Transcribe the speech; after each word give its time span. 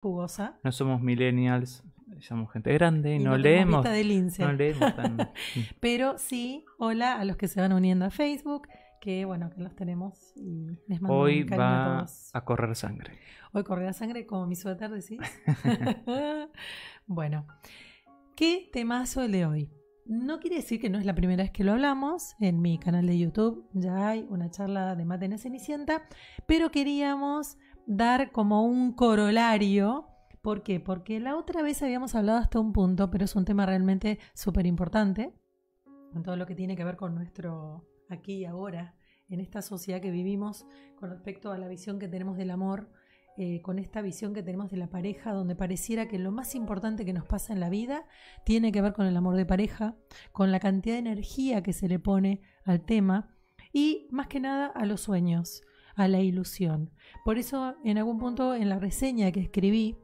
jugosa. 0.00 0.58
No 0.64 0.72
somos 0.72 1.00
millennials, 1.00 1.84
somos 2.20 2.50
gente 2.52 2.72
grande 2.72 3.16
y, 3.16 3.18
no, 3.18 3.36
leemos. 3.36 3.82
vista 3.82 3.92
de 3.92 4.04
lince. 4.04 4.42
No 4.42 4.52
leemos 4.52 4.94
tan. 4.96 5.30
Pero 5.80 6.18
sí, 6.18 6.64
hola 6.78 7.18
a 7.20 7.24
los 7.24 7.36
que 7.36 7.48
se 7.48 7.60
van 7.60 7.72
uniendo 7.72 8.04
a 8.04 8.10
Facebook, 8.10 8.68
que 9.00 9.24
bueno, 9.24 9.50
que 9.50 9.60
los 9.60 9.74
tenemos 9.74 10.32
y 10.36 10.66
les 10.86 11.00
mando 11.00 11.18
Hoy 11.18 11.42
un 11.42 11.48
cariño 11.48 11.66
a 11.66 11.88
va 11.88 11.98
todos. 11.98 12.30
a 12.34 12.44
correr 12.44 12.74
sangre. 12.76 13.18
Hoy 13.52 13.64
correrá 13.64 13.92
sangre 13.92 14.26
como 14.26 14.46
mi 14.46 14.56
suéter, 14.56 14.90
decís. 14.90 15.20
bueno, 17.06 17.46
¿qué 18.36 18.68
temazo 18.72 19.22
el 19.22 19.32
de 19.32 19.46
hoy? 19.46 19.70
No 20.06 20.40
quiere 20.40 20.56
decir 20.56 20.80
que 20.80 20.90
no 20.90 20.98
es 20.98 21.04
la 21.04 21.14
primera 21.14 21.44
vez 21.44 21.52
que 21.52 21.62
lo 21.62 21.72
hablamos. 21.72 22.34
En 22.40 22.60
mi 22.60 22.78
canal 22.78 23.06
de 23.06 23.16
YouTube 23.16 23.68
ya 23.74 24.08
hay 24.08 24.26
una 24.28 24.50
charla 24.50 24.96
de 24.96 25.04
mate 25.04 25.26
en 25.26 25.38
Cenicienta, 25.38 26.02
pero 26.46 26.72
queríamos 26.72 27.58
dar 27.86 28.32
como 28.32 28.64
un 28.64 28.92
corolario. 28.92 30.06
¿Por 30.42 30.62
qué? 30.62 30.80
Porque 30.80 31.20
la 31.20 31.36
otra 31.36 31.62
vez 31.62 31.82
habíamos 31.82 32.14
hablado 32.14 32.38
hasta 32.38 32.60
un 32.60 32.72
punto, 32.72 33.10
pero 33.10 33.24
es 33.24 33.36
un 33.36 33.44
tema 33.44 33.66
realmente 33.66 34.18
súper 34.34 34.66
importante 34.66 35.34
en 36.14 36.22
todo 36.22 36.36
lo 36.36 36.46
que 36.46 36.54
tiene 36.54 36.76
que 36.76 36.84
ver 36.84 36.96
con 36.96 37.14
nuestro 37.14 37.86
aquí 38.08 38.38
y 38.38 38.44
ahora, 38.44 38.94
en 39.28 39.40
esta 39.40 39.62
sociedad 39.62 40.00
que 40.00 40.10
vivimos 40.10 40.66
con 40.98 41.10
respecto 41.10 41.52
a 41.52 41.58
la 41.58 41.68
visión 41.68 41.98
que 41.98 42.08
tenemos 42.08 42.36
del 42.36 42.50
amor, 42.50 42.90
eh, 43.36 43.62
con 43.62 43.78
esta 43.78 44.02
visión 44.02 44.34
que 44.34 44.42
tenemos 44.42 44.70
de 44.70 44.76
la 44.76 44.88
pareja, 44.88 45.32
donde 45.32 45.54
pareciera 45.54 46.08
que 46.08 46.18
lo 46.18 46.32
más 46.32 46.54
importante 46.54 47.04
que 47.04 47.12
nos 47.12 47.24
pasa 47.24 47.52
en 47.52 47.60
la 47.60 47.70
vida 47.70 48.04
tiene 48.44 48.72
que 48.72 48.82
ver 48.82 48.92
con 48.92 49.06
el 49.06 49.16
amor 49.16 49.36
de 49.36 49.46
pareja, 49.46 49.96
con 50.32 50.50
la 50.50 50.58
cantidad 50.58 50.96
de 50.96 51.00
energía 51.00 51.62
que 51.62 51.72
se 51.72 51.88
le 51.88 51.98
pone 51.98 52.42
al 52.64 52.82
tema 52.82 53.36
y 53.72 54.08
más 54.10 54.26
que 54.26 54.40
nada 54.40 54.66
a 54.66 54.84
los 54.84 55.00
sueños, 55.00 55.62
a 55.96 56.08
la 56.08 56.20
ilusión. 56.20 56.90
Por 57.24 57.38
eso 57.38 57.74
en 57.84 57.98
algún 57.98 58.18
punto 58.18 58.54
en 58.54 58.68
la 58.68 58.78
reseña 58.78 59.32
que 59.32 59.40
escribí, 59.40 59.96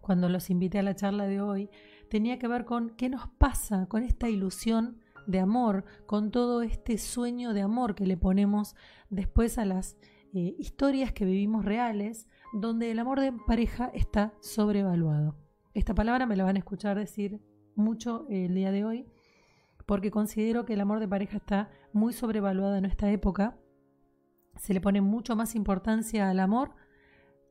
cuando 0.00 0.28
los 0.28 0.50
invité 0.50 0.78
a 0.78 0.82
la 0.82 0.96
charla 0.96 1.26
de 1.26 1.40
hoy, 1.40 1.70
tenía 2.08 2.38
que 2.38 2.48
ver 2.48 2.64
con 2.64 2.90
qué 2.90 3.08
nos 3.08 3.28
pasa 3.38 3.86
con 3.86 4.02
esta 4.02 4.28
ilusión 4.28 4.98
de 5.26 5.40
amor, 5.40 5.84
con 6.06 6.30
todo 6.30 6.62
este 6.62 6.98
sueño 6.98 7.54
de 7.54 7.62
amor 7.62 7.94
que 7.94 8.06
le 8.06 8.16
ponemos 8.16 8.74
después 9.10 9.58
a 9.58 9.64
las 9.64 9.96
eh, 10.32 10.54
historias 10.58 11.12
que 11.12 11.24
vivimos 11.24 11.64
reales, 11.64 12.28
donde 12.52 12.90
el 12.90 12.98
amor 12.98 13.20
de 13.20 13.32
pareja 13.32 13.90
está 13.94 14.32
sobrevaluado. 14.40 15.36
Esta 15.74 15.94
palabra 15.94 16.26
me 16.26 16.36
la 16.36 16.44
van 16.44 16.56
a 16.56 16.60
escuchar 16.60 16.98
decir 16.98 17.40
mucho 17.76 18.26
el 18.28 18.54
día 18.54 18.72
de 18.72 18.84
hoy, 18.84 19.06
porque 19.86 20.10
considero 20.10 20.64
que 20.64 20.74
el 20.74 20.80
amor 20.80 21.00
de 21.00 21.08
pareja 21.08 21.36
está 21.36 21.70
muy 21.92 22.12
sobrevaluado 22.12 22.76
en 22.76 22.84
esta 22.84 23.10
época. 23.10 23.56
Se 24.60 24.74
le 24.74 24.80
pone 24.82 25.00
mucho 25.00 25.36
más 25.36 25.54
importancia 25.54 26.28
al 26.28 26.38
amor 26.38 26.72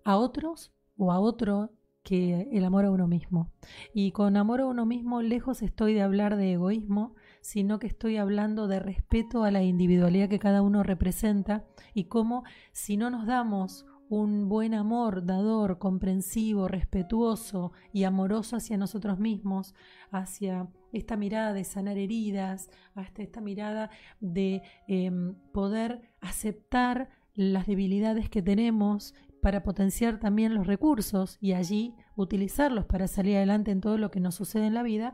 a 0.03 0.15
otros 0.15 0.71
o 0.95 1.11
a 1.11 1.19
otro 1.19 1.71
que 2.03 2.47
el 2.51 2.63
amor 2.63 2.85
a 2.85 2.91
uno 2.91 3.07
mismo. 3.07 3.51
Y 3.95 4.11
con 4.11 4.37
amor 4.37 4.61
a 4.61 4.67
uno 4.67 4.85
mismo 4.85 5.23
lejos 5.23 5.63
estoy 5.63 5.95
de 5.95 6.03
hablar 6.03 6.37
de 6.37 6.53
egoísmo, 6.53 7.15
sino 7.41 7.79
que 7.79 7.87
estoy 7.87 8.17
hablando 8.17 8.67
de 8.67 8.79
respeto 8.79 9.43
a 9.43 9.49
la 9.49 9.63
individualidad 9.63 10.29
que 10.29 10.37
cada 10.37 10.61
uno 10.61 10.83
representa 10.83 11.65
y 11.95 12.05
cómo 12.05 12.43
si 12.71 12.95
no 12.95 13.09
nos 13.09 13.25
damos 13.25 13.87
un 14.09 14.49
buen 14.49 14.73
amor 14.73 15.25
dador, 15.25 15.77
comprensivo, 15.77 16.67
respetuoso 16.67 17.71
y 17.93 18.03
amoroso 18.03 18.55
hacia 18.55 18.77
nosotros 18.77 19.19
mismos, 19.19 19.75
hacia 20.11 20.67
esta 20.91 21.15
mirada 21.15 21.53
de 21.53 21.63
sanar 21.63 21.97
heridas, 21.97 22.69
hasta 22.95 23.21
esta 23.21 23.39
mirada 23.39 23.91
de 24.19 24.63
eh, 24.87 25.11
poder 25.53 26.01
aceptar 26.21 27.09
las 27.35 27.67
debilidades 27.67 28.29
que 28.29 28.41
tenemos 28.41 29.13
para 29.41 29.63
potenciar 29.63 30.19
también 30.19 30.53
los 30.53 30.67
recursos 30.67 31.37
y 31.39 31.53
allí 31.53 31.95
utilizarlos 32.15 32.85
para 32.85 33.07
salir 33.07 33.37
adelante 33.37 33.71
en 33.71 33.79
todo 33.79 33.97
lo 33.97 34.11
que 34.11 34.19
nos 34.19 34.35
sucede 34.35 34.67
en 34.67 34.73
la 34.73 34.83
vida, 34.83 35.13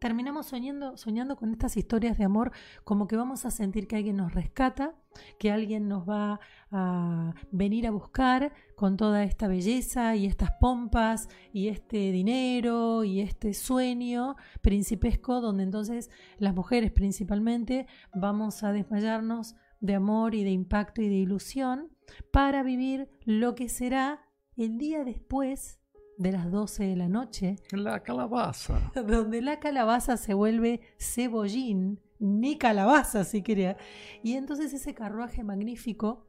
terminamos 0.00 0.46
soñando, 0.46 0.96
soñando 0.96 1.36
con 1.36 1.52
estas 1.52 1.76
historias 1.76 2.16
de 2.18 2.24
amor 2.24 2.52
como 2.84 3.06
que 3.06 3.16
vamos 3.16 3.44
a 3.44 3.50
sentir 3.50 3.86
que 3.86 3.96
alguien 3.96 4.16
nos 4.16 4.32
rescata, 4.32 4.94
que 5.38 5.52
alguien 5.52 5.88
nos 5.88 6.08
va 6.08 6.40
a 6.70 7.34
venir 7.52 7.86
a 7.86 7.90
buscar 7.90 8.52
con 8.76 8.96
toda 8.96 9.22
esta 9.22 9.46
belleza 9.46 10.16
y 10.16 10.26
estas 10.26 10.52
pompas 10.58 11.28
y 11.52 11.68
este 11.68 12.12
dinero 12.12 13.04
y 13.04 13.20
este 13.20 13.52
sueño 13.52 14.36
principesco 14.62 15.40
donde 15.40 15.64
entonces 15.64 16.10
las 16.38 16.54
mujeres 16.54 16.90
principalmente 16.92 17.86
vamos 18.14 18.64
a 18.64 18.72
desmayarnos 18.72 19.54
de 19.80 19.94
amor 19.94 20.34
y 20.34 20.44
de 20.44 20.50
impacto 20.50 21.02
y 21.02 21.08
de 21.08 21.16
ilusión 21.16 21.90
para 22.32 22.62
vivir 22.62 23.10
lo 23.24 23.54
que 23.54 23.68
será 23.68 24.20
el 24.56 24.78
día 24.78 25.04
después 25.04 25.79
de 26.20 26.32
las 26.32 26.50
12 26.50 26.84
de 26.84 26.96
la 26.96 27.08
noche, 27.08 27.56
La 27.72 28.02
calabaza. 28.02 28.92
donde 29.06 29.40
la 29.40 29.58
calabaza 29.58 30.18
se 30.18 30.34
vuelve 30.34 30.82
cebollín, 30.98 31.98
ni 32.18 32.58
calabaza 32.58 33.24
si 33.24 33.42
quería. 33.42 33.78
Y 34.22 34.34
entonces 34.34 34.74
ese 34.74 34.92
carruaje 34.92 35.42
magnífico 35.42 36.26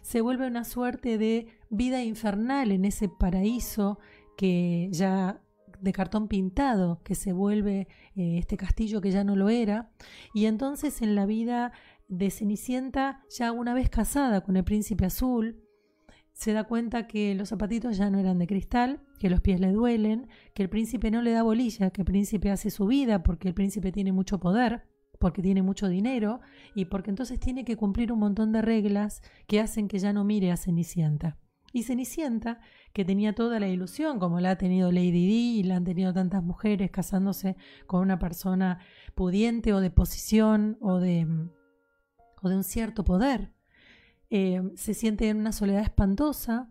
se 0.00 0.22
vuelve 0.22 0.46
una 0.46 0.64
suerte 0.64 1.18
de 1.18 1.48
vida 1.68 2.02
infernal 2.02 2.72
en 2.72 2.86
ese 2.86 3.10
paraíso 3.10 3.98
que 4.38 4.88
ya 4.90 5.42
de 5.80 5.92
cartón 5.92 6.26
pintado, 6.26 7.02
que 7.04 7.14
se 7.14 7.34
vuelve 7.34 7.88
eh, 8.16 8.38
este 8.38 8.56
castillo 8.56 9.02
que 9.02 9.10
ya 9.10 9.22
no 9.22 9.36
lo 9.36 9.50
era. 9.50 9.90
Y 10.32 10.46
entonces 10.46 11.02
en 11.02 11.14
la 11.14 11.26
vida 11.26 11.72
de 12.08 12.30
Cenicienta, 12.30 13.22
ya 13.28 13.52
una 13.52 13.74
vez 13.74 13.90
casada 13.90 14.40
con 14.40 14.56
el 14.56 14.64
príncipe 14.64 15.04
azul, 15.04 15.67
se 16.38 16.52
da 16.52 16.62
cuenta 16.62 17.08
que 17.08 17.34
los 17.34 17.48
zapatitos 17.48 17.96
ya 17.96 18.10
no 18.10 18.20
eran 18.20 18.38
de 18.38 18.46
cristal, 18.46 19.00
que 19.18 19.28
los 19.28 19.40
pies 19.40 19.58
le 19.58 19.72
duelen, 19.72 20.28
que 20.54 20.62
el 20.62 20.68
príncipe 20.68 21.10
no 21.10 21.20
le 21.20 21.32
da 21.32 21.42
bolilla, 21.42 21.90
que 21.90 22.02
el 22.02 22.04
príncipe 22.04 22.52
hace 22.52 22.70
su 22.70 22.86
vida 22.86 23.24
porque 23.24 23.48
el 23.48 23.54
príncipe 23.54 23.90
tiene 23.90 24.12
mucho 24.12 24.38
poder, 24.38 24.84
porque 25.18 25.42
tiene 25.42 25.62
mucho 25.62 25.88
dinero 25.88 26.38
y 26.76 26.84
porque 26.84 27.10
entonces 27.10 27.40
tiene 27.40 27.64
que 27.64 27.76
cumplir 27.76 28.12
un 28.12 28.20
montón 28.20 28.52
de 28.52 28.62
reglas 28.62 29.20
que 29.48 29.58
hacen 29.58 29.88
que 29.88 29.98
ya 29.98 30.12
no 30.12 30.22
mire 30.22 30.52
a 30.52 30.56
Cenicienta. 30.56 31.38
Y 31.72 31.82
Cenicienta, 31.82 32.60
que 32.92 33.04
tenía 33.04 33.34
toda 33.34 33.58
la 33.58 33.66
ilusión, 33.66 34.20
como 34.20 34.38
la 34.38 34.52
ha 34.52 34.58
tenido 34.58 34.92
Lady 34.92 35.10
Di 35.10 35.58
y 35.58 35.62
la 35.64 35.74
han 35.74 35.84
tenido 35.84 36.14
tantas 36.14 36.44
mujeres 36.44 36.92
casándose 36.92 37.56
con 37.88 38.00
una 38.00 38.20
persona 38.20 38.78
pudiente 39.16 39.72
o 39.72 39.80
de 39.80 39.90
posición 39.90 40.78
o 40.80 40.98
de, 40.98 41.26
o 42.40 42.48
de 42.48 42.54
un 42.54 42.62
cierto 42.62 43.04
poder, 43.04 43.57
eh, 44.30 44.62
se 44.74 44.94
siente 44.94 45.28
en 45.28 45.38
una 45.38 45.52
soledad 45.52 45.82
espantosa, 45.82 46.70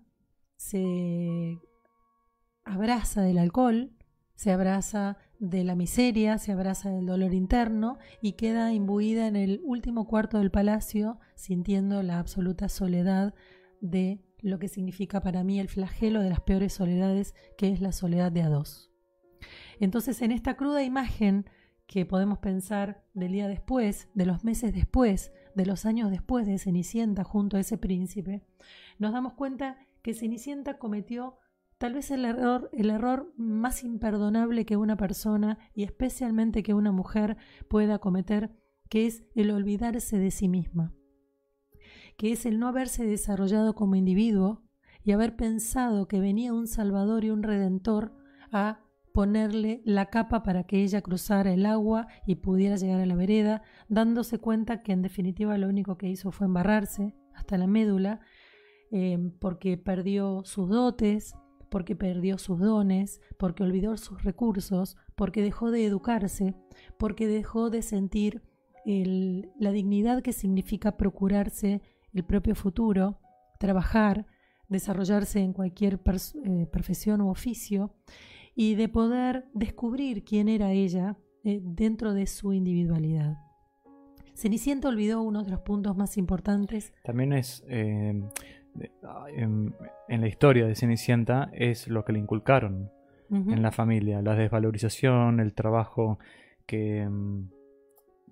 se 0.55 1.59
abraza 2.63 3.21
del 3.21 3.37
alcohol, 3.37 3.93
se 4.35 4.51
abraza 4.51 5.17
de 5.39 5.63
la 5.63 5.75
miseria, 5.75 6.37
se 6.37 6.51
abraza 6.51 6.89
del 6.89 7.05
dolor 7.05 7.33
interno 7.33 7.97
y 8.21 8.33
queda 8.33 8.73
imbuida 8.73 9.27
en 9.27 9.35
el 9.35 9.61
último 9.63 10.07
cuarto 10.07 10.39
del 10.39 10.51
palacio 10.51 11.19
sintiendo 11.35 12.03
la 12.03 12.19
absoluta 12.19 12.69
soledad 12.69 13.33
de 13.81 14.23
lo 14.41 14.59
que 14.59 14.67
significa 14.67 15.21
para 15.21 15.43
mí 15.43 15.59
el 15.59 15.69
flagelo 15.69 16.21
de 16.21 16.29
las 16.29 16.41
peores 16.41 16.73
soledades, 16.73 17.33
que 17.57 17.69
es 17.69 17.81
la 17.81 17.91
soledad 17.91 18.31
de 18.31 18.43
a 18.43 18.49
dos. 18.49 18.91
Entonces, 19.79 20.21
en 20.21 20.31
esta 20.31 20.55
cruda 20.55 20.83
imagen 20.83 21.49
que 21.85 22.05
podemos 22.05 22.39
pensar 22.39 23.03
del 23.13 23.31
día 23.31 23.47
después, 23.47 24.09
de 24.13 24.25
los 24.25 24.43
meses 24.43 24.73
después, 24.73 25.31
de 25.57 25.65
los 25.65 25.85
años 25.85 26.11
después 26.11 26.45
de 26.45 26.59
Cenicienta 26.59 27.23
junto 27.23 27.57
a 27.57 27.59
ese 27.59 27.79
príncipe, 27.79 28.43
nos 28.99 29.11
damos 29.11 29.33
cuenta 29.33 29.77
que 30.03 30.13
Cenicienta 30.13 30.77
cometió 30.77 31.39
tal 31.79 31.95
vez 31.95 32.11
el 32.11 32.25
error, 32.25 32.69
el 32.73 32.91
error 32.91 33.33
más 33.37 33.83
imperdonable 33.83 34.65
que 34.65 34.77
una 34.77 34.97
persona 34.97 35.57
y 35.73 35.83
especialmente 35.83 36.61
que 36.61 36.75
una 36.75 36.91
mujer 36.91 37.37
pueda 37.69 37.97
cometer, 37.97 38.55
que 38.87 39.07
es 39.07 39.23
el 39.33 39.49
olvidarse 39.49 40.19
de 40.19 40.29
sí 40.29 40.47
misma, 40.47 40.93
que 42.17 42.31
es 42.31 42.45
el 42.45 42.59
no 42.59 42.67
haberse 42.67 43.05
desarrollado 43.05 43.73
como 43.73 43.95
individuo 43.95 44.63
y 45.03 45.11
haber 45.11 45.35
pensado 45.35 46.07
que 46.07 46.19
venía 46.19 46.53
un 46.53 46.67
Salvador 46.67 47.25
y 47.25 47.31
un 47.31 47.41
Redentor 47.41 48.13
a 48.51 48.86
ponerle 49.17 49.81
la 49.83 50.11
capa 50.11 50.43
para 50.43 50.65
que 50.65 50.83
ella 50.83 51.01
cruzara 51.01 51.51
el 51.51 51.65
agua 51.65 52.05
y 52.27 52.35
pudiera 52.35 52.75
llegar 52.75 53.01
a 53.01 53.05
la 53.07 53.15
vereda, 53.15 53.63
dándose 53.89 54.37
cuenta 54.37 54.83
que 54.83 54.91
en 54.91 55.01
definitiva 55.01 55.57
lo 55.57 55.67
único 55.67 55.97
que 55.97 56.07
hizo 56.07 56.31
fue 56.31 56.45
embarrarse 56.45 57.15
hasta 57.33 57.57
la 57.57 57.65
médula, 57.65 58.19
eh, 58.91 59.17
porque 59.39 59.75
perdió 59.75 60.43
sus 60.45 60.69
dotes, 60.69 61.33
porque 61.71 61.95
perdió 61.95 62.37
sus 62.37 62.59
dones, 62.59 63.19
porque 63.39 63.63
olvidó 63.63 63.97
sus 63.97 64.23
recursos, 64.23 64.97
porque 65.15 65.41
dejó 65.41 65.71
de 65.71 65.83
educarse, 65.83 66.53
porque 66.99 67.25
dejó 67.25 67.71
de 67.71 67.81
sentir 67.81 68.43
el, 68.85 69.49
la 69.59 69.71
dignidad 69.71 70.21
que 70.21 70.31
significa 70.31 70.95
procurarse 70.95 71.81
el 72.13 72.23
propio 72.23 72.53
futuro, 72.53 73.19
trabajar, 73.57 74.27
desarrollarse 74.69 75.39
en 75.39 75.53
cualquier 75.53 75.95
eh, 75.95 76.67
profesión 76.71 77.21
u 77.21 77.29
oficio 77.29 77.95
y 78.59 78.73
de 78.75 78.89
poder 78.89 79.45
descubrir 79.53 80.23
quién 80.25 80.49
era 80.49 80.71
ella 80.71 81.15
eh, 81.43 81.61
dentro 81.63 82.13
de 82.13 82.25
su 82.25 82.51
individualidad. 82.53 83.37
Cenicienta 84.33 84.87
olvidó 84.89 85.21
uno 85.21 85.43
de 85.43 85.51
los 85.51 85.61
puntos 85.61 85.95
más 85.95 86.17
importantes. 86.17 86.91
También 87.03 87.33
es, 87.33 87.63
eh, 87.69 88.19
de- 88.73 88.91
en, 89.35 89.75
en 90.09 90.21
la 90.21 90.27
historia 90.27 90.65
de 90.65 90.75
Cenicienta 90.75 91.49
es 91.53 91.87
lo 91.87 92.03
que 92.03 92.13
le 92.13 92.19
inculcaron 92.19 92.91
en 93.29 93.61
la 93.61 93.71
familia, 93.71 94.21
la 94.21 94.35
desvalorización, 94.35 95.39
el 95.39 95.53
trabajo 95.53 96.17
que, 96.65 97.05
mm, 97.07 97.49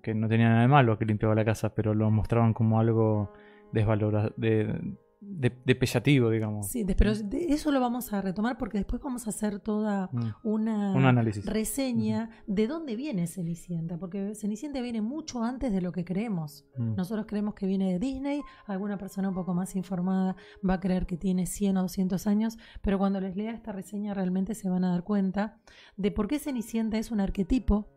que 0.02 0.14
no 0.14 0.26
tenía 0.28 0.48
nada 0.48 0.62
de 0.62 0.68
malo 0.68 0.96
que 0.98 1.04
limpiaba 1.04 1.34
la 1.34 1.44
casa, 1.44 1.74
pero 1.74 1.92
lo 1.94 2.10
mostraban 2.10 2.52
como 2.54 2.80
algo 2.80 3.32
desvalora 3.72 4.32
de, 4.36 4.74
de, 5.20 5.50
despellativo, 5.64 6.30
digamos. 6.30 6.68
Sí, 6.68 6.84
de- 6.84 6.94
pero 6.94 7.14
de 7.14 7.46
eso 7.52 7.72
lo 7.72 7.80
vamos 7.80 8.12
a 8.12 8.20
retomar 8.20 8.58
porque 8.58 8.78
después 8.78 9.00
vamos 9.02 9.26
a 9.26 9.30
hacer 9.30 9.60
toda 9.60 10.10
Mm. 10.12 10.20
una 10.44 10.92
Un 10.94 11.04
análisis. 11.06 11.44
reseña 11.46 12.30
de 12.46 12.66
dónde 12.66 12.96
viene 12.96 13.26
Cenicienta, 13.26 13.98
porque 13.98 14.34
Cenicienta 14.34 14.80
viene 14.82 15.00
mucho 15.00 15.42
antes 15.42 15.72
de 15.72 15.80
lo 15.80 15.90
que 15.92 16.04
creemos. 16.04 16.66
Mm. 16.76 16.94
Nosotros 16.96 17.26
creemos 17.26 17.54
que 17.54 17.66
viene 17.66 17.92
de 17.92 17.98
Disney, 17.98 18.42
alguna 18.66 18.98
persona 18.98 19.28
un 19.30 19.34
poco 19.34 19.54
más 19.54 19.74
informada 19.74 20.36
va 20.68 20.74
a 20.74 20.80
creer 20.80 21.06
que 21.06 21.16
tiene 21.16 21.46
100 21.46 21.76
o 21.78 21.82
200 21.82 22.26
años, 22.26 22.58
pero 22.82 22.98
cuando 22.98 23.20
les 23.20 23.36
lea 23.36 23.52
esta 23.52 23.72
reseña 23.72 24.12
realmente 24.14 24.54
se 24.54 24.68
van 24.68 24.84
a 24.84 24.90
dar 24.90 25.02
cuenta 25.04 25.60
de 25.96 26.10
por 26.12 26.28
qué 26.28 26.38
Cenicienta 26.38 26.98
es 26.98 27.10
un 27.10 27.20
arquetipo, 27.20 27.88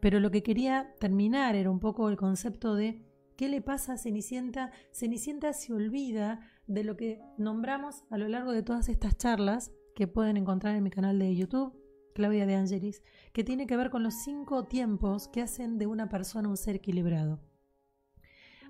pero 0.00 0.20
lo 0.20 0.30
que 0.30 0.42
quería 0.42 0.92
terminar 1.00 1.54
era 1.54 1.70
un 1.70 1.80
poco 1.80 2.08
el 2.08 2.16
concepto 2.16 2.74
de 2.74 3.02
qué 3.36 3.48
le 3.48 3.62
pasa 3.62 3.92
a 3.92 3.96
Cenicienta. 3.98 4.72
Cenicienta 4.92 5.52
se 5.52 5.72
olvida 5.72 6.40
de 6.68 6.84
lo 6.84 6.96
que 6.96 7.20
nombramos 7.38 8.04
a 8.10 8.18
lo 8.18 8.28
largo 8.28 8.52
de 8.52 8.62
todas 8.62 8.88
estas 8.88 9.16
charlas 9.16 9.72
que 9.96 10.06
pueden 10.06 10.36
encontrar 10.36 10.76
en 10.76 10.84
mi 10.84 10.90
canal 10.90 11.18
de 11.18 11.34
YouTube, 11.34 11.74
Claudia 12.14 12.46
de 12.46 12.54
Angelis, 12.54 13.02
que 13.32 13.42
tiene 13.42 13.66
que 13.66 13.76
ver 13.76 13.90
con 13.90 14.02
los 14.02 14.14
cinco 14.22 14.66
tiempos 14.66 15.28
que 15.28 15.40
hacen 15.40 15.78
de 15.78 15.86
una 15.86 16.08
persona 16.08 16.48
un 16.48 16.56
ser 16.56 16.76
equilibrado. 16.76 17.40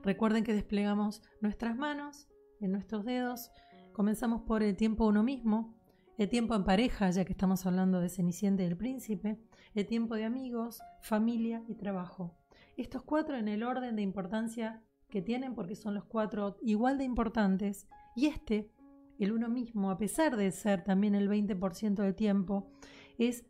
Recuerden 0.03 0.45
que 0.45 0.55
desplegamos 0.55 1.23
nuestras 1.41 1.77
manos 1.77 2.29
en 2.61 2.71
nuestros 2.71 3.05
dedos. 3.05 3.51
Comenzamos 3.93 4.43
por 4.43 4.63
el 4.63 4.77
tiempo 4.77 5.07
uno 5.07 5.25
mismo, 5.25 5.77
el 6.19 6.29
tiempo 6.29 6.55
en 6.55 6.65
pareja, 6.65 7.11
ya 7.11 7.25
que 7.25 7.33
estamos 7.33 7.67
hablando 7.67 8.01
de 8.01 8.09
Cenicienta 8.09 8.63
y 8.63 8.67
el 8.67 8.77
príncipe, 8.77 9.41
el 9.75 9.87
tiempo 9.87 10.15
de 10.15 10.25
amigos, 10.25 10.81
familia 11.03 11.65
y 11.67 11.75
trabajo. 11.75 12.39
Estos 12.77 13.03
cuatro 13.03 13.37
en 13.37 13.49
el 13.49 13.65
orden 13.65 13.97
de 13.97 14.03
importancia 14.03 14.85
que 15.09 15.23
tienen 15.23 15.55
porque 15.55 15.75
son 15.75 15.95
los 15.95 16.05
cuatro 16.05 16.57
igual 16.63 16.99
de 16.99 17.05
importantes 17.05 17.89
y 18.15 18.27
este, 18.27 18.71
el 19.19 19.33
uno 19.33 19.49
mismo, 19.49 19.91
a 19.91 19.99
pesar 19.99 20.37
de 20.37 20.51
ser 20.51 20.85
también 20.85 21.15
el 21.15 21.29
20% 21.29 21.95
del 21.95 22.15
tiempo, 22.15 22.71
es 23.19 23.45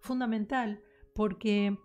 fundamental 0.00 0.82
porque 1.14 1.78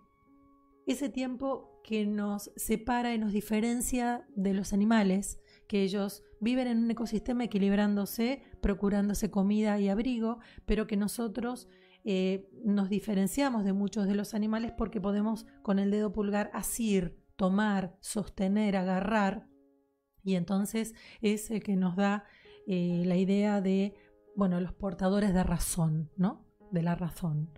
ese 0.86 1.08
tiempo 1.08 1.80
que 1.82 2.06
nos 2.06 2.50
separa 2.56 3.14
y 3.14 3.18
nos 3.18 3.32
diferencia 3.32 4.26
de 4.36 4.54
los 4.54 4.72
animales, 4.72 5.40
que 5.66 5.82
ellos 5.82 6.22
viven 6.40 6.68
en 6.68 6.78
un 6.78 6.90
ecosistema 6.90 7.44
equilibrándose, 7.44 8.42
procurándose 8.60 9.30
comida 9.30 9.78
y 9.80 9.88
abrigo, 9.88 10.38
pero 10.66 10.86
que 10.86 10.96
nosotros 10.96 11.68
eh, 12.04 12.48
nos 12.64 12.88
diferenciamos 12.88 13.64
de 13.64 13.72
muchos 13.72 14.06
de 14.06 14.14
los 14.14 14.34
animales 14.34 14.72
porque 14.76 15.00
podemos 15.00 15.46
con 15.62 15.78
el 15.78 15.90
dedo 15.90 16.12
pulgar 16.12 16.50
asir, 16.52 17.21
tomar, 17.36 17.96
sostener, 18.00 18.76
agarrar, 18.76 19.46
y 20.24 20.34
entonces 20.36 20.94
es 21.20 21.50
el 21.50 21.62
que 21.62 21.76
nos 21.76 21.96
da 21.96 22.24
eh, 22.66 23.02
la 23.06 23.16
idea 23.16 23.60
de, 23.60 23.94
bueno, 24.36 24.60
los 24.60 24.72
portadores 24.72 25.34
de 25.34 25.42
razón, 25.42 26.10
¿no? 26.16 26.46
De 26.70 26.82
la 26.82 26.94
razón. 26.94 27.50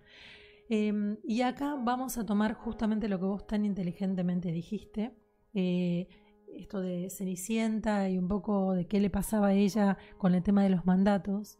Eh, 0.69 1.17
y 1.23 1.41
acá 1.41 1.75
vamos 1.79 2.17
a 2.17 2.25
tomar 2.25 2.53
justamente 2.55 3.07
lo 3.07 3.19
que 3.19 3.25
vos 3.25 3.45
tan 3.45 3.65
inteligentemente 3.65 4.51
dijiste, 4.51 5.15
eh, 5.53 6.07
esto 6.55 6.81
de 6.81 7.09
Cenicienta 7.09 8.09
y 8.09 8.17
un 8.17 8.27
poco 8.27 8.73
de 8.73 8.87
qué 8.87 8.99
le 8.99 9.09
pasaba 9.09 9.47
a 9.47 9.53
ella 9.53 9.97
con 10.17 10.33
el 10.33 10.41
tema 10.41 10.63
de 10.63 10.69
los 10.69 10.85
mandatos. 10.85 11.59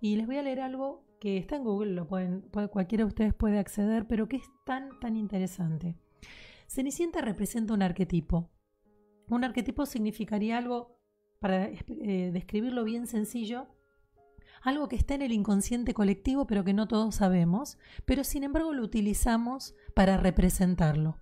Y 0.00 0.16
les 0.16 0.26
voy 0.26 0.36
a 0.38 0.42
leer 0.42 0.60
algo 0.60 1.04
que 1.20 1.36
está 1.36 1.56
en 1.56 1.64
Google, 1.64 1.92
lo 1.92 2.06
pueden, 2.06 2.42
puede- 2.42 2.68
cualquiera 2.68 3.02
de 3.04 3.08
ustedes 3.08 3.34
puede 3.34 3.58
acceder, 3.58 4.06
pero 4.06 4.28
que 4.28 4.36
es 4.36 4.44
tan, 4.64 4.98
tan 5.00 5.16
interesante. 5.16 5.96
Cenicienta 6.68 7.22
representa 7.22 7.72
un 7.72 7.82
arquetipo. 7.82 8.50
Un 9.28 9.42
arquetipo 9.42 9.86
significaría 9.86 10.58
algo, 10.58 11.00
para 11.40 11.70
eh, 11.70 12.30
describirlo 12.32 12.84
bien 12.84 13.06
sencillo, 13.06 13.68
algo 14.62 14.88
que 14.88 14.96
está 14.96 15.14
en 15.14 15.22
el 15.22 15.32
inconsciente 15.32 15.94
colectivo 15.94 16.46
pero 16.46 16.64
que 16.64 16.74
no 16.74 16.86
todos 16.86 17.14
sabemos, 17.16 17.78
pero 18.04 18.22
sin 18.22 18.44
embargo 18.44 18.74
lo 18.74 18.82
utilizamos 18.82 19.74
para 19.94 20.18
representarlo. 20.18 21.16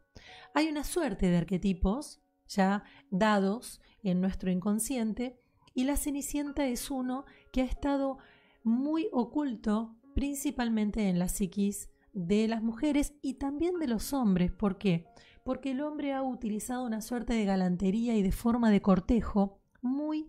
Hay 0.52 0.68
una 0.68 0.82
suerte 0.82 1.30
de 1.30 1.36
arquetipos 1.36 2.20
ya 2.48 2.82
dados 3.10 3.80
en 4.02 4.20
nuestro 4.20 4.50
inconsciente 4.50 5.38
y 5.74 5.84
la 5.84 5.96
Cenicienta 5.96 6.66
es 6.66 6.90
uno 6.90 7.24
que 7.52 7.60
ha 7.60 7.66
estado 7.66 8.18
muy 8.64 9.08
oculto 9.12 9.96
principalmente 10.14 11.08
en 11.08 11.20
la 11.20 11.28
psiquis 11.28 11.88
de 12.12 12.48
las 12.48 12.62
mujeres 12.62 13.14
y 13.22 13.34
también 13.34 13.78
de 13.78 13.86
los 13.86 14.12
hombres. 14.12 14.50
¿Por 14.50 14.78
qué? 14.78 15.06
Porque 15.46 15.70
el 15.70 15.80
hombre 15.80 16.12
ha 16.12 16.24
utilizado 16.24 16.84
una 16.84 17.00
suerte 17.00 17.32
de 17.32 17.44
galantería 17.44 18.16
y 18.16 18.22
de 18.22 18.32
forma 18.32 18.68
de 18.72 18.82
cortejo 18.82 19.60
muy 19.80 20.28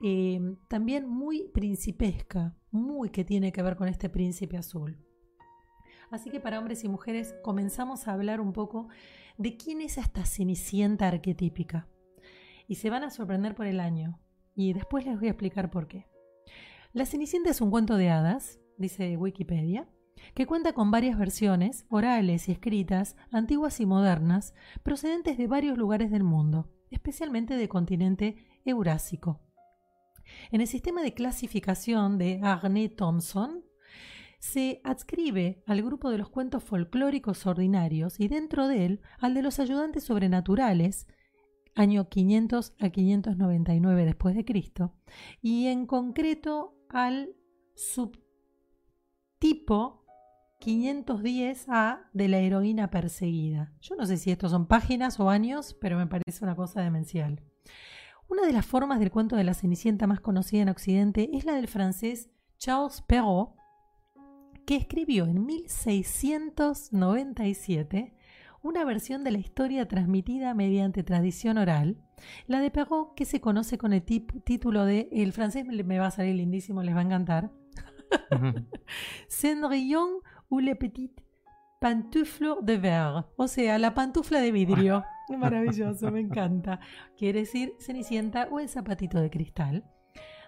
eh, 0.00 0.40
también 0.68 1.08
muy 1.08 1.48
principesca, 1.48 2.54
muy 2.70 3.10
que 3.10 3.24
tiene 3.24 3.50
que 3.50 3.60
ver 3.60 3.74
con 3.74 3.88
este 3.88 4.08
príncipe 4.08 4.56
azul. 4.56 5.04
Así 6.12 6.30
que 6.30 6.38
para 6.38 6.60
hombres 6.60 6.84
y 6.84 6.88
mujeres 6.88 7.34
comenzamos 7.42 8.06
a 8.06 8.12
hablar 8.12 8.40
un 8.40 8.52
poco 8.52 8.86
de 9.36 9.56
quién 9.56 9.80
es 9.80 9.98
esta 9.98 10.24
cenicienta 10.24 11.08
arquetípica. 11.08 11.88
Y 12.68 12.76
se 12.76 12.88
van 12.88 13.02
a 13.02 13.10
sorprender 13.10 13.56
por 13.56 13.66
el 13.66 13.80
año. 13.80 14.20
Y 14.54 14.74
después 14.74 15.04
les 15.04 15.18
voy 15.18 15.26
a 15.26 15.32
explicar 15.32 15.72
por 15.72 15.88
qué. 15.88 16.06
La 16.92 17.04
Cenicienta 17.04 17.50
es 17.50 17.60
un 17.60 17.72
cuento 17.72 17.96
de 17.96 18.10
hadas, 18.10 18.60
dice 18.76 19.16
Wikipedia, 19.16 19.88
que 20.34 20.46
cuenta 20.46 20.72
con 20.72 20.90
varias 20.90 21.18
versiones, 21.18 21.84
orales 21.88 22.48
y 22.48 22.52
escritas, 22.52 23.16
antiguas 23.30 23.80
y 23.80 23.86
modernas, 23.86 24.54
procedentes 24.82 25.38
de 25.38 25.46
varios 25.46 25.78
lugares 25.78 26.10
del 26.10 26.24
mundo, 26.24 26.70
especialmente 26.90 27.56
del 27.56 27.68
continente 27.68 28.36
eurásico. 28.64 29.40
En 30.50 30.60
el 30.60 30.66
sistema 30.66 31.02
de 31.02 31.14
clasificación 31.14 32.18
de 32.18 32.40
Arne 32.42 32.88
Thompson, 32.88 33.64
se 34.38 34.80
adscribe 34.82 35.62
al 35.66 35.82
grupo 35.82 36.10
de 36.10 36.18
los 36.18 36.28
cuentos 36.28 36.64
folclóricos 36.64 37.46
ordinarios 37.46 38.18
y 38.18 38.26
dentro 38.26 38.66
de 38.66 38.86
él 38.86 39.00
al 39.20 39.34
de 39.34 39.42
los 39.42 39.60
ayudantes 39.60 40.02
sobrenaturales, 40.02 41.06
año 41.76 42.08
500 42.08 42.74
a 42.80 42.90
599 42.90 44.04
después 44.04 44.34
de 44.34 44.44
Cristo, 44.44 44.96
y 45.40 45.68
en 45.68 45.86
concreto 45.86 46.74
al 46.88 47.36
subtipo 47.76 48.22
510A 50.62 52.02
de 52.12 52.28
la 52.28 52.38
heroína 52.38 52.90
perseguida. 52.90 53.72
Yo 53.80 53.96
no 53.96 54.06
sé 54.06 54.16
si 54.16 54.30
estos 54.30 54.52
son 54.52 54.66
páginas 54.66 55.18
o 55.18 55.28
años, 55.28 55.76
pero 55.80 55.98
me 55.98 56.06
parece 56.06 56.44
una 56.44 56.54
cosa 56.54 56.82
demencial. 56.82 57.42
Una 58.28 58.46
de 58.46 58.52
las 58.52 58.64
formas 58.64 59.00
del 59.00 59.10
cuento 59.10 59.34
de 59.34 59.42
la 59.44 59.54
Cenicienta 59.54 60.06
más 60.06 60.20
conocida 60.20 60.62
en 60.62 60.68
Occidente 60.68 61.30
es 61.32 61.44
la 61.44 61.54
del 61.54 61.66
francés 61.66 62.30
Charles 62.58 63.02
Perrault, 63.02 63.56
que 64.64 64.76
escribió 64.76 65.24
en 65.24 65.44
1697 65.44 68.14
una 68.62 68.84
versión 68.84 69.24
de 69.24 69.32
la 69.32 69.38
historia 69.38 69.88
transmitida 69.88 70.54
mediante 70.54 71.02
tradición 71.02 71.58
oral, 71.58 71.96
la 72.46 72.60
de 72.60 72.70
Perrault 72.70 73.14
que 73.16 73.24
se 73.24 73.40
conoce 73.40 73.78
con 73.78 73.92
el 73.92 74.04
título 74.04 74.84
de, 74.84 75.08
el 75.10 75.32
francés 75.32 75.66
me 75.66 75.82
me 75.82 75.98
va 75.98 76.06
a 76.06 76.12
salir 76.12 76.36
lindísimo, 76.36 76.84
les 76.84 76.94
va 76.94 77.00
a 77.00 77.04
encantar, 77.04 77.50
Cendrillon 79.28 80.20
ou 80.52 80.60
les 80.60 80.74
petites 80.76 81.16
pantoufles 81.80 82.58
de 82.62 82.76
verre, 82.76 83.24
o 83.36 83.48
sea, 83.48 83.78
la 83.78 83.92
pantufla 83.94 84.38
de 84.40 84.52
vidrio. 84.52 85.02
Maravilloso, 85.38 86.10
me 86.12 86.20
encanta. 86.20 86.78
Quiere 87.16 87.40
decir 87.40 87.72
Cenicienta 87.80 88.48
o 88.50 88.60
el 88.60 88.68
zapatito 88.68 89.18
de 89.18 89.30
cristal, 89.30 89.82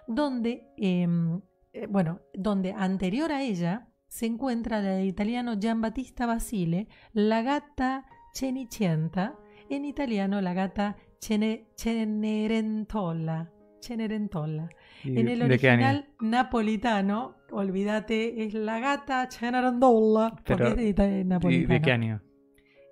donde, 0.07 0.67
em, 0.77 1.41
eh, 1.73 1.87
bueno, 1.89 2.19
donde 2.33 2.71
anterior 2.71 3.31
a 3.31 3.41
ella 3.41 3.87
se 4.07 4.27
encuentra 4.27 4.79
la 4.81 4.91
del 4.91 5.07
italiano 5.07 5.55
Giambattista 5.59 6.25
Basile, 6.27 6.87
la 7.13 7.41
gata 7.41 8.05
Cenicienta, 8.33 9.35
en 9.69 9.83
italiano 9.85 10.39
la 10.41 10.53
gata 10.53 10.95
Cene- 11.19 11.65
Cenerentola. 11.75 13.51
Cenerentola. 13.81 14.69
¿Y 15.05 15.19
En 15.19 15.27
el 15.27 15.39
de 15.39 15.45
original 15.45 16.09
napolitano, 16.19 17.35
olvídate, 17.51 18.43
es 18.43 18.53
la 18.53 18.79
gata 18.79 19.27
Cenerentola, 19.31 20.35
porque 20.45 20.67
es 20.89 20.95
de, 20.95 21.19
¿Y 21.21 21.23
napolitano. 21.23 21.73
de 21.73 21.81
qué 21.81 21.91
año? 21.91 22.21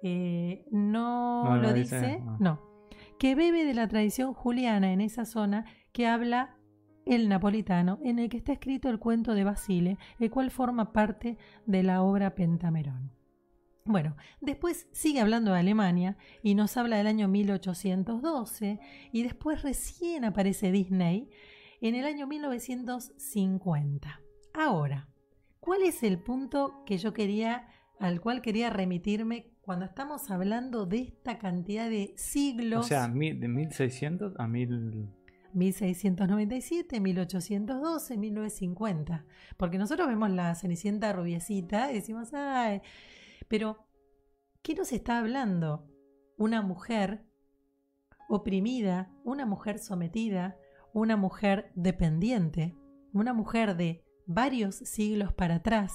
Eh, 0.04 0.66
no, 0.72 1.44
No 1.46 1.56
lo 1.56 1.62
lo 1.64 1.74
dice, 1.74 2.00
dice, 2.00 2.20
no. 2.20 2.38
no. 2.40 2.62
Que 3.18 3.36
bebe 3.36 3.64
de 3.66 3.74
la 3.74 3.88
tradición 3.88 4.34
juliana 4.34 4.92
en 4.92 5.02
esa 5.02 5.26
zona 5.26 5.66
que 5.92 6.08
habla 6.08 6.58
el 7.06 7.30
napolitano, 7.30 8.00
en 8.04 8.20
el 8.20 8.30
que 8.30 8.38
está 8.38 8.54
escrito 8.54 8.90
el 8.90 9.00
cuento 9.00 9.34
de 9.34 9.44
Basile, 9.44 9.98
el 10.20 10.30
cual 10.30 10.52
forma 10.52 10.94
parte 10.94 11.38
de 11.66 11.84
la 11.84 12.02
obra 12.02 12.36
Pentamerón. 12.36 13.12
Bueno, 13.86 14.16
después 14.40 14.88
sigue 14.94 15.20
hablando 15.20 15.52
de 15.52 15.60
Alemania 15.60 16.16
y 16.42 16.56
nos 16.56 16.78
habla 16.78 16.98
del 16.98 17.08
año 17.08 17.28
1812 17.28 18.80
y 19.12 19.24
después 19.24 19.62
recién 19.62 20.24
aparece 20.24 20.72
Disney 20.72 21.30
en 21.84 21.96
el 21.96 22.06
año 22.06 22.28
1950. 22.28 24.22
Ahora, 24.54 25.10
¿cuál 25.60 25.84
es 25.84 26.02
el 26.04 26.18
punto 26.18 26.82
que 26.86 26.98
yo 26.98 27.14
quería, 27.14 27.68
al 28.00 28.22
cual 28.22 28.42
quería 28.42 28.70
remitirme 28.70 29.52
cuando 29.62 29.84
estamos 29.84 30.32
hablando 30.32 30.86
de 30.86 31.00
esta 31.00 31.38
cantidad 31.40 31.90
de 31.90 32.14
siglos? 32.16 32.86
O 32.86 32.88
sea, 32.88 33.10
de 33.10 33.48
1600 33.48 34.36
a 34.40 34.48
1000... 34.48 35.10
1697, 35.54 37.02
1812, 37.02 38.18
1950. 38.18 39.26
Porque 39.58 39.78
nosotros 39.78 40.08
vemos 40.08 40.32
la 40.32 40.56
Cenicienta 40.56 41.12
rubiecita 41.12 41.92
y 41.92 41.96
decimos, 41.96 42.34
ay, 42.34 42.82
pero 43.50 43.86
¿qué 44.62 44.74
nos 44.74 44.94
está 44.94 45.20
hablando? 45.20 45.86
Una 46.38 46.62
mujer 46.62 47.26
oprimida, 48.30 49.12
una 49.26 49.46
mujer 49.46 49.80
sometida, 49.80 50.58
una 50.94 51.18
mujer 51.18 51.72
dependiente, 51.76 52.76
una 53.14 53.34
mujer 53.34 53.76
de 53.76 54.04
varios 54.26 54.76
siglos 54.76 55.34
para 55.34 55.56
atrás, 55.56 55.92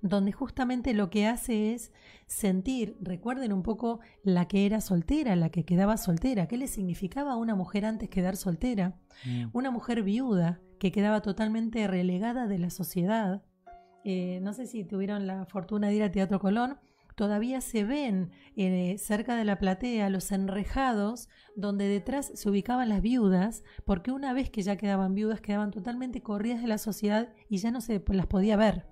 donde 0.00 0.32
justamente 0.32 0.94
lo 0.94 1.10
que 1.10 1.26
hace 1.26 1.74
es 1.74 1.92
sentir, 2.26 2.96
recuerden 3.00 3.52
un 3.52 3.62
poco 3.62 4.00
la 4.24 4.46
que 4.48 4.66
era 4.66 4.80
soltera, 4.80 5.36
la 5.36 5.50
que 5.50 5.64
quedaba 5.64 5.96
soltera, 5.96 6.48
qué 6.48 6.56
le 6.56 6.66
significaba 6.66 7.32
a 7.32 7.36
una 7.36 7.54
mujer 7.54 7.84
antes 7.84 8.08
quedar 8.08 8.36
soltera, 8.36 8.98
Mm. 9.26 9.50
una 9.52 9.70
mujer 9.70 10.02
viuda 10.02 10.60
que 10.80 10.90
quedaba 10.90 11.20
totalmente 11.20 11.86
relegada 11.86 12.46
de 12.48 12.58
la 12.58 12.70
sociedad. 12.70 13.42
Eh, 14.04 14.40
no 14.42 14.52
sé 14.52 14.66
si 14.66 14.82
tuvieron 14.84 15.28
la 15.28 15.44
fortuna 15.46 15.88
de 15.88 15.94
ir 15.94 16.02
al 16.02 16.10
Teatro 16.10 16.40
Colón, 16.40 16.78
todavía 17.14 17.60
se 17.60 17.84
ven 17.84 18.30
eh, 18.56 18.96
cerca 18.98 19.36
de 19.36 19.44
la 19.44 19.58
platea 19.58 20.10
los 20.10 20.32
enrejados 20.32 21.28
donde 21.56 21.88
detrás 21.88 22.32
se 22.34 22.48
ubicaban 22.48 22.88
las 22.88 23.02
viudas, 23.02 23.64
porque 23.84 24.10
una 24.10 24.32
vez 24.32 24.50
que 24.50 24.62
ya 24.62 24.76
quedaban 24.76 25.14
viudas 25.14 25.40
quedaban 25.40 25.70
totalmente 25.70 26.22
corridas 26.22 26.62
de 26.62 26.68
la 26.68 26.78
sociedad 26.78 27.32
y 27.48 27.58
ya 27.58 27.70
no 27.70 27.80
se 27.80 28.02
las 28.08 28.26
podía 28.26 28.56
ver. 28.56 28.86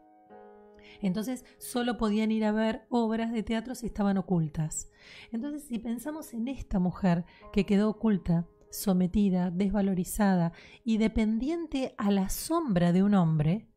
Entonces 1.02 1.44
solo 1.58 1.96
podían 1.96 2.30
ir 2.30 2.44
a 2.44 2.52
ver 2.52 2.86
obras 2.90 3.32
de 3.32 3.42
teatro 3.42 3.74
si 3.74 3.86
estaban 3.86 4.18
ocultas. 4.18 4.90
Entonces 5.32 5.64
si 5.64 5.78
pensamos 5.78 6.34
en 6.34 6.48
esta 6.48 6.78
mujer 6.78 7.24
que 7.52 7.64
quedó 7.64 7.88
oculta, 7.88 8.46
sometida, 8.70 9.50
desvalorizada 9.50 10.52
y 10.84 10.98
dependiente 10.98 11.94
a 11.98 12.10
la 12.10 12.28
sombra 12.28 12.92
de 12.92 13.02
un 13.02 13.14
hombre, 13.14 13.69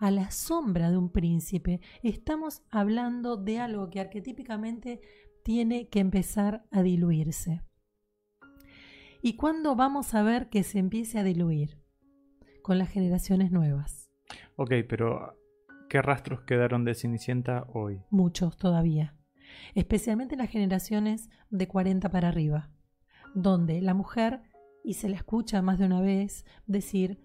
a 0.00 0.10
la 0.10 0.30
sombra 0.30 0.90
de 0.90 0.96
un 0.96 1.10
príncipe, 1.10 1.80
estamos 2.02 2.62
hablando 2.70 3.36
de 3.36 3.58
algo 3.58 3.90
que 3.90 4.00
arquetípicamente 4.00 5.00
tiene 5.44 5.88
que 5.88 6.00
empezar 6.00 6.64
a 6.70 6.82
diluirse. 6.82 7.62
¿Y 9.22 9.36
cuándo 9.36 9.76
vamos 9.76 10.14
a 10.14 10.22
ver 10.22 10.48
que 10.48 10.62
se 10.62 10.78
empiece 10.78 11.18
a 11.18 11.22
diluir? 11.22 11.78
Con 12.62 12.78
las 12.78 12.88
generaciones 12.88 13.52
nuevas. 13.52 14.10
Ok, 14.56 14.72
pero 14.88 15.36
¿qué 15.90 16.00
rastros 16.00 16.40
quedaron 16.42 16.84
de 16.84 16.94
Cenicienta 16.94 17.66
hoy? 17.74 18.00
muchos 18.10 18.56
todavía, 18.56 19.14
especialmente 19.74 20.36
las 20.36 20.48
generaciones 20.48 21.28
de 21.50 21.68
40 21.68 22.10
para 22.10 22.28
arriba, 22.28 22.70
donde 23.34 23.82
la 23.82 23.92
mujer, 23.92 24.40
y 24.82 24.94
se 24.94 25.10
la 25.10 25.16
escucha 25.16 25.60
más 25.60 25.78
de 25.78 25.84
una 25.84 26.00
vez 26.00 26.46
decir, 26.66 27.20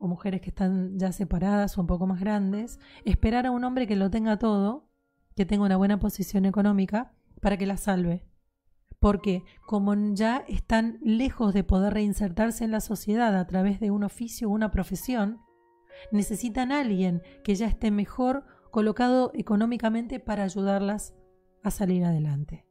o 0.00 0.08
mujeres 0.08 0.40
que 0.40 0.48
están 0.48 0.98
ya 0.98 1.12
separadas 1.12 1.76
o 1.76 1.82
un 1.82 1.86
poco 1.86 2.06
más 2.06 2.18
grandes, 2.20 2.80
esperar 3.04 3.46
a 3.46 3.50
un 3.50 3.62
hombre 3.64 3.86
que 3.86 3.96
lo 3.96 4.10
tenga 4.10 4.38
todo, 4.38 4.88
que 5.36 5.44
tenga 5.44 5.64
una 5.66 5.76
buena 5.76 5.98
posición 6.00 6.46
económica, 6.46 7.12
para 7.42 7.56
que 7.58 7.66
la 7.66 7.76
salve. 7.76 8.24
Porque 8.98 9.44
como 9.66 9.94
ya 10.14 10.38
están 10.48 10.98
lejos 11.02 11.52
de 11.54 11.64
poder 11.64 11.92
reinsertarse 11.94 12.64
en 12.64 12.70
la 12.70 12.80
sociedad 12.80 13.38
a 13.38 13.46
través 13.46 13.78
de 13.78 13.90
un 13.90 14.02
oficio 14.02 14.48
o 14.48 14.52
una 14.52 14.70
profesión, 14.70 15.38
necesitan 16.12 16.72
a 16.72 16.80
alguien 16.80 17.22
que 17.44 17.54
ya 17.54 17.66
esté 17.66 17.90
mejor 17.90 18.44
colocado 18.70 19.30
económicamente 19.34 20.18
para 20.18 20.44
ayudarlas 20.44 21.14
a 21.62 21.70
salir 21.70 22.04
adelante. 22.04 22.66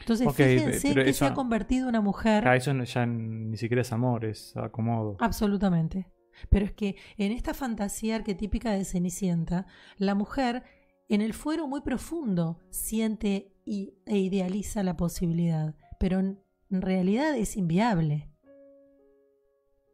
Entonces, 0.00 0.26
Ok, 0.26 0.34
fíjense 0.34 0.94
que 0.94 1.10
eso- 1.10 1.18
se 1.20 1.26
ha 1.26 1.34
convertido 1.34 1.88
una 1.88 2.00
mujer 2.00 2.46
Ah, 2.48 2.56
eso 2.56 2.72
ya 2.82 3.06
ni 3.06 3.56
siquiera 3.56 3.82
es 3.82 3.92
amor, 3.92 4.24
es 4.24 4.56
acomodo. 4.56 5.16
Absolutamente. 5.20 6.08
Pero 6.48 6.64
es 6.64 6.72
que 6.72 6.96
en 7.16 7.32
esta 7.32 7.54
fantasía 7.54 8.16
arquetípica 8.16 8.72
de 8.72 8.84
Cenicienta, 8.84 9.66
la 9.96 10.14
mujer 10.14 10.64
en 11.08 11.20
el 11.20 11.34
fuero 11.34 11.66
muy 11.66 11.82
profundo 11.82 12.58
siente 12.70 13.54
y, 13.64 13.94
e 14.06 14.18
idealiza 14.18 14.82
la 14.82 14.96
posibilidad, 14.96 15.74
pero 15.98 16.18
en, 16.18 16.42
realidad 16.70 17.36
es 17.36 17.56
inviable. 17.56 18.30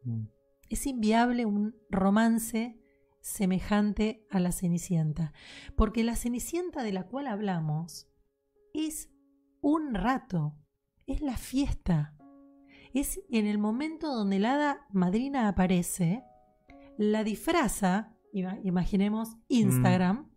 Mm. 0.03 0.25
Es 0.69 0.87
inviable 0.87 1.45
un 1.45 1.75
romance 1.89 2.81
semejante 3.19 4.25
a 4.31 4.39
la 4.39 4.51
Cenicienta, 4.51 5.33
porque 5.75 6.03
la 6.03 6.15
Cenicienta 6.15 6.81
de 6.81 6.91
la 6.91 7.03
cual 7.07 7.27
hablamos 7.27 8.07
es 8.73 9.11
un 9.61 9.93
rato, 9.93 10.55
es 11.05 11.21
la 11.21 11.37
fiesta, 11.37 12.15
es 12.93 13.21
en 13.29 13.45
el 13.45 13.57
momento 13.57 14.13
donde 14.13 14.39
la 14.39 14.55
hada 14.55 14.87
madrina 14.91 15.47
aparece, 15.47 16.23
la 16.97 17.23
disfraza, 17.23 18.13
ima- 18.33 18.59
imaginemos 18.63 19.37
Instagram, 19.47 20.29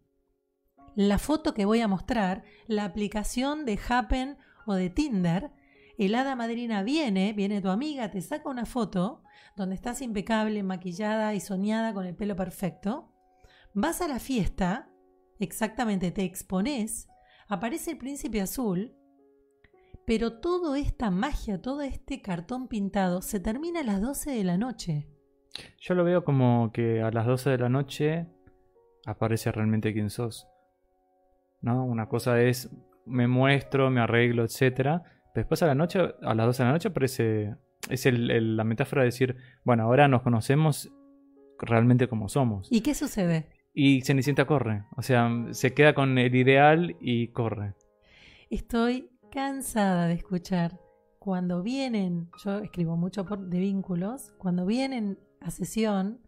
la 0.97 1.19
foto 1.19 1.55
que 1.55 1.65
voy 1.65 1.81
a 1.81 1.89
mostrar, 1.89 2.45
la 2.67 2.85
aplicación 2.85 3.65
de 3.65 3.79
Happen 3.89 4.37
o 4.67 4.75
de 4.75 4.91
Tinder, 4.91 5.51
el 5.99 6.15
hada 6.15 6.35
madrina 6.37 6.83
viene, 6.83 7.33
viene 7.33 7.61
tu 7.61 7.69
amiga, 7.69 8.11
te 8.11 8.21
saca 8.21 8.49
una 8.49 8.65
foto 8.67 9.23
donde 9.57 9.75
estás 9.75 10.03
impecable, 10.03 10.63
maquillada 10.63 11.35
y 11.35 11.41
soñada 11.41 11.93
con 11.95 12.07
el 12.07 12.15
pelo 12.17 12.35
perfecto, 12.37 13.13
vas 13.75 14.01
a 14.01 14.09
la 14.09 14.19
fiesta, 14.19 14.91
exactamente 15.39 16.11
te 16.11 16.25
expones, 16.25 17.09
aparece 17.49 17.93
el 17.93 17.99
príncipe 17.99 18.41
azul, 18.41 18.97
pero 20.07 20.41
toda 20.41 20.79
esta 20.79 21.11
magia, 21.11 21.61
todo 21.63 21.81
este 21.83 22.21
cartón 22.23 22.69
pintado 22.69 23.23
se 23.23 23.41
termina 23.41 23.81
a 23.81 23.85
las 23.85 24.01
12 24.03 24.31
de 24.33 24.45
la 24.45 24.59
noche. 24.59 25.09
Yo 25.81 25.95
lo 25.95 26.05
veo 26.05 26.25
como 26.25 26.71
que 26.73 27.01
a 27.03 27.11
las 27.11 27.27
12 27.27 27.51
de 27.51 27.59
la 27.59 27.69
noche 27.69 28.27
aparece 29.07 29.53
realmente 29.53 29.93
quién 29.93 30.11
sos. 30.11 30.47
¿No? 31.61 31.85
Una 31.85 32.09
cosa 32.09 32.41
es 32.43 32.71
me 33.07 33.27
muestro, 33.29 33.91
me 33.91 34.01
arreglo, 34.01 34.45
etcétera. 34.45 35.03
Después 35.35 35.63
a 35.63 35.67
la 35.67 35.75
noche, 35.75 36.01
a 36.23 36.35
las 36.35 36.47
12 36.47 36.63
de 36.63 36.67
la 36.67 36.73
noche 36.73 36.89
aparece 36.89 37.55
es 37.91 38.07
el- 38.07 38.31
el- 38.31 38.57
la 38.57 38.65
metáfora 38.65 39.03
de 39.03 39.07
decir, 39.07 39.37
bueno, 39.65 39.83
ahora 39.85 40.09
nos 40.09 40.23
conocemos 40.23 40.91
realmente 41.59 42.09
como 42.09 42.29
somos. 42.29 42.69
¿Y 42.71 42.81
qué 42.81 42.95
sucede? 42.95 43.49
Y 43.75 44.03
Cenicienta 44.03 44.47
corre, 44.47 44.85
o 44.97 45.03
sea, 45.03 45.29
se 45.51 45.75
queda 45.75 45.95
con 45.95 46.17
el 46.17 46.35
ideal 46.35 46.97
y 47.01 47.29
corre. 47.29 47.75
Estoy 48.51 49.11
cansada 49.31 50.07
de 50.07 50.15
escuchar 50.15 50.79
cuando 51.19 51.63
vienen, 51.63 52.31
yo 52.45 52.59
escribo 52.61 52.97
mucho 52.97 53.25
por, 53.27 53.39
de 53.41 53.59
vínculos, 53.59 54.33
cuando 54.39 54.65
vienen 54.65 55.19
a 55.45 55.51
sesión 55.51 56.21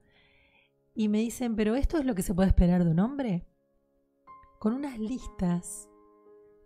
y 0.94 1.08
me 1.08 1.18
dicen, 1.18 1.56
pero 1.56 1.74
esto 1.74 1.98
es 1.98 2.04
lo 2.04 2.14
que 2.14 2.22
se 2.22 2.34
puede 2.34 2.48
esperar 2.48 2.84
de 2.84 2.90
un 2.90 3.00
hombre, 3.00 3.46
con 4.58 4.72
unas 4.72 4.98
listas 4.98 5.88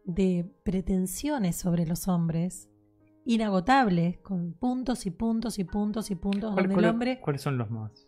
de 0.05 0.51
pretensiones 0.65 1.57
sobre 1.57 1.87
los 1.87 2.09
hombres 2.09 2.69
inagotables, 3.25 4.19
con 4.19 4.53
puntos 4.55 5.07
y 5.07 5.11
puntos 5.11 5.59
y 5.59 5.65
puntos 5.65 6.11
y 6.11 6.15
puntos, 6.15 6.53
¿Cuál- 6.55 6.69
donde 6.69 6.81
el 6.83 6.91
hombre 6.91 7.21
¿Cuáles 7.21 7.43
son 7.43 7.59
los 7.59 7.71
más? 7.71 8.07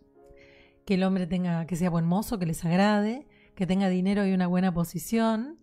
que 0.85 0.95
el 0.95 1.05
hombre 1.05 1.27
tenga, 1.27 1.67
que 1.67 1.77
sea 1.77 1.91
buen 1.91 2.07
mozo, 2.07 2.39
que 2.39 2.47
les 2.47 2.65
agrade, 2.65 3.27
que 3.55 3.67
tenga 3.67 3.89
dinero 3.89 4.27
y 4.27 4.33
una 4.33 4.47
buena 4.49 4.73
posición, 4.75 5.61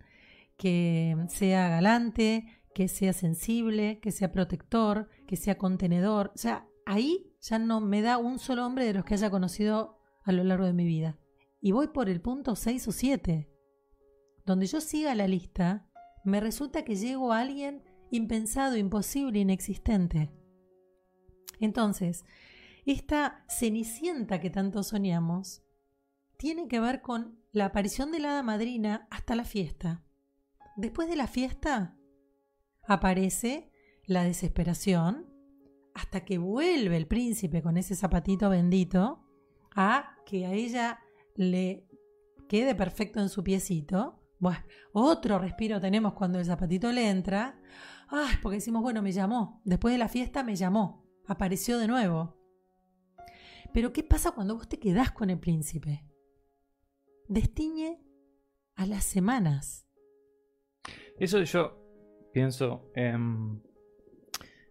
que 0.55 1.15
sea 1.29 1.67
galante, 1.69 2.45
que 2.73 2.87
sea 2.87 3.11
sensible, 3.13 3.99
que 3.99 4.11
sea 4.11 4.31
protector, 4.31 5.09
que 5.27 5.35
sea 5.35 5.57
contenedor. 5.57 6.31
O 6.35 6.37
sea, 6.37 6.67
ahí 6.85 7.28
ya 7.41 7.59
no 7.59 7.81
me 7.81 8.01
da 8.01 8.17
un 8.17 8.39
solo 8.39 8.65
hombre 8.65 8.85
de 8.85 8.93
los 8.93 9.05
que 9.05 9.13
haya 9.13 9.29
conocido 9.29 9.99
a 10.23 10.31
lo 10.31 10.43
largo 10.43 10.65
de 10.65 10.73
mi 10.73 10.85
vida. 10.85 11.17
Y 11.61 11.71
voy 11.71 11.87
por 11.87 12.09
el 12.09 12.21
punto 12.21 12.55
6 12.55 12.87
o 12.87 12.91
7. 12.91 13.49
Donde 14.45 14.65
yo 14.65 14.81
siga 14.81 15.15
la 15.15 15.27
lista, 15.27 15.89
me 16.23 16.39
resulta 16.39 16.83
que 16.83 16.95
llego 16.95 17.31
a 17.31 17.39
alguien 17.39 17.83
impensado, 18.11 18.77
imposible, 18.77 19.39
inexistente. 19.39 20.31
Entonces, 21.59 22.25
esta 22.85 23.45
cenicienta 23.49 24.39
que 24.39 24.49
tanto 24.49 24.83
soñamos 24.83 25.63
tiene 26.37 26.67
que 26.67 26.79
ver 26.79 27.01
con 27.01 27.39
la 27.51 27.65
aparición 27.65 28.11
de 28.11 28.19
la 28.19 28.31
hada 28.31 28.43
madrina 28.43 29.07
hasta 29.11 29.35
la 29.35 29.43
fiesta. 29.43 30.03
Después 30.77 31.09
de 31.09 31.17
la 31.17 31.27
fiesta 31.27 31.97
aparece 32.87 33.71
la 34.05 34.23
desesperación 34.23 35.28
hasta 35.93 36.25
que 36.25 36.37
vuelve 36.37 36.95
el 36.97 37.07
príncipe 37.07 37.61
con 37.61 37.77
ese 37.77 37.95
zapatito 37.95 38.49
bendito 38.49 39.25
a 39.75 40.15
que 40.25 40.45
a 40.45 40.53
ella 40.53 40.99
le 41.35 41.87
quede 42.47 42.75
perfecto 42.75 43.19
en 43.19 43.29
su 43.29 43.43
piecito. 43.43 44.19
Bueno, 44.39 44.59
otro 44.93 45.37
respiro 45.39 45.79
tenemos 45.79 46.13
cuando 46.13 46.39
el 46.39 46.45
zapatito 46.45 46.91
le 46.91 47.09
entra. 47.09 47.59
Ay, 48.07 48.35
porque 48.41 48.57
decimos, 48.57 48.81
bueno, 48.81 49.01
me 49.01 49.11
llamó. 49.11 49.61
Después 49.65 49.93
de 49.93 49.99
la 49.99 50.07
fiesta 50.07 50.43
me 50.43 50.55
llamó. 50.55 51.05
Apareció 51.27 51.77
de 51.77 51.87
nuevo. 51.87 52.37
Pero 53.73 53.93
¿qué 53.93 54.03
pasa 54.03 54.31
cuando 54.31 54.55
vos 54.55 54.67
te 54.67 54.79
quedás 54.79 55.11
con 55.11 55.29
el 55.29 55.39
príncipe? 55.39 56.05
Destiñe 57.27 58.01
a 58.75 58.85
las 58.85 59.03
semanas. 59.03 59.85
Eso 61.19 61.41
yo 61.43 61.77
pienso, 62.33 62.89
em, 62.95 63.61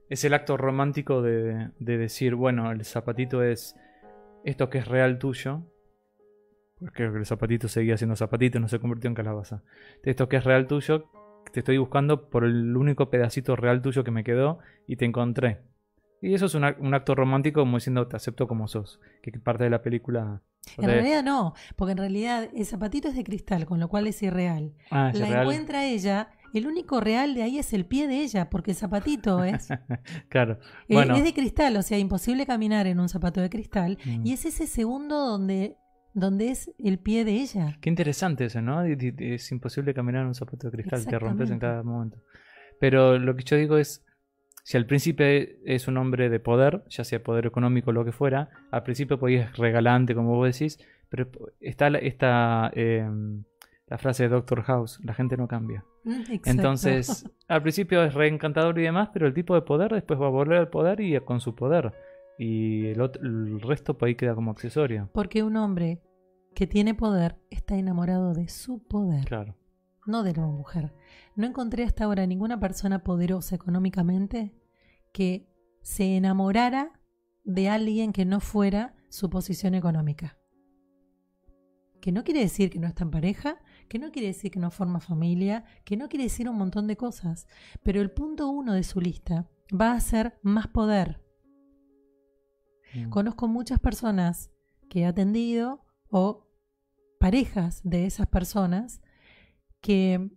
es 0.09 0.25
el 0.25 0.35
acto 0.35 0.57
romántico 0.57 1.23
de, 1.23 1.71
de 1.79 1.99
decir, 1.99 2.35
bueno, 2.35 2.71
el 2.73 2.85
zapatito 2.85 3.43
es 3.43 3.77
esto 4.45 4.71
que 4.71 4.79
es 4.79 4.89
real 4.89 5.19
tuyo, 5.19 5.63
porque 6.81 7.05
el 7.05 7.27
zapatito 7.27 7.69
seguía 7.69 7.97
siendo 7.97 8.17
zapatito, 8.17 8.61
no 8.61 8.69
se 8.69 8.79
convirtió 8.79 9.09
en 9.09 9.15
calabaza. 9.15 9.63
Esto 10.03 10.29
que 10.29 10.37
es 10.37 10.45
real 10.45 10.67
tuyo, 10.67 11.11
te 11.53 11.61
estoy 11.61 11.79
buscando 11.79 12.31
por 12.31 12.45
el 12.45 12.77
único 12.77 13.11
pedacito 13.11 13.57
real 13.57 13.83
tuyo 13.83 14.05
que 14.05 14.11
me 14.11 14.25
quedó 14.25 14.59
y 14.87 14.97
te 14.97 15.05
encontré. 15.05 15.61
Y 16.21 16.35
eso 16.35 16.47
es 16.47 16.55
un, 16.55 16.65
un 16.65 16.95
acto 16.95 17.15
romántico 17.15 17.61
como 17.61 17.77
diciendo 17.77 18.07
te 18.09 18.17
acepto 18.17 18.49
como 18.49 18.69
sos, 18.69 19.01
que 19.23 19.33
parte 19.33 19.65
de 19.65 19.71
la 19.71 19.83
película... 19.83 20.43
En 20.77 20.85
realidad 20.85 21.23
no, 21.23 21.55
porque 21.77 21.93
en 21.93 21.99
realidad 21.99 22.49
el 22.55 22.67
zapatito 22.67 23.09
es 23.09 23.17
de 23.17 23.25
cristal, 23.25 23.67
con 23.67 23.81
lo 23.81 23.89
cual 23.89 24.07
es 24.07 24.23
irreal. 24.23 24.75
ah, 24.91 25.11
es 25.13 25.19
La 25.19 25.43
encuentra 25.43 25.85
ella, 25.85 26.31
el 26.55 26.67
único 26.67 27.01
real 27.01 27.35
de 27.35 27.43
ahí 27.43 27.59
es 27.59 27.73
el 27.73 27.85
pie 27.87 28.07
de 28.07 28.23
ella, 28.23 28.49
porque 28.51 28.73
el 28.73 28.77
zapatito 28.77 29.45
es, 29.45 29.71
eh, 29.71 29.79
claro. 30.29 30.59
Bueno, 30.89 31.17
es 31.17 31.25
de 31.25 31.35
cristal, 31.35 31.77
o 31.77 31.83
sea, 31.83 31.99
imposible 31.99 32.47
caminar 32.47 32.87
en 32.87 33.01
un 33.01 33.09
zapato 33.09 33.41
de 33.41 33.51
cristal. 33.51 33.99
Mm. 34.05 34.27
Y 34.27 34.33
es 34.33 34.45
ese 34.45 34.67
segundo 34.67 35.27
donde, 35.27 35.77
donde 36.15 36.51
es 36.51 36.71
el 36.79 36.99
pie 36.99 37.25
de 37.25 37.33
ella. 37.33 37.77
Qué 37.81 37.91
interesante 37.91 38.47
eso, 38.47 38.63
¿no? 38.63 38.83
Es 38.85 39.53
imposible 39.53 39.95
caminar 39.95 40.23
en 40.23 40.29
un 40.29 40.35
zapato 40.35 40.71
de 40.71 40.73
cristal, 40.73 41.07
te 41.07 41.19
rompes 41.19 41.51
en 41.51 41.59
cada 41.59 41.83
momento. 41.83 42.19
Pero 42.81 43.19
lo 43.19 43.35
que 43.35 43.45
yo 43.45 43.57
digo 43.57 43.77
es, 43.77 44.05
si 44.69 44.77
al 44.77 44.85
príncipe 44.85 45.59
es 45.65 45.89
un 45.89 45.97
hombre 45.97 46.29
de 46.29 46.41
poder, 46.41 46.85
ya 46.91 47.03
sea 47.03 47.23
poder 47.23 47.47
económico 47.47 47.89
o 47.89 47.95
lo 47.95 48.05
que 48.05 48.13
fuera, 48.13 48.51
al 48.71 48.83
principio 48.83 49.19
podías 49.19 49.57
regalante, 49.57 50.15
como 50.15 50.37
vos 50.37 50.53
decís, 50.59 50.79
pero 51.09 51.27
está 51.59 51.89
la- 51.89 52.01
esta, 52.01 52.71
eh, 52.75 53.09
la 53.87 53.97
frase 53.97 54.25
de 54.25 54.29
Doctor 54.29 54.63
House, 54.65 55.01
la 55.03 55.15
gente 55.15 55.39
no 55.39 55.49
cambia. 55.49 55.87
Mm, 56.05 56.11
exacto. 56.21 56.51
Entonces, 56.51 57.25
al 57.49 57.63
principio 57.63 58.03
es 58.05 58.13
reencantador 58.13 58.79
y 58.79 58.83
demás, 58.83 59.09
pero 59.11 59.27
el 59.27 59.33
tipo 59.33 59.55
de 59.55 59.63
poder 59.63 59.91
después 59.91 60.21
va 60.21 60.27
a 60.27 60.31
volver 60.31 60.59
al 60.59 60.69
poder 60.69 61.01
y 61.01 61.19
con 61.21 61.41
su 61.41 61.55
poder. 61.55 61.95
Y 62.39 62.89
el, 62.89 63.01
el 63.23 63.61
resto 63.63 63.97
por 63.97 64.09
ahí 64.09 64.17
queda 64.17 64.35
como 64.35 64.51
accesorio. 64.51 65.09
Porque 65.15 65.43
un 65.43 65.57
hombre 65.57 66.03
que 66.55 66.67
tiene 66.67 66.95
poder 66.95 67.37
está 67.51 67.75
enamorado 67.77 68.35
de 68.35 68.49
su 68.49 68.87
poder, 68.87 69.25
Claro. 69.25 69.57
no 70.07 70.23
de 70.23 70.35
la 70.35 70.45
mujer. 70.47 70.93
No 71.37 71.47
encontré 71.47 71.85
hasta 71.85 72.05
ahora 72.05 72.27
ninguna 72.27 72.59
persona 72.61 72.99
poderosa 73.05 73.55
económicamente 73.55 74.53
que 75.13 75.49
se 75.83 76.17
enamorara 76.17 77.01
de 77.45 77.69
alguien 77.69 78.13
que 78.13 78.25
no 78.25 78.41
fuera 78.41 78.95
su 79.09 79.31
posición 79.31 79.75
económica. 79.75 80.39
Que 82.01 82.13
no 82.13 82.25
quiere 82.25 82.41
decir 82.41 82.71
que 82.71 82.79
no 82.79 82.87
está 82.87 83.05
en 83.05 83.11
pareja, 83.11 83.59
que 83.89 83.99
no 83.99 84.13
quiere 84.13 84.29
decir 84.29 84.51
que 84.51 84.61
no 84.61 84.71
forma 84.71 85.01
familia, 85.01 85.65
que 85.85 85.97
no 85.97 86.09
quiere 86.09 86.25
decir 86.25 86.49
un 86.49 86.57
montón 86.57 86.87
de 86.87 86.97
cosas. 86.97 87.47
Pero 87.83 88.01
el 88.01 88.11
punto 88.11 88.49
uno 88.49 88.75
de 88.75 88.85
su 88.85 89.01
lista 89.01 89.49
va 89.69 89.93
a 89.93 90.01
ser 90.01 90.39
más 90.43 90.69
poder. 90.69 91.23
Mm. 92.95 93.09
Conozco 93.11 93.49
muchas 93.49 93.81
personas 93.81 94.51
que 94.89 95.01
he 95.01 95.07
atendido 95.07 95.85
o 96.11 96.47
parejas 97.19 97.81
de 97.83 98.07
esas 98.07 98.27
personas 98.27 99.03
que 99.81 100.31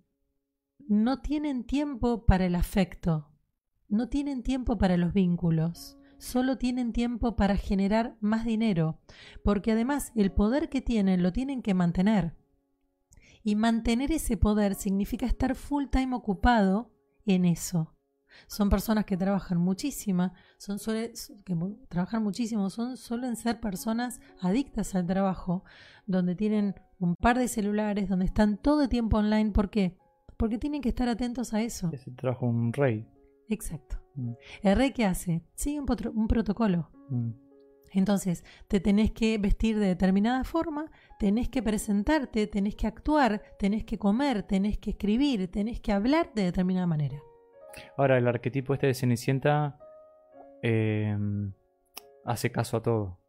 no 0.87 1.21
tienen 1.21 1.63
tiempo 1.63 2.25
para 2.25 2.45
el 2.45 2.55
afecto, 2.55 3.30
no 3.91 4.09
tienen 4.09 4.41
tiempo 4.41 4.77
para 4.77 4.97
los 4.97 5.13
vínculos, 5.13 5.97
solo 6.17 6.57
tienen 6.57 6.93
tiempo 6.93 7.35
para 7.35 7.57
generar 7.57 8.15
más 8.21 8.45
dinero, 8.45 8.99
porque 9.43 9.73
además 9.73 10.11
el 10.15 10.31
poder 10.31 10.69
que 10.69 10.81
tienen 10.81 11.21
lo 11.21 11.31
tienen 11.31 11.61
que 11.61 11.73
mantener. 11.73 12.35
Y 13.43 13.55
mantener 13.55 14.11
ese 14.11 14.37
poder 14.37 14.75
significa 14.75 15.25
estar 15.25 15.55
full 15.55 15.85
time 15.91 16.15
ocupado 16.15 16.91
en 17.25 17.45
eso. 17.45 17.95
Son 18.47 18.69
personas 18.69 19.05
que 19.05 19.17
trabajan 19.17 19.57
muchísimo, 19.57 20.31
son 20.57 20.77
suele- 20.79 21.11
que 21.43 21.55
trabajan 21.89 22.23
muchísimo, 22.23 22.69
son 22.69 22.95
suelen 22.95 23.35
ser 23.35 23.59
personas 23.59 24.21
adictas 24.39 24.95
al 24.95 25.05
trabajo, 25.05 25.63
donde 26.05 26.35
tienen 26.35 26.75
un 26.99 27.15
par 27.15 27.37
de 27.37 27.47
celulares, 27.49 28.07
donde 28.07 28.25
están 28.25 28.57
todo 28.57 28.83
el 28.83 28.89
tiempo 28.89 29.17
online, 29.17 29.51
¿por 29.51 29.69
qué? 29.69 29.97
Porque 30.37 30.57
tienen 30.57 30.81
que 30.81 30.89
estar 30.89 31.09
atentos 31.09 31.53
a 31.53 31.61
eso. 31.61 31.89
Ese 31.91 32.11
trajo 32.11 32.45
un 32.45 32.71
rey. 32.71 33.05
Exacto. 33.51 33.97
Mm. 34.15 34.33
¿El 34.63 34.75
rey 34.75 34.91
qué 34.91 35.05
hace? 35.05 35.43
Sigue 35.55 35.79
un, 35.79 36.27
protocolo. 36.27 36.89
Mm. 37.09 37.31
Entonces, 37.93 38.45
te 38.69 38.79
tenés 38.79 39.11
que 39.11 39.37
vestir 39.37 39.77
de 39.77 39.87
determinada 39.87 40.45
forma, 40.45 40.89
tenés 41.19 41.49
que 41.49 41.61
presentarte, 41.61 42.47
tenés 42.47 42.75
que 42.75 42.87
actuar, 42.87 43.41
tenés 43.59 43.83
que 43.83 43.97
comer, 43.97 44.43
tenés 44.43 44.77
que 44.77 44.91
escribir, 44.91 45.51
tenés 45.51 45.81
que 45.81 45.91
hablar 45.91 46.31
de 46.33 46.45
determinada 46.45 46.87
manera. 46.87 47.19
Ahora, 47.97 48.17
el 48.17 48.27
arquetipo 48.27 48.73
este 48.73 48.87
de 48.87 48.93
Cenicienta 48.93 49.77
eh, 50.61 51.17
hace 52.23 52.51
caso 52.51 52.77
a 52.77 52.81
todo. 52.81 53.20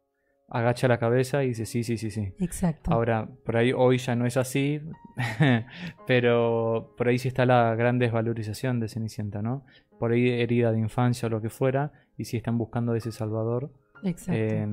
Agacha 0.55 0.87
la 0.87 0.99
cabeza 0.99 1.43
y 1.43 1.47
dice 1.49 1.65
sí, 1.65 1.83
sí, 1.83 1.97
sí, 1.97 2.11
sí. 2.11 2.31
Exacto. 2.39 2.93
Ahora, 2.93 3.27
por 3.43 3.57
ahí 3.57 3.73
hoy 3.73 3.97
ya 3.97 4.15
no 4.15 4.25
es 4.27 4.37
así, 4.37 4.79
pero 6.07 6.93
por 6.97 7.07
ahí 7.07 7.17
sí 7.17 7.27
está 7.27 7.45
la 7.45 7.75
gran 7.75 7.99
desvalorización 7.99 8.79
de 8.79 8.87
Cenicienta, 8.87 9.41
¿no? 9.41 9.65
Por 9.99 10.11
ahí 10.11 10.29
herida 10.29 10.71
de 10.71 10.79
infancia 10.79 11.27
o 11.27 11.29
lo 11.29 11.41
que 11.41 11.49
fuera, 11.49 11.91
y 12.17 12.25
sí 12.25 12.37
están 12.37 12.57
buscando 12.57 12.95
ese 12.95 13.11
Salvador. 13.11 13.71
Exacto. 14.03 14.31
Eh, 14.33 14.67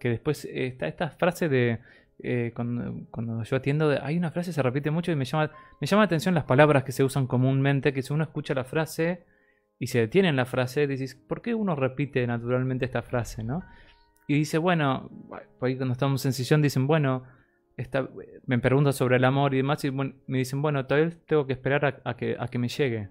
que 0.00 0.08
después 0.08 0.48
está 0.52 0.88
esta 0.88 1.10
frase 1.10 1.48
de 1.48 1.78
eh, 2.24 2.52
cuando, 2.54 3.06
cuando 3.10 3.42
yo 3.44 3.56
atiendo, 3.56 3.88
de- 3.88 4.00
hay 4.02 4.16
una 4.16 4.30
frase 4.30 4.50
que 4.50 4.54
se 4.54 4.62
repite 4.62 4.90
mucho 4.90 5.12
y 5.12 5.16
me 5.16 5.24
llama, 5.24 5.50
me 5.80 5.86
llama 5.86 6.02
la 6.02 6.06
atención 6.06 6.34
las 6.34 6.44
palabras 6.44 6.82
que 6.84 6.92
se 6.92 7.04
usan 7.04 7.26
comúnmente, 7.26 7.92
que 7.92 8.02
si 8.02 8.12
uno 8.12 8.24
escucha 8.24 8.54
la 8.54 8.64
frase 8.64 9.24
y 9.78 9.88
se 9.88 9.98
detiene 10.00 10.28
en 10.28 10.36
la 10.36 10.44
frase, 10.44 10.86
dices, 10.86 11.14
¿por 11.14 11.40
qué 11.42 11.54
uno 11.54 11.74
repite 11.76 12.26
naturalmente 12.26 12.84
esta 12.84 13.02
frase, 13.02 13.44
no? 13.44 13.62
Y 14.26 14.34
dice, 14.34 14.58
bueno, 14.58 15.10
ahí 15.60 15.76
cuando 15.76 15.92
estamos 15.92 16.24
en 16.26 16.32
sesión 16.32 16.62
dicen, 16.62 16.86
bueno, 16.86 17.24
está, 17.76 18.08
me 18.46 18.58
preguntan 18.58 18.92
sobre 18.92 19.16
el 19.16 19.24
amor 19.24 19.54
y 19.54 19.58
demás, 19.58 19.84
y 19.84 19.90
bueno, 19.90 20.14
me 20.26 20.38
dicen, 20.38 20.62
bueno, 20.62 20.86
todavía 20.86 21.10
tengo 21.26 21.46
que 21.46 21.52
esperar 21.54 22.02
a, 22.04 22.16
que, 22.16 22.36
a 22.38 22.48
que 22.48 22.58
me 22.58 22.68
llegue. 22.68 23.10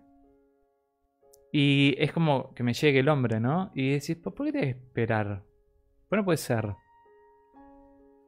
Y 1.52 1.96
es 1.98 2.14
como 2.14 2.54
que 2.54 2.64
me 2.64 2.74
llegue 2.74 3.00
el 3.00 3.10
hombre, 3.10 3.40
¿no? 3.40 3.72
Y 3.76 3.92
decís, 3.92 4.16
¿por 4.18 4.34
qué 4.34 4.52
tenés 4.52 4.76
que 4.76 4.82
esperar? 4.82 5.44
Bueno, 6.10 6.24
puede 6.24 6.38
ser. 6.38 6.74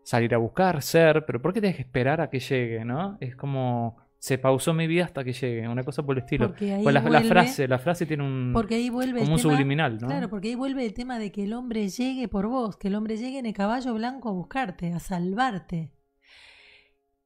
Salir 0.03 0.35
a 0.35 0.37
buscar, 0.37 0.81
ser, 0.81 1.25
pero 1.25 1.41
¿por 1.41 1.53
qué 1.53 1.61
tenés 1.61 1.77
que 1.77 1.83
esperar 1.83 2.19
a 2.19 2.29
que 2.29 2.39
llegue, 2.39 2.83
no? 2.83 3.17
Es 3.21 3.37
como, 3.37 4.02
se 4.23 4.37
pausó 4.37 4.73
mi 4.73 4.87
vida 4.87 5.03
hasta 5.03 5.21
que 5.25 5.33
llegue, 5.33 5.67
una 5.67 5.83
cosa 5.83 6.01
por 6.01 6.15
el 6.15 6.23
estilo. 6.23 6.47
Porque 6.47 6.75
ahí 6.75 6.81
Pues 6.81 6.93
la, 6.93 7.01
la 7.01 7.23
frase, 7.23 7.67
la 7.67 7.77
frase 7.77 8.05
tiene 8.05 8.23
un, 8.23 8.51
Porque 8.53 8.75
ahí 8.75 8.89
vuelve 8.89 9.19
como 9.19 9.25
el 9.25 9.31
un 9.33 9.37
tema, 9.37 9.51
subliminal, 9.51 9.97
¿no? 9.99 10.07
Claro, 10.07 10.29
porque 10.29 10.47
ahí 10.47 10.55
vuelve 10.55 10.85
el 10.85 10.93
tema 10.93 11.19
de 11.19 11.33
que 11.33 11.43
el 11.43 11.51
hombre 11.51 11.89
llegue 11.89 12.29
por 12.29 12.47
vos, 12.47 12.77
que 12.77 12.87
el 12.87 12.95
hombre 12.95 13.17
llegue 13.17 13.39
en 13.39 13.47
el 13.47 13.53
caballo 13.53 13.93
blanco 13.93 14.29
a 14.29 14.31
buscarte, 14.31 14.93
a 14.93 15.01
salvarte. 15.01 15.91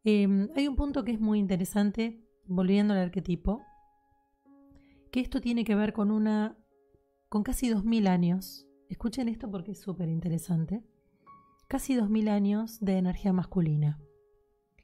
Eh, 0.05 0.47
hay 0.55 0.67
un 0.67 0.75
punto 0.75 1.03
que 1.03 1.12
es 1.12 1.19
muy 1.19 1.38
interesante, 1.38 2.19
volviendo 2.45 2.95
al 2.95 3.01
arquetipo, 3.01 3.62
que 5.12 5.19
esto 5.19 5.39
tiene 5.39 5.65
que 5.65 5.75
ver 5.75 5.93
con 5.93 6.10
una, 6.10 6.57
con 7.29 7.43
casi 7.43 7.69
dos 7.69 7.86
mil 7.86 8.07
años. 8.07 8.65
Escuchen 8.89 9.29
esto 9.29 9.51
porque 9.51 9.73
es 9.73 9.79
súper 9.79 10.10
interesante. 10.10 10.81
Casi 11.67 11.93
dos 11.93 12.10
mil 12.10 12.27
años 12.27 12.79
de 12.79 12.97
energía 12.97 13.33
masculina. 13.33 13.99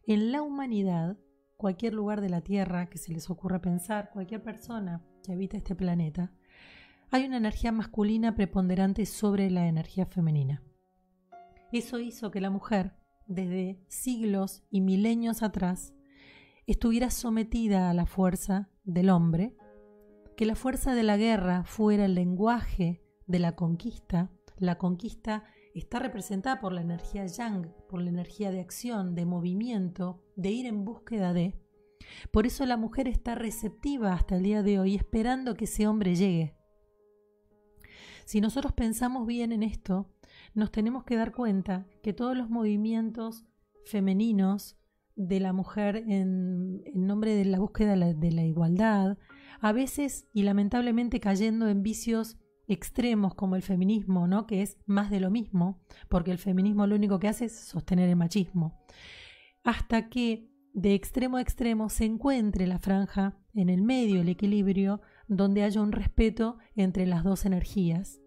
En 0.05 0.31
la 0.31 0.43
humanidad, 0.43 1.17
cualquier 1.57 1.93
lugar 1.93 2.21
de 2.21 2.29
la 2.29 2.41
Tierra 2.41 2.87
que 2.87 2.97
se 2.97 3.13
les 3.13 3.29
ocurra 3.29 3.61
pensar, 3.61 4.09
cualquier 4.11 4.41
persona 4.41 5.03
que 5.23 5.33
habita 5.33 5.57
este 5.57 5.75
planeta, 5.75 6.31
hay 7.11 7.25
una 7.25 7.37
energía 7.37 7.71
masculina 7.71 8.35
preponderante 8.35 9.05
sobre 9.05 9.49
la 9.51 9.67
energía 9.67 10.05
femenina. 10.05 10.63
Eso 11.71 11.99
hizo 11.99 12.31
que 12.31 12.41
la 12.41 12.49
mujer, 12.49 12.93
desde 13.27 13.83
siglos 13.87 14.63
y 14.69 14.81
milenios 14.81 15.43
atrás, 15.43 15.93
estuviera 16.65 17.09
sometida 17.09 17.89
a 17.89 17.93
la 17.93 18.05
fuerza 18.05 18.69
del 18.83 19.09
hombre, 19.09 19.55
que 20.35 20.45
la 20.45 20.55
fuerza 20.55 20.95
de 20.95 21.03
la 21.03 21.17
guerra 21.17 21.63
fuera 21.63 22.05
el 22.05 22.15
lenguaje 22.15 23.03
de 23.27 23.39
la 23.39 23.55
conquista. 23.55 24.31
La 24.57 24.77
conquista 24.77 25.43
está 25.79 25.99
representada 25.99 26.59
por 26.59 26.73
la 26.73 26.81
energía 26.81 27.25
yang, 27.25 27.73
por 27.89 28.01
la 28.01 28.09
energía 28.09 28.51
de 28.51 28.61
acción, 28.61 29.15
de 29.15 29.25
movimiento, 29.25 30.23
de 30.35 30.51
ir 30.51 30.65
en 30.65 30.85
búsqueda 30.85 31.33
de. 31.33 31.55
Por 32.31 32.45
eso 32.45 32.65
la 32.65 32.77
mujer 32.77 33.07
está 33.07 33.35
receptiva 33.35 34.13
hasta 34.13 34.35
el 34.37 34.43
día 34.43 34.63
de 34.63 34.79
hoy, 34.79 34.95
esperando 34.95 35.55
que 35.55 35.65
ese 35.65 35.87
hombre 35.87 36.15
llegue. 36.15 36.55
Si 38.25 38.39
nosotros 38.39 38.73
pensamos 38.73 39.27
bien 39.27 39.51
en 39.51 39.63
esto, 39.63 40.09
nos 40.53 40.71
tenemos 40.71 41.03
que 41.03 41.15
dar 41.15 41.33
cuenta 41.33 41.87
que 42.01 42.13
todos 42.13 42.37
los 42.37 42.49
movimientos 42.49 43.45
femeninos 43.85 44.77
de 45.15 45.39
la 45.39 45.53
mujer 45.53 45.97
en, 46.07 46.83
nombre 46.93 47.35
de 47.35 47.45
la 47.45 47.59
búsqueda 47.59 47.91
de 47.91 47.97
la, 47.97 48.13
de 48.13 48.31
la 48.31 48.43
igualdad, 48.43 49.17
a 49.59 49.71
veces 49.71 50.27
y 50.33 50.43
lamentablemente 50.43 51.19
cayendo 51.19 51.67
en 51.67 51.83
vicios 51.83 52.37
extremos 52.67 53.35
como 53.35 53.55
el 53.55 53.61
feminismo, 53.61 54.27
¿no? 54.27 54.47
que 54.47 54.61
es 54.61 54.77
más 54.85 55.09
de 55.09 55.19
lo 55.19 55.29
mismo, 55.29 55.81
porque 56.09 56.31
el 56.31 56.37
feminismo 56.37 56.87
lo 56.87 56.95
único 56.95 57.19
que 57.19 57.27
hace 57.27 57.45
es 57.45 57.57
sostener 57.57 58.09
el 58.09 58.15
machismo, 58.15 58.81
hasta 59.63 60.09
que 60.09 60.49
de 60.73 60.95
extremo 60.95 61.37
a 61.37 61.41
extremo 61.41 61.89
se 61.89 62.05
encuentre 62.05 62.65
la 62.67 62.79
franja 62.79 63.37
en 63.53 63.69
el 63.69 63.81
medio, 63.81 64.21
el 64.21 64.29
equilibrio, 64.29 65.01
donde 65.27 65.63
haya 65.63 65.81
un 65.81 65.91
respeto 65.91 66.57
entre 66.75 67.05
las 67.05 67.23
dos 67.23 67.45
energías, 67.45 68.19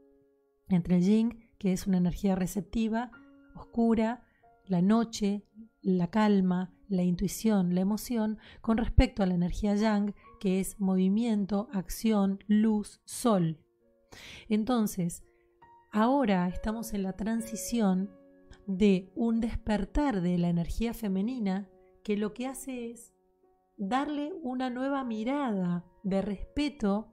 entre 0.69 0.97
el 0.97 1.03
yin, 1.03 1.51
que 1.59 1.73
es 1.73 1.87
una 1.87 1.99
energía 1.99 2.37
receptiva, 2.37 3.11
oscura, 3.55 4.25
la 4.67 4.83
noche, 4.83 5.45
la 5.83 6.09
calma, 6.09 6.73
la 6.89 7.03
intuición, 7.03 7.75
la 7.75 7.81
emoción, 7.81 8.39
con 8.61 8.77
respecto 8.77 9.23
a 9.23 9.27
la 9.27 9.35
energía 9.35 9.75
yang, 9.75 10.15
que 10.41 10.61
es 10.61 10.79
movimiento, 10.81 11.69
acción, 11.73 12.39
luz, 12.47 13.01
sol. 13.05 13.59
Entonces, 14.49 15.23
ahora 15.93 16.49
estamos 16.49 16.95
en 16.95 17.03
la 17.03 17.15
transición 17.15 18.11
de 18.67 19.13
un 19.15 19.41
despertar 19.41 20.21
de 20.21 20.39
la 20.39 20.49
energía 20.49 20.95
femenina 20.95 21.69
que 22.03 22.17
lo 22.17 22.35
que 22.35 22.47
hace 22.47 22.91
es 22.91 23.13
darle 23.77 24.33
una 24.43 24.71
nueva 24.71 25.05
mirada 25.05 25.85
de 26.03 26.23
respeto 26.23 27.13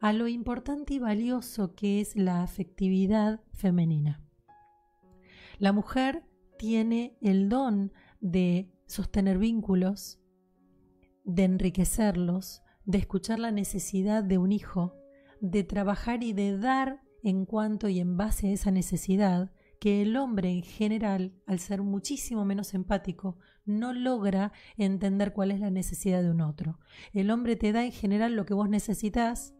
a 0.00 0.12
lo 0.12 0.28
importante 0.28 0.94
y 0.94 0.98
valioso 0.98 1.74
que 1.74 2.00
es 2.00 2.16
la 2.16 2.42
afectividad 2.42 3.40
femenina. 3.52 4.20
La 5.58 5.72
mujer 5.72 6.24
tiene 6.58 7.16
el 7.20 7.48
don 7.48 7.92
de 8.20 8.72
sostener 8.86 9.38
vínculos, 9.38 10.20
de 11.24 11.44
enriquecerlos, 11.44 12.62
de 12.84 12.98
escuchar 12.98 13.38
la 13.38 13.52
necesidad 13.52 14.24
de 14.24 14.38
un 14.38 14.50
hijo, 14.50 14.96
de 15.42 15.64
trabajar 15.64 16.22
y 16.22 16.32
de 16.32 16.56
dar 16.56 17.02
en 17.24 17.44
cuanto 17.44 17.88
y 17.88 17.98
en 17.98 18.16
base 18.16 18.48
a 18.48 18.52
esa 18.52 18.70
necesidad 18.70 19.52
que 19.80 20.00
el 20.00 20.16
hombre 20.16 20.50
en 20.50 20.62
general, 20.62 21.34
al 21.46 21.58
ser 21.58 21.82
muchísimo 21.82 22.44
menos 22.44 22.72
empático, 22.72 23.36
no 23.64 23.92
logra 23.92 24.52
entender 24.76 25.32
cuál 25.32 25.50
es 25.50 25.58
la 25.58 25.70
necesidad 25.70 26.22
de 26.22 26.30
un 26.30 26.40
otro. 26.40 26.78
El 27.12 27.32
hombre 27.32 27.56
te 27.56 27.72
da 27.72 27.84
en 27.84 27.90
general 27.90 28.36
lo 28.36 28.46
que 28.46 28.54
vos 28.54 28.68
necesitas, 28.68 29.52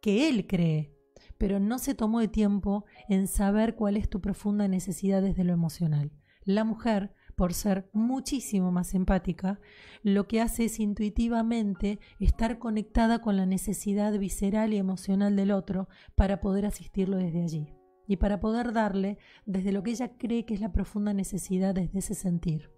que 0.00 0.28
él 0.28 0.46
cree, 0.46 0.94
pero 1.36 1.58
no 1.58 1.80
se 1.80 1.96
tomó 1.96 2.20
de 2.20 2.28
tiempo 2.28 2.84
en 3.08 3.26
saber 3.26 3.74
cuál 3.74 3.96
es 3.96 4.08
tu 4.08 4.20
profunda 4.20 4.68
necesidad 4.68 5.20
desde 5.20 5.42
lo 5.42 5.52
emocional. 5.52 6.12
La 6.44 6.62
mujer, 6.62 7.12
por 7.38 7.54
ser 7.54 7.88
muchísimo 7.94 8.70
más 8.70 8.92
empática, 8.92 9.58
lo 10.02 10.28
que 10.28 10.42
hace 10.42 10.66
es 10.66 10.78
intuitivamente 10.78 12.00
estar 12.20 12.58
conectada 12.58 13.22
con 13.22 13.38
la 13.38 13.46
necesidad 13.46 14.12
visceral 14.18 14.74
y 14.74 14.76
emocional 14.76 15.36
del 15.36 15.52
otro 15.52 15.88
para 16.14 16.42
poder 16.42 16.66
asistirlo 16.66 17.16
desde 17.16 17.42
allí 17.42 17.72
y 18.06 18.16
para 18.16 18.40
poder 18.40 18.74
darle 18.74 19.16
desde 19.46 19.72
lo 19.72 19.82
que 19.82 19.92
ella 19.92 20.18
cree 20.18 20.44
que 20.44 20.52
es 20.52 20.60
la 20.60 20.72
profunda 20.72 21.14
necesidad 21.14 21.74
desde 21.74 22.00
ese 22.00 22.14
sentir 22.14 22.76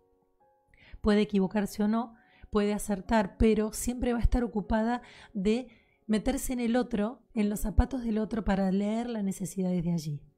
puede 1.01 1.23
equivocarse 1.23 1.83
o 1.83 1.89
no, 1.89 2.15
puede 2.51 2.73
acertar, 2.75 3.37
pero 3.39 3.73
siempre 3.73 4.13
va 4.13 4.19
a 4.19 4.23
estar 4.23 4.45
ocupada 4.45 5.03
de 5.33 5.69
meterse 6.07 6.53
en 6.53 6.61
el 6.61 6.77
otro, 6.77 7.23
en 7.35 7.49
los 7.49 7.61
zapatos 7.61 8.03
del 8.03 8.19
otro 8.19 8.45
para 8.45 8.71
leer 8.73 9.09
la 9.09 9.23
necesidad 9.23 9.71
de 9.71 9.93
allí. 9.93 10.30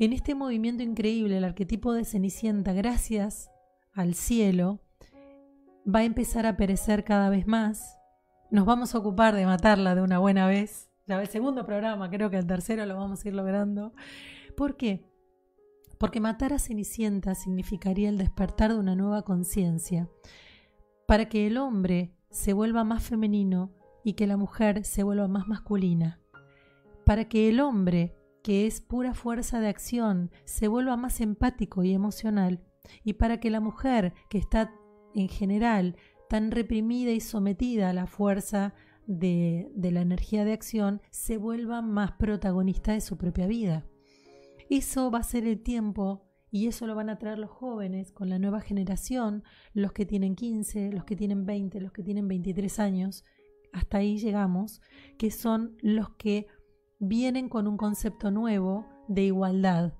En 0.00 0.12
este 0.12 0.34
movimiento 0.34 0.82
increíble, 0.82 1.36
el 1.36 1.44
arquetipo 1.44 1.92
de 1.92 2.04
Cenicienta, 2.04 2.72
gracias 2.72 3.50
al 3.92 4.14
cielo, 4.14 4.80
va 5.86 6.00
a 6.00 6.04
empezar 6.04 6.46
a 6.46 6.56
perecer 6.56 7.04
cada 7.04 7.30
vez 7.30 7.46
más. 7.46 7.96
Nos 8.50 8.66
vamos 8.66 8.94
a 8.94 8.98
ocupar 8.98 9.36
de 9.36 9.46
matarla 9.46 9.94
de 9.94 10.02
una 10.02 10.18
buena 10.18 10.48
vez. 10.48 10.90
Ya 11.06 11.20
el 11.20 11.28
segundo 11.28 11.64
programa, 11.64 12.10
creo 12.10 12.30
que 12.30 12.38
el 12.38 12.46
tercero 12.46 12.84
lo 12.86 12.96
vamos 12.96 13.24
a 13.24 13.28
ir 13.28 13.34
logrando. 13.34 13.92
¿Por 14.56 14.76
qué? 14.76 15.10
porque 16.00 16.18
matar 16.18 16.54
a 16.54 16.58
Cenicienta 16.58 17.34
significaría 17.34 18.08
el 18.08 18.16
despertar 18.16 18.72
de 18.72 18.78
una 18.78 18.96
nueva 18.96 19.20
conciencia, 19.20 20.08
para 21.06 21.28
que 21.28 21.46
el 21.46 21.58
hombre 21.58 22.16
se 22.30 22.54
vuelva 22.54 22.84
más 22.84 23.02
femenino 23.02 23.70
y 24.02 24.14
que 24.14 24.26
la 24.26 24.38
mujer 24.38 24.82
se 24.86 25.02
vuelva 25.02 25.28
más 25.28 25.46
masculina, 25.46 26.18
para 27.04 27.28
que 27.28 27.50
el 27.50 27.60
hombre, 27.60 28.16
que 28.42 28.66
es 28.66 28.80
pura 28.80 29.14
fuerza 29.14 29.60
de 29.60 29.68
acción, 29.68 30.30
se 30.44 30.68
vuelva 30.68 30.96
más 30.96 31.20
empático 31.20 31.84
y 31.84 31.92
emocional, 31.92 32.62
y 33.04 33.14
para 33.14 33.40
que 33.40 33.50
la 33.50 33.60
mujer, 33.60 34.14
que 34.28 34.38
está 34.38 34.72
en 35.14 35.28
general 35.28 35.96
tan 36.28 36.50
reprimida 36.50 37.10
y 37.10 37.20
sometida 37.20 37.90
a 37.90 37.92
la 37.92 38.06
fuerza 38.06 38.74
de, 39.06 39.70
de 39.74 39.90
la 39.90 40.00
energía 40.00 40.44
de 40.44 40.52
acción, 40.52 41.02
se 41.10 41.36
vuelva 41.36 41.82
más 41.82 42.12
protagonista 42.12 42.92
de 42.92 43.00
su 43.00 43.16
propia 43.16 43.46
vida. 43.46 43.84
Eso 44.68 45.10
va 45.10 45.18
a 45.18 45.24
ser 45.24 45.46
el 45.46 45.60
tiempo 45.62 46.30
y 46.50 46.66
eso 46.66 46.86
lo 46.86 46.94
van 46.94 47.10
a 47.10 47.18
traer 47.18 47.38
los 47.38 47.50
jóvenes 47.50 48.12
con 48.12 48.28
la 48.28 48.38
nueva 48.38 48.60
generación, 48.60 49.44
los 49.72 49.92
que 49.92 50.06
tienen 50.06 50.34
15, 50.34 50.92
los 50.92 51.04
que 51.04 51.16
tienen 51.16 51.46
20, 51.46 51.80
los 51.80 51.92
que 51.92 52.02
tienen 52.02 52.28
23 52.28 52.78
años, 52.78 53.24
hasta 53.72 53.98
ahí 53.98 54.18
llegamos, 54.18 54.80
que 55.16 55.30
son 55.30 55.76
los 55.80 56.10
que 56.10 56.46
vienen 57.00 57.48
con 57.48 57.66
un 57.66 57.76
concepto 57.76 58.30
nuevo 58.30 58.86
de 59.08 59.24
igualdad, 59.24 59.94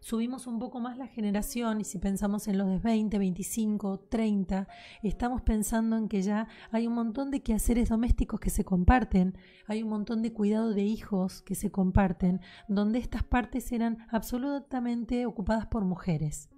subimos 0.00 0.46
un 0.46 0.58
poco 0.58 0.80
más 0.80 0.96
la 0.96 1.06
generación 1.06 1.80
y 1.80 1.84
si 1.84 1.98
pensamos 1.98 2.48
en 2.48 2.56
los 2.56 2.68
de 2.68 2.78
20, 2.78 3.18
25, 3.18 4.00
30, 4.08 4.66
estamos 5.02 5.42
pensando 5.42 5.96
en 5.96 6.08
que 6.08 6.22
ya 6.22 6.48
hay 6.72 6.86
un 6.86 6.94
montón 6.94 7.30
de 7.30 7.42
quehaceres 7.42 7.90
domésticos 7.90 8.40
que 8.40 8.50
se 8.50 8.64
comparten, 8.64 9.36
hay 9.66 9.82
un 9.82 9.90
montón 9.90 10.22
de 10.22 10.32
cuidado 10.32 10.72
de 10.72 10.84
hijos 10.84 11.42
que 11.42 11.54
se 11.54 11.70
comparten, 11.70 12.40
donde 12.66 12.98
estas 12.98 13.22
partes 13.22 13.70
eran 13.72 13.98
absolutamente 14.10 15.26
ocupadas 15.26 15.66
por 15.66 15.84
mujeres. 15.84 16.48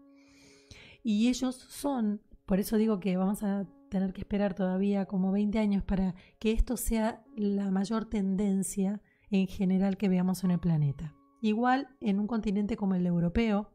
Y 1.02 1.28
ellos 1.28 1.56
son, 1.56 2.22
por 2.46 2.60
eso 2.60 2.76
digo 2.76 3.00
que 3.00 3.16
vamos 3.16 3.42
a 3.42 3.66
tener 3.90 4.12
que 4.12 4.20
esperar 4.20 4.54
todavía 4.54 5.06
como 5.06 5.32
20 5.32 5.58
años 5.58 5.82
para 5.82 6.14
que 6.38 6.52
esto 6.52 6.76
sea 6.76 7.24
la 7.34 7.70
mayor 7.72 8.04
tendencia 8.04 9.02
en 9.32 9.46
general 9.46 9.96
que 9.96 10.08
veamos 10.08 10.44
en 10.44 10.52
el 10.52 10.60
planeta. 10.60 11.14
Igual 11.40 11.88
en 12.00 12.20
un 12.20 12.26
continente 12.26 12.76
como 12.76 12.94
el 12.94 13.06
europeo, 13.06 13.72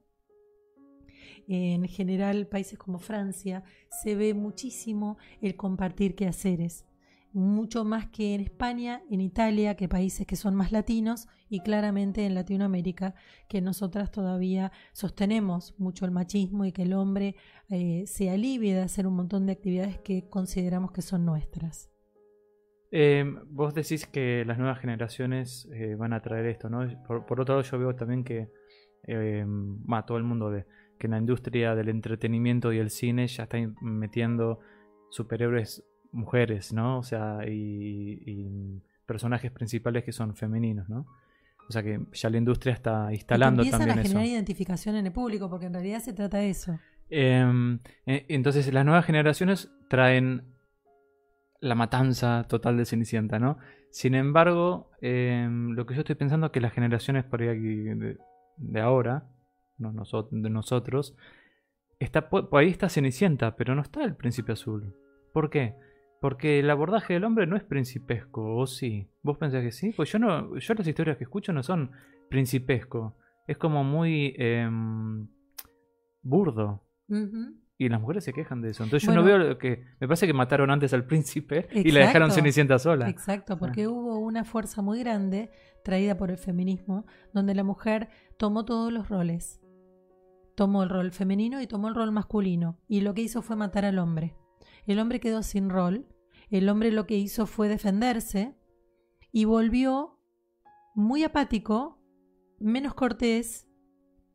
en 1.47 1.85
general 1.87 2.47
países 2.47 2.77
como 2.77 2.99
Francia, 2.99 3.63
se 3.89 4.15
ve 4.15 4.33
muchísimo 4.33 5.17
el 5.41 5.55
compartir 5.55 6.15
quehaceres, 6.15 6.85
mucho 7.33 7.83
más 7.85 8.07
que 8.07 8.35
en 8.35 8.41
España, 8.41 9.03
en 9.09 9.21
Italia, 9.21 9.75
que 9.75 9.89
países 9.89 10.25
que 10.25 10.35
son 10.35 10.55
más 10.55 10.71
latinos, 10.71 11.27
y 11.49 11.61
claramente 11.61 12.25
en 12.25 12.35
Latinoamérica, 12.35 13.15
que 13.47 13.61
nosotras 13.61 14.11
todavía 14.11 14.71
sostenemos 14.93 15.75
mucho 15.77 16.05
el 16.05 16.11
machismo 16.11 16.65
y 16.65 16.71
que 16.71 16.83
el 16.83 16.93
hombre 16.93 17.35
eh, 17.69 18.03
se 18.05 18.29
alivie 18.29 18.73
de 18.73 18.81
hacer 18.81 19.07
un 19.07 19.15
montón 19.15 19.45
de 19.45 19.53
actividades 19.53 19.99
que 19.99 20.29
consideramos 20.29 20.91
que 20.91 21.01
son 21.01 21.25
nuestras. 21.25 21.89
Eh, 22.91 23.25
vos 23.49 23.73
decís 23.73 24.07
que 24.07 24.45
las 24.45 24.57
nuevas 24.57 24.79
generaciones 24.79 25.67
eh, 25.73 25.95
van 25.95 26.13
a 26.13 26.21
traer 26.21 26.45
esto, 26.45 26.69
¿no? 26.69 26.87
Por, 27.05 27.41
otro 27.41 27.55
lado, 27.55 27.61
yo 27.61 27.79
veo 27.79 27.95
también 27.95 28.23
que 28.23 28.49
eh, 29.03 29.45
todo 30.05 30.17
el 30.17 30.23
mundo 30.23 30.49
ve 30.49 30.65
que 30.97 31.07
en 31.07 31.11
la 31.11 31.17
industria 31.17 31.75
del 31.75 31.89
entretenimiento 31.89 32.73
y 32.73 32.79
el 32.79 32.89
cine 32.89 33.27
ya 33.27 33.43
está 33.43 33.57
metiendo 33.81 34.59
superhéroes 35.09 35.83
mujeres, 36.11 36.73
¿no? 36.73 36.99
O 36.99 37.03
sea, 37.03 37.39
y, 37.47 38.81
personajes 39.05 39.51
principales 39.51 40.03
que 40.03 40.11
son 40.11 40.35
femeninos, 40.35 40.89
¿no? 40.89 41.05
O 41.69 41.71
sea 41.71 41.81
que 41.81 41.99
ya 42.11 42.29
la 42.29 42.37
industria 42.37 42.73
está 42.73 43.13
instalando 43.13 43.63
también 43.63 43.91
a 43.91 44.03
generar 44.03 44.25
identificación 44.25 44.95
en 44.95 45.05
el 45.05 45.13
público, 45.13 45.49
porque 45.49 45.67
en 45.67 45.73
realidad 45.73 45.99
se 45.99 46.13
trata 46.13 46.39
de 46.39 46.49
eso. 46.49 46.77
Em, 47.09 47.79
entonces, 48.05 48.71
las 48.73 48.83
nuevas 48.83 49.05
generaciones 49.05 49.71
traen 49.89 50.56
la 51.59 51.75
matanza 51.75 52.45
total 52.47 52.77
de 52.77 52.85
Cenicienta, 52.85 53.39
¿no? 53.39 53.57
Sin 53.91 54.15
embargo, 54.15 54.91
em, 55.01 55.71
lo 55.71 55.85
que 55.85 55.95
yo 55.95 56.01
estoy 56.01 56.15
pensando 56.15 56.47
es 56.47 56.51
que 56.51 56.61
las 56.61 56.73
generaciones 56.73 57.23
por 57.23 57.41
ahí 57.41 57.57
de, 57.57 58.17
de 58.57 58.81
ahora, 58.81 59.27
no 59.77 59.91
de 59.91 60.49
nosotros, 60.49 61.15
está, 61.99 62.29
por 62.29 62.59
ahí 62.59 62.69
está 62.69 62.89
Cenicienta, 62.89 63.55
pero 63.55 63.75
no 63.75 63.81
está 63.81 64.03
el 64.03 64.15
príncipe 64.15 64.53
azul. 64.53 64.95
¿Por 65.33 65.49
qué? 65.49 65.75
Porque 66.19 66.59
el 66.59 66.69
abordaje 66.69 67.13
del 67.13 67.23
hombre 67.23 67.47
no 67.47 67.55
es 67.55 67.63
principesco, 67.63 68.55
¿o 68.55 68.65
sí? 68.65 69.07
¿Vos 69.21 69.37
pensás 69.37 69.63
que 69.63 69.71
sí? 69.71 69.93
Pues 69.95 70.11
yo 70.11 70.19
no, 70.19 70.57
yo 70.57 70.73
las 70.73 70.87
historias 70.87 71.17
que 71.17 71.25
escucho 71.25 71.53
no 71.53 71.63
son 71.63 71.91
principesco. 72.29 73.17
Es 73.45 73.57
como 73.57 73.83
muy 73.83 74.33
em, 74.37 75.27
burdo. 76.21 76.83
Y 77.79 77.89
las 77.89 78.01
mujeres 78.01 78.23
se 78.23 78.33
quejan 78.33 78.61
de 78.61 78.71
eso. 78.71 78.83
Entonces 78.83 79.07
yo 79.07 79.13
no 79.13 79.23
veo 79.23 79.57
que... 79.59 79.83
Me 79.99 80.07
parece 80.07 80.25
que 80.25 80.33
mataron 80.33 80.71
antes 80.71 80.93
al 80.93 81.05
príncipe 81.07 81.67
y 81.71 81.91
la 81.91 82.01
dejaron 82.01 82.31
Cenicienta 82.31 82.79
sola. 82.79 83.07
Exacto, 83.07 83.59
porque 83.59 83.83
ah. 83.83 83.89
hubo 83.89 84.17
una 84.17 84.43
fuerza 84.43 84.81
muy 84.81 84.99
grande 84.99 85.51
traída 85.83 86.17
por 86.17 86.31
el 86.31 86.37
feminismo, 86.37 87.05
donde 87.33 87.53
la 87.53 87.63
mujer 87.63 88.09
tomó 88.37 88.65
todos 88.65 88.91
los 88.91 89.09
roles. 89.09 89.61
Tomó 90.55 90.81
el 90.81 90.89
rol 90.89 91.11
femenino 91.11 91.61
y 91.61 91.67
tomó 91.67 91.87
el 91.87 91.95
rol 91.95 92.11
masculino. 92.11 92.79
Y 92.87 93.01
lo 93.01 93.13
que 93.13 93.21
hizo 93.21 93.43
fue 93.43 93.55
matar 93.55 93.85
al 93.85 93.99
hombre. 93.99 94.35
El 94.87 94.99
hombre 94.99 95.19
quedó 95.19 95.43
sin 95.43 95.69
rol. 95.69 96.07
El 96.49 96.67
hombre 96.69 96.91
lo 96.91 97.05
que 97.05 97.15
hizo 97.17 97.45
fue 97.45 97.67
defenderse 97.67 98.55
y 99.31 99.45
volvió 99.45 100.19
muy 100.95 101.23
apático, 101.23 102.01
menos 102.59 102.95
cortés, 102.95 103.67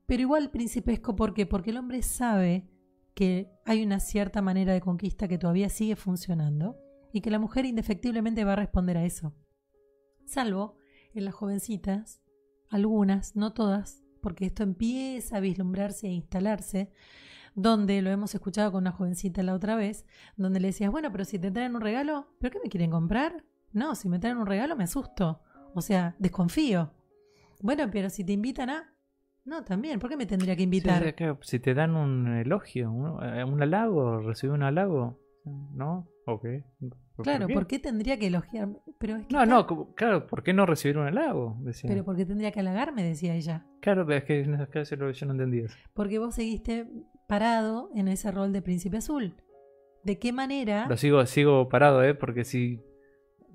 pero 0.06 0.22
igual 0.22 0.50
principesco. 0.50 1.16
¿Por 1.16 1.34
qué? 1.34 1.44
Porque 1.44 1.70
el 1.70 1.78
hombre 1.78 2.02
sabe 2.02 2.71
que 3.14 3.50
hay 3.64 3.82
una 3.82 4.00
cierta 4.00 4.42
manera 4.42 4.72
de 4.72 4.80
conquista 4.80 5.28
que 5.28 5.38
todavía 5.38 5.68
sigue 5.68 5.96
funcionando 5.96 6.78
y 7.12 7.20
que 7.20 7.30
la 7.30 7.38
mujer 7.38 7.64
indefectiblemente 7.64 8.44
va 8.44 8.54
a 8.54 8.56
responder 8.56 8.96
a 8.96 9.04
eso. 9.04 9.34
Salvo 10.24 10.76
en 11.14 11.24
las 11.24 11.34
jovencitas, 11.34 12.22
algunas, 12.70 13.36
no 13.36 13.52
todas, 13.52 14.02
porque 14.22 14.46
esto 14.46 14.62
empieza 14.62 15.36
a 15.36 15.40
vislumbrarse 15.40 16.06
e 16.06 16.12
instalarse, 16.12 16.90
donde 17.54 18.00
lo 18.00 18.10
hemos 18.10 18.34
escuchado 18.34 18.72
con 18.72 18.84
una 18.84 18.92
jovencita 18.92 19.42
la 19.42 19.54
otra 19.54 19.76
vez, 19.76 20.06
donde 20.36 20.60
le 20.60 20.68
decías, 20.68 20.90
bueno, 20.90 21.12
pero 21.12 21.26
si 21.26 21.38
te 21.38 21.50
traen 21.50 21.76
un 21.76 21.82
regalo, 21.82 22.34
¿pero 22.38 22.52
qué 22.52 22.60
me 22.62 22.70
quieren 22.70 22.90
comprar? 22.90 23.44
No, 23.72 23.94
si 23.94 24.08
me 24.08 24.18
traen 24.18 24.38
un 24.38 24.46
regalo 24.46 24.74
me 24.74 24.84
asusto, 24.84 25.42
o 25.74 25.82
sea, 25.82 26.16
desconfío. 26.18 26.94
Bueno, 27.60 27.90
pero 27.90 28.08
si 28.08 28.24
te 28.24 28.32
invitan 28.32 28.70
a... 28.70 28.91
No, 29.44 29.64
también, 29.64 29.98
¿por 29.98 30.08
qué 30.08 30.16
me 30.16 30.26
tendría 30.26 30.54
que 30.54 30.62
invitar? 30.62 31.02
Sí, 31.18 31.24
Si 31.42 31.58
te 31.58 31.74
dan 31.74 31.96
un 31.96 32.28
elogio, 32.36 32.90
un, 32.92 33.24
eh, 33.24 33.44
un 33.44 33.60
halago, 33.60 34.20
recibir 34.20 34.54
un 34.54 34.62
halago, 34.62 35.18
¿no? 35.44 36.06
Ok. 36.26 36.44
¿Por 37.16 37.24
Claro, 37.24 37.46
qué? 37.48 37.54
¿por 37.54 37.66
qué 37.66 37.78
tendría 37.80 38.16
que 38.18 38.28
elogiarme? 38.28 38.78
Pero 38.98 39.16
es 39.16 39.26
que 39.26 39.34
No, 39.34 39.44
no, 39.44 39.66
como- 39.66 39.94
claro, 39.94 40.26
¿por 40.28 40.42
qué 40.44 40.52
no 40.52 40.64
recibir 40.64 40.96
un 40.96 41.06
halago? 41.08 41.56
Decía. 41.60 41.88
Pero 41.90 42.04
¿por 42.04 42.16
qué 42.16 42.24
tendría 42.24 42.52
que 42.52 42.60
halagarme? 42.60 43.02
Decía 43.02 43.34
ella. 43.34 43.66
Claro, 43.80 44.06
pero 44.06 44.18
es 44.18 44.24
que 44.24 44.40
en 44.40 44.54
ese 44.54 44.68
caso 44.68 44.94
yo 45.10 45.26
no 45.26 45.32
entendía. 45.32 45.64
eso. 45.66 45.76
Porque 45.92 46.18
vos 46.20 46.34
seguiste 46.36 46.86
parado 47.28 47.90
en 47.96 48.06
ese 48.08 48.30
rol 48.30 48.52
de 48.52 48.62
príncipe 48.62 48.98
azul. 48.98 49.34
¿De 50.04 50.18
qué 50.18 50.32
manera? 50.32 50.86
Lo 50.88 50.96
sigo, 50.96 51.24
sigo 51.26 51.68
parado, 51.68 52.02
¿eh? 52.04 52.14
Porque 52.14 52.44
si 52.44 52.80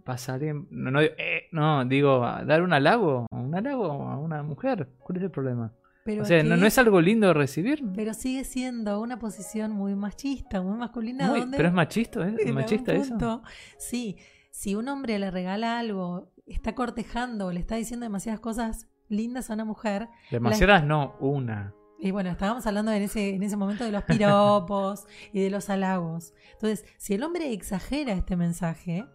pasaré... 0.04 0.54
No, 0.54 0.92
no, 0.92 1.02
eh, 1.02 1.48
no, 1.52 1.84
digo, 1.86 2.20
dar 2.22 2.62
un 2.62 2.74
halago, 2.74 3.27
halago 3.58 3.86
a 3.92 4.18
una 4.18 4.44
mujer. 4.44 4.90
¿Cuál 5.00 5.18
es 5.18 5.24
el 5.24 5.32
problema? 5.32 5.74
Pero 6.06 6.24
o 6.24 6.26
sea, 6.26 6.42
¿no, 6.42 6.56
no 6.56 6.66
es 6.66 6.78
algo 6.78 7.02
lindo 7.02 7.28
de 7.28 7.34
recibir? 7.34 7.84
Pero 7.94 8.14
sigue 8.14 8.46
siendo 8.46 9.02
una 9.02 9.20
posición 9.20 9.72
muy 9.74 9.94
machista, 9.96 10.62
muy 10.62 10.78
masculina. 10.78 11.28
Muy- 11.30 11.42
donde 11.42 11.58
pero 11.58 11.70
es 11.70 11.76
machista, 11.76 12.26
¿eh? 12.28 12.36
en 12.46 12.56
machista 12.56 12.94
eso. 12.94 13.42
Sí, 13.78 14.16
si 14.52 14.76
un 14.76 14.88
hombre 14.88 15.20
le 15.20 15.30
regala 15.32 15.78
algo, 15.78 16.32
está 16.46 16.76
cortejando, 16.76 17.52
le 17.52 17.60
está 17.60 17.76
diciendo 17.76 18.06
demasiadas 18.06 18.40
cosas 18.40 18.88
lindas 19.10 19.50
a 19.50 19.54
una 19.56 19.66
mujer, 19.66 20.08
Demasiadas 20.32 20.84
no, 20.86 21.16
una. 21.20 21.74
y 22.00 22.12
bueno, 22.12 22.30
estábamos 22.30 22.66
hablando 22.68 22.92
en 22.92 23.02
ese, 23.04 23.36
en 23.36 23.44
ese 23.44 23.56
momento 23.58 23.84
de 23.84 23.92
los 23.92 24.04
piropos 24.04 25.06
y 25.34 25.42
de 25.42 25.50
los 25.50 25.70
halagos. 25.70 26.34
Entonces, 26.54 26.86
si 26.98 27.16
el 27.16 27.24
hombre 27.24 27.52
exagera 27.52 28.14
este 28.14 28.36
mensaje, 28.38 29.06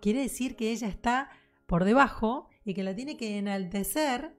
quiere 0.00 0.20
decir 0.20 0.54
que 0.56 0.70
ella 0.70 0.88
está 0.88 1.30
por 1.66 1.84
debajo 1.84 2.48
y 2.66 2.74
que 2.74 2.82
la 2.82 2.94
tiene 2.94 3.16
que 3.16 3.38
enaltecer 3.38 4.34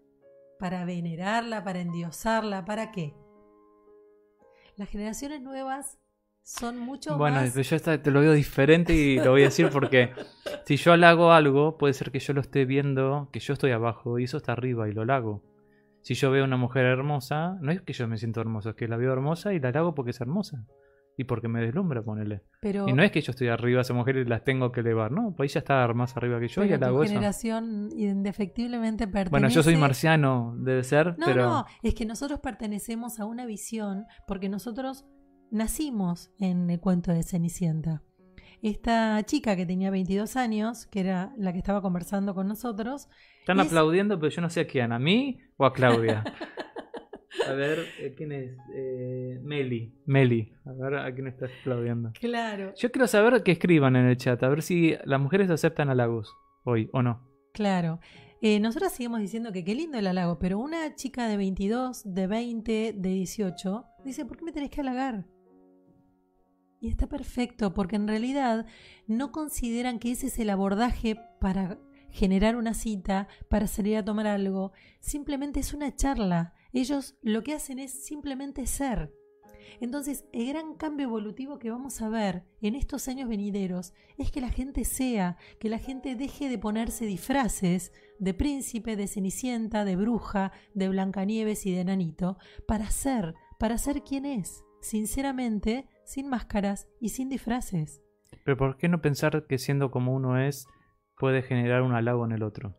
para 0.59 0.83
venerarla, 0.83 1.63
para 1.63 1.79
endiosarla, 1.79 2.65
¿para 2.65 2.91
qué? 2.91 3.15
Las 4.75 4.89
generaciones 4.89 5.41
nuevas 5.41 5.97
son 6.43 6.77
mucho 6.77 7.17
Bueno, 7.17 7.37
más... 7.37 7.51
pero 7.51 7.63
yo 7.63 8.01
te 8.01 8.11
lo 8.11 8.19
veo 8.19 8.33
diferente 8.33 8.93
y 8.93 9.15
lo 9.15 9.31
voy 9.31 9.43
a 9.43 9.45
decir 9.45 9.69
porque 9.69 10.11
si 10.65 10.75
yo 10.75 10.91
halago 10.91 11.31
algo, 11.31 11.77
puede 11.77 11.93
ser 11.93 12.11
que 12.11 12.19
yo 12.19 12.33
lo 12.33 12.41
esté 12.41 12.65
viendo, 12.65 13.29
que 13.31 13.39
yo 13.39 13.53
estoy 13.53 13.71
abajo 13.71 14.19
y 14.19 14.25
eso 14.25 14.37
está 14.37 14.51
arriba 14.51 14.89
y 14.89 14.91
lo 14.91 15.03
halago. 15.03 15.41
Si 16.01 16.13
yo 16.13 16.29
veo 16.29 16.43
una 16.43 16.57
mujer 16.57 16.85
hermosa, 16.85 17.57
no 17.61 17.71
es 17.71 17.81
que 17.81 17.93
yo 17.93 18.09
me 18.09 18.17
siento 18.17 18.41
hermoso, 18.41 18.71
es 18.71 18.75
que 18.75 18.89
la 18.89 18.97
veo 18.97 19.13
hermosa 19.13 19.53
y 19.53 19.59
la 19.61 19.69
halago 19.69 19.95
porque 19.95 20.11
es 20.11 20.19
hermosa. 20.19 20.65
Y 21.19 21.23
porque 21.23 21.47
me 21.47 21.59
deslumbra, 21.61 22.03
ponele. 22.03 22.43
pero, 22.61 22.87
Y 22.87 22.93
no 22.93 23.01
es 23.01 23.09
que 23.11 23.21
yo 23.21 23.31
estoy 23.31 23.47
arriba, 23.47 23.81
esa 23.81 23.93
mujer 23.95 24.17
y 24.17 24.25
las 24.25 24.43
tengo 24.43 24.71
que 24.71 24.81
elevar, 24.81 25.11
no, 25.11 25.33
pues 25.35 25.51
ella 25.51 25.59
está 25.59 25.91
más 25.93 26.15
arriba 26.15 26.39
que 26.39 26.47
yo 26.47 26.63
y 26.63 26.67
tu 26.67 26.73
halago 26.75 27.03
eso. 27.03 27.11
generación 27.11 27.89
indefectiblemente 27.97 29.07
pertenece... 29.07 29.31
Bueno, 29.31 29.49
yo 29.49 29.63
soy 29.63 29.77
marciano, 29.77 30.53
debe 30.59 30.83
ser, 30.83 31.17
No, 31.17 31.25
pero... 31.25 31.43
no, 31.49 31.65
es 31.81 31.95
que 31.95 32.05
nosotros 32.05 32.39
pertenecemos 32.39 33.19
a 33.19 33.25
una 33.25 33.47
visión 33.47 34.05
porque 34.27 34.47
nosotros 34.47 35.05
nacimos 35.49 36.29
en 36.39 36.69
el 36.69 36.79
cuento 36.79 37.11
de 37.11 37.23
Cenicienta. 37.23 38.03
Esta 38.61 39.21
chica 39.23 39.55
que 39.55 39.65
tenía 39.65 39.89
22 39.91 40.35
años, 40.35 40.87
que 40.87 40.99
era 40.99 41.31
la 41.37 41.51
que 41.51 41.59
estaba 41.59 41.81
conversando 41.81 42.33
con 42.35 42.47
nosotros, 42.47 43.07
Están 43.39 43.59
es- 43.59 43.67
aplaudiendo, 43.67 44.19
pero 44.19 44.29
yo 44.31 44.41
no 44.41 44.49
sé 44.49 44.61
a 44.61 44.67
quién, 44.67 44.91
a 44.91 44.99
mí 44.99 45.39
o 45.57 45.65
a 45.65 45.73
Claudia. 45.73 46.23
a 47.47 47.53
ver, 47.53 47.79
eh, 47.99 48.13
¿quién 48.15 48.31
es? 48.31 48.51
Eh, 48.75 49.39
Meli. 49.43 49.93
Meli. 50.05 50.53
A 50.65 50.73
ver 50.73 50.95
a 50.95 51.13
quién 51.13 51.27
está 51.27 51.47
aplaudiendo. 51.61 52.11
claro, 52.19 52.73
Yo 52.75 52.91
quiero 52.91 53.07
saber 53.07 53.43
que 53.43 53.51
escriban 53.51 53.95
en 53.95 54.05
el 54.05 54.17
chat, 54.17 54.41
a 54.43 54.49
ver 54.49 54.61
si 54.61 54.95
las 55.05 55.19
mujeres 55.19 55.49
aceptan 55.49 55.89
halagos 55.89 56.33
hoy 56.63 56.89
o 56.93 57.01
no. 57.01 57.27
claro. 57.53 57.99
Eh, 58.39 58.59
nosotros 58.59 58.91
seguimos 58.91 59.19
diciendo 59.19 59.51
que 59.51 59.65
qué 59.65 59.73
lindo 59.73 59.97
el 59.97 60.05
halago, 60.05 60.37
pero 60.37 60.59
una 60.59 60.93
chica 60.93 61.27
de 61.27 61.37
22, 61.37 62.03
de 62.13 62.27
20, 62.27 62.93
de 62.95 63.09
18, 63.09 63.83
dice, 64.05 64.25
¿por 64.25 64.37
qué 64.37 64.45
me 64.45 64.51
tenés 64.51 64.69
que 64.69 64.81
halagar? 64.81 65.25
Y 66.79 66.87
está 66.87 67.07
perfecto, 67.07 67.73
porque 67.73 67.95
en 67.95 68.07
realidad 68.07 68.67
no 69.07 69.31
consideran 69.31 69.97
que 69.97 70.11
ese 70.11 70.27
es 70.27 70.37
el 70.37 70.51
abordaje 70.51 71.19
para 71.41 71.79
generar 72.11 72.55
una 72.57 72.75
cita, 72.75 73.27
para 73.49 73.65
salir 73.65 73.97
a 73.97 74.05
tomar 74.05 74.27
algo. 74.27 74.71
Simplemente 74.99 75.59
es 75.59 75.73
una 75.73 75.95
charla. 75.95 76.53
Ellos 76.77 77.17
lo 77.23 77.41
que 77.41 77.55
hacen 77.55 77.79
es 77.79 78.05
simplemente 78.05 78.67
ser. 78.67 79.11
Entonces, 79.79 80.25
el 80.31 80.49
gran 80.49 80.75
cambio 80.75 81.07
evolutivo 81.07 81.57
que 81.57 81.71
vamos 81.71 82.03
a 82.03 82.09
ver 82.09 82.43
en 82.61 82.75
estos 82.75 83.07
años 83.07 83.27
venideros 83.27 83.95
es 84.19 84.29
que 84.29 84.41
la 84.41 84.51
gente 84.51 84.85
sea, 84.85 85.37
que 85.59 85.69
la 85.69 85.79
gente 85.79 86.15
deje 86.15 86.49
de 86.49 86.59
ponerse 86.59 87.07
disfraces 87.07 87.91
de 88.19 88.35
príncipe, 88.35 88.95
de 88.95 89.07
cenicienta, 89.07 89.85
de 89.85 89.95
bruja, 89.95 90.51
de 90.75 90.87
Blancanieves 90.89 91.65
y 91.65 91.73
de 91.73 91.81
enanito, 91.81 92.37
para 92.67 92.91
ser, 92.91 93.33
para 93.57 93.79
ser 93.79 94.03
quien 94.03 94.25
es, 94.25 94.63
sinceramente, 94.79 95.87
sin 96.05 96.29
máscaras 96.29 96.87
y 97.01 97.09
sin 97.09 97.27
disfraces. 97.27 98.03
Pero 98.45 98.55
¿por 98.55 98.77
qué 98.77 98.87
no 98.87 99.01
pensar 99.01 99.47
que 99.47 99.57
siendo 99.57 99.89
como 99.89 100.13
uno 100.13 100.39
es, 100.39 100.67
puede 101.17 101.41
generar 101.41 101.81
un 101.81 101.95
halago 101.95 102.23
en 102.23 102.33
el 102.33 102.43
otro? 102.43 102.75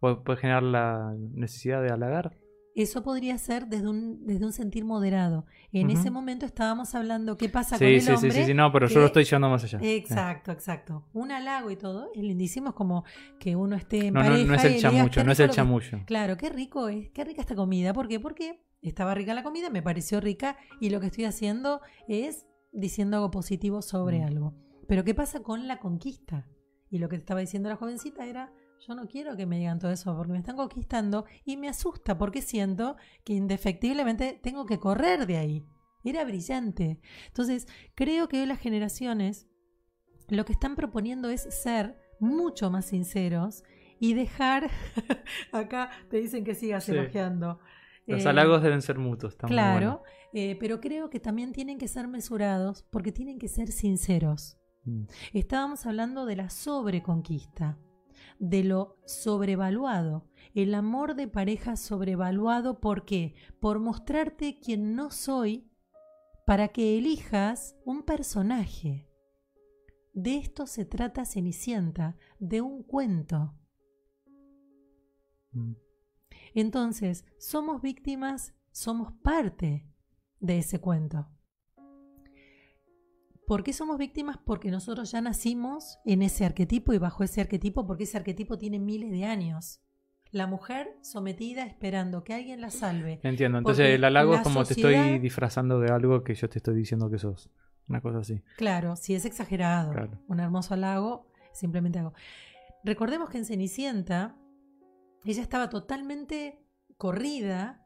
Puede 0.00 0.36
generar 0.38 0.62
la 0.62 1.14
necesidad 1.34 1.82
de 1.82 1.90
halagar. 1.90 2.41
Eso 2.74 3.02
podría 3.02 3.36
ser 3.36 3.66
desde 3.66 3.86
un, 3.88 4.24
desde 4.24 4.46
un 4.46 4.52
sentir 4.52 4.84
moderado. 4.84 5.44
En 5.72 5.90
ese 5.90 6.10
momento 6.10 6.46
estábamos 6.46 6.94
hablando 6.94 7.36
qué 7.36 7.48
pasa 7.50 7.76
con 7.78 7.86
Sí, 7.86 7.94
el 7.94 8.00
sí, 8.00 8.06
sí, 8.06 8.12
hombre. 8.14 8.30
sí, 8.32 8.44
sí, 8.44 8.54
no, 8.54 8.72
pero 8.72 8.88
yo 8.88 9.00
lo 9.00 9.06
estoy 9.06 9.24
llevando 9.24 9.50
más 9.50 9.64
allá. 9.64 9.78
Exacto, 9.82 10.52
exacto. 10.52 11.04
Un 11.12 11.32
halago 11.32 11.70
y 11.70 11.76
todo. 11.76 12.08
Es 12.14 12.22
lindísimo 12.22 12.70
es 12.70 12.74
como 12.74 13.04
que 13.38 13.56
uno 13.56 13.76
esté 13.76 14.06
en 14.06 14.14
No, 14.14 14.20
no, 14.22 14.26
pareja 14.30 14.46
no 14.48 14.54
es 14.54 14.64
y 14.64 14.66
el 14.68 14.72
digas, 14.74 14.92
chamucho, 14.92 15.20
"Qué 15.20 15.24
no 15.24 15.32
es 15.32 15.40
el 15.40 15.46
lo 15.48 15.52
que-". 15.52 15.56
chamullo. 15.56 15.98
Claro, 16.06 16.36
qué 16.38 16.48
rico 16.48 16.88
es, 16.88 17.10
qué 17.10 17.24
rica 17.24 17.42
esta 17.42 17.54
comida. 17.54 17.92
¿Por 17.92 18.08
qué? 18.08 18.18
Porque 18.20 18.64
estaba 18.80 19.14
rica 19.14 19.34
la 19.34 19.42
comida, 19.42 19.68
me 19.68 19.82
pareció 19.82 20.20
rica 20.20 20.56
y 20.80 20.88
lo 20.88 20.98
que 21.00 21.06
estoy 21.08 21.24
haciendo 21.24 21.82
es 22.08 22.46
diciendo 22.72 23.18
algo 23.18 23.30
positivo 23.30 23.82
sobre 23.82 24.20
Mm. 24.20 24.24
algo. 24.26 24.54
Pero 24.88 25.04
¿qué 25.04 25.14
pasa 25.14 25.40
con 25.42 25.68
la 25.68 25.78
conquista? 25.78 26.46
Y 26.90 26.98
lo 26.98 27.08
que 27.10 27.16
estaba 27.16 27.40
diciendo 27.40 27.68
la 27.68 27.76
jovencita 27.76 28.26
era, 28.26 28.50
yo 28.86 28.94
no 28.94 29.06
quiero 29.06 29.36
que 29.36 29.46
me 29.46 29.58
digan 29.58 29.78
todo 29.78 29.90
eso 29.90 30.14
porque 30.16 30.32
me 30.32 30.38
están 30.38 30.56
conquistando 30.56 31.24
y 31.44 31.56
me 31.56 31.68
asusta 31.68 32.18
porque 32.18 32.42
siento 32.42 32.96
que 33.24 33.34
indefectiblemente 33.34 34.38
tengo 34.42 34.66
que 34.66 34.78
correr 34.78 35.26
de 35.26 35.36
ahí. 35.36 35.66
Era 36.04 36.24
brillante. 36.24 37.00
Entonces, 37.28 37.68
creo 37.94 38.28
que 38.28 38.40
hoy 38.40 38.46
las 38.46 38.58
generaciones 38.58 39.48
lo 40.28 40.44
que 40.44 40.52
están 40.52 40.74
proponiendo 40.76 41.28
es 41.30 41.42
ser 41.62 41.96
mucho 42.18 42.70
más 42.70 42.86
sinceros 42.86 43.62
y 44.00 44.14
dejar. 44.14 44.70
Acá 45.52 45.90
te 46.10 46.16
dicen 46.18 46.42
que 46.44 46.54
sigas 46.54 46.84
Sí. 46.84 46.92
elogiando. 46.92 47.60
Los 48.06 48.24
Eh, 48.24 48.28
halagos 48.28 48.62
deben 48.62 48.82
ser 48.82 48.98
mutuos. 48.98 49.36
muy 49.42 49.48
Claro, 49.50 49.98
bueno. 49.98 50.02
eh, 50.32 50.56
pero 50.58 50.80
creo 50.80 51.08
que 51.08 51.20
también 51.20 51.52
tienen 51.52 51.78
que 51.78 51.86
ser 51.86 52.08
mesurados 52.08 52.82
porque 52.90 53.12
tienen 53.12 53.38
que 53.38 53.46
ser 53.48 53.70
sinceros. 53.70 54.58
Mm. 54.84 55.04
Estábamos 55.34 55.86
hablando 55.86 56.26
de 56.26 56.34
la 56.34 56.50
sobreconquista, 56.50 57.78
de 58.38 58.64
lo 58.64 58.98
sobrevaluado. 59.06 60.28
El 60.54 60.74
amor 60.74 61.14
de 61.14 61.28
pareja 61.28 61.76
sobrevaluado, 61.76 62.80
¿por 62.80 63.04
qué? 63.04 63.34
Por 63.60 63.78
mostrarte 63.78 64.58
quien 64.60 64.94
no 64.94 65.10
soy 65.10 65.70
para 66.46 66.68
que 66.68 66.98
elijas 66.98 67.76
un 67.84 68.02
personaje. 68.02 69.08
De 70.12 70.36
esto 70.36 70.66
se 70.66 70.84
trata 70.84 71.24
Cenicienta, 71.24 72.16
de 72.38 72.60
un 72.60 72.82
cuento. 72.82 73.54
Mm. 75.52 75.72
Entonces, 76.54 77.24
somos 77.38 77.80
víctimas, 77.80 78.54
somos 78.72 79.12
parte 79.22 79.88
de 80.40 80.58
ese 80.58 80.80
cuento. 80.80 81.28
¿Por 83.46 83.64
qué 83.64 83.72
somos 83.72 83.98
víctimas? 83.98 84.38
Porque 84.38 84.70
nosotros 84.70 85.10
ya 85.10 85.20
nacimos 85.20 85.98
en 86.04 86.22
ese 86.22 86.44
arquetipo 86.44 86.92
y 86.92 86.98
bajo 86.98 87.24
ese 87.24 87.40
arquetipo, 87.40 87.86
porque 87.86 88.04
ese 88.04 88.16
arquetipo 88.16 88.56
tiene 88.58 88.78
miles 88.78 89.10
de 89.10 89.24
años. 89.24 89.80
La 90.30 90.46
mujer 90.46 90.96
sometida 91.02 91.64
esperando 91.66 92.24
que 92.24 92.32
alguien 92.32 92.60
la 92.60 92.70
salve. 92.70 93.20
Entiendo, 93.22 93.58
entonces 93.58 93.84
Porque 93.84 93.94
el 93.96 94.04
halago 94.04 94.34
es 94.34 94.40
como 94.40 94.64
te 94.64 94.72
estoy 94.72 95.18
disfrazando 95.18 95.78
de 95.78 95.90
algo 95.92 96.24
que 96.24 96.34
yo 96.34 96.48
te 96.48 96.58
estoy 96.58 96.74
diciendo 96.74 97.10
que 97.10 97.18
sos. 97.18 97.50
Una 97.88 98.00
cosa 98.00 98.18
así. 98.20 98.42
Claro, 98.56 98.96
si 98.96 99.14
es 99.14 99.26
exagerado. 99.26 99.92
Claro. 99.92 100.18
Un 100.28 100.40
hermoso 100.40 100.72
halago, 100.72 101.26
simplemente 101.52 101.98
hago. 101.98 102.14
Recordemos 102.84 103.28
que 103.28 103.38
en 103.38 103.44
Cenicienta 103.44 104.36
ella 105.24 105.42
estaba 105.42 105.68
totalmente 105.68 106.64
corrida. 106.96 107.81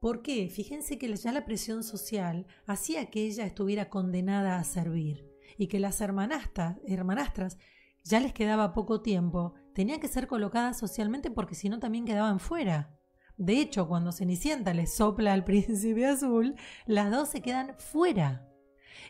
¿Por 0.00 0.22
qué? 0.22 0.48
Fíjense 0.48 0.98
que 0.98 1.14
ya 1.14 1.32
la 1.32 1.44
presión 1.44 1.82
social 1.82 2.46
hacía 2.66 3.10
que 3.10 3.24
ella 3.24 3.46
estuviera 3.46 3.88
condenada 3.88 4.58
a 4.58 4.64
servir 4.64 5.24
y 5.56 5.68
que 5.68 5.80
las 5.80 6.00
hermanastras, 6.00 6.78
hermanastras 6.86 7.56
ya 8.04 8.20
les 8.20 8.32
quedaba 8.32 8.72
poco 8.72 9.00
tiempo, 9.00 9.54
tenían 9.74 9.98
que 9.98 10.08
ser 10.08 10.26
colocadas 10.26 10.78
socialmente 10.78 11.30
porque 11.30 11.54
si 11.54 11.68
no 11.68 11.78
también 11.78 12.04
quedaban 12.04 12.40
fuera. 12.40 12.94
De 13.38 13.58
hecho, 13.60 13.88
cuando 13.88 14.12
Cenicienta 14.12 14.74
le 14.74 14.86
sopla 14.86 15.32
al 15.32 15.44
príncipe 15.44 16.06
azul, 16.06 16.54
las 16.86 17.10
dos 17.10 17.30
se 17.30 17.40
quedan 17.40 17.74
fuera. 17.78 18.46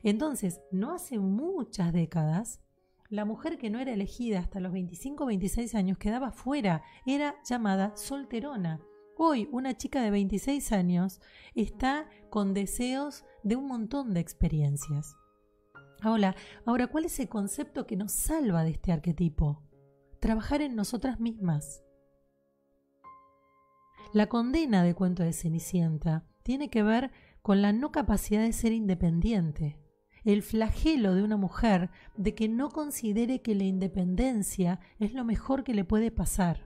Entonces, 0.02 0.60
no 0.70 0.94
hace 0.94 1.18
muchas 1.18 1.92
décadas, 1.92 2.60
la 3.08 3.24
mujer 3.24 3.58
que 3.58 3.70
no 3.70 3.78
era 3.78 3.92
elegida 3.92 4.40
hasta 4.40 4.60
los 4.60 4.72
25 4.72 5.24
o 5.24 5.26
26 5.26 5.74
años 5.74 5.98
quedaba 5.98 6.32
fuera, 6.32 6.82
era 7.06 7.36
llamada 7.44 7.96
solterona. 7.96 8.80
Hoy 9.18 9.48
una 9.50 9.74
chica 9.74 10.02
de 10.02 10.10
26 10.10 10.72
años 10.72 11.22
está 11.54 12.06
con 12.28 12.52
deseos 12.52 13.24
de 13.42 13.56
un 13.56 13.66
montón 13.66 14.12
de 14.12 14.20
experiencias. 14.20 15.16
Ahora, 16.02 16.36
ahora, 16.66 16.88
¿cuál 16.88 17.06
es 17.06 17.18
el 17.18 17.30
concepto 17.30 17.86
que 17.86 17.96
nos 17.96 18.12
salva 18.12 18.62
de 18.62 18.72
este 18.72 18.92
arquetipo? 18.92 19.62
Trabajar 20.20 20.60
en 20.60 20.76
nosotras 20.76 21.18
mismas. 21.18 21.82
La 24.12 24.26
condena 24.26 24.82
de 24.82 24.94
cuento 24.94 25.22
de 25.22 25.32
Cenicienta 25.32 26.26
tiene 26.42 26.68
que 26.68 26.82
ver 26.82 27.10
con 27.40 27.62
la 27.62 27.72
no 27.72 27.92
capacidad 27.92 28.42
de 28.42 28.52
ser 28.52 28.72
independiente, 28.72 29.78
el 30.24 30.42
flagelo 30.42 31.14
de 31.14 31.22
una 31.22 31.38
mujer 31.38 31.88
de 32.18 32.34
que 32.34 32.48
no 32.48 32.68
considere 32.68 33.40
que 33.40 33.54
la 33.54 33.64
independencia 33.64 34.78
es 34.98 35.14
lo 35.14 35.24
mejor 35.24 35.64
que 35.64 35.72
le 35.72 35.84
puede 35.84 36.10
pasar. 36.10 36.65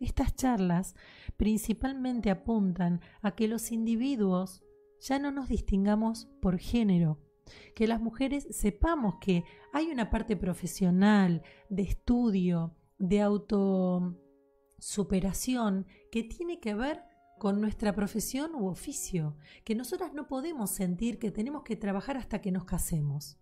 Estas 0.00 0.36
charlas 0.36 0.94
principalmente 1.36 2.30
apuntan 2.30 3.00
a 3.20 3.32
que 3.32 3.48
los 3.48 3.72
individuos 3.72 4.62
ya 5.00 5.18
no 5.18 5.30
nos 5.30 5.48
distingamos 5.48 6.28
por 6.40 6.58
género, 6.58 7.18
que 7.74 7.86
las 7.86 8.00
mujeres 8.00 8.46
sepamos 8.50 9.16
que 9.20 9.44
hay 9.72 9.86
una 9.86 10.10
parte 10.10 10.36
profesional, 10.36 11.42
de 11.68 11.82
estudio, 11.82 12.74
de 12.98 13.20
autosuperación 13.20 15.86
que 16.10 16.24
tiene 16.24 16.60
que 16.60 16.74
ver 16.74 17.02
con 17.38 17.60
nuestra 17.60 17.94
profesión 17.94 18.54
u 18.54 18.66
oficio, 18.66 19.36
que 19.64 19.74
nosotras 19.74 20.12
no 20.12 20.26
podemos 20.26 20.70
sentir 20.70 21.18
que 21.18 21.30
tenemos 21.30 21.62
que 21.62 21.76
trabajar 21.76 22.16
hasta 22.16 22.40
que 22.40 22.50
nos 22.50 22.64
casemos. 22.64 23.38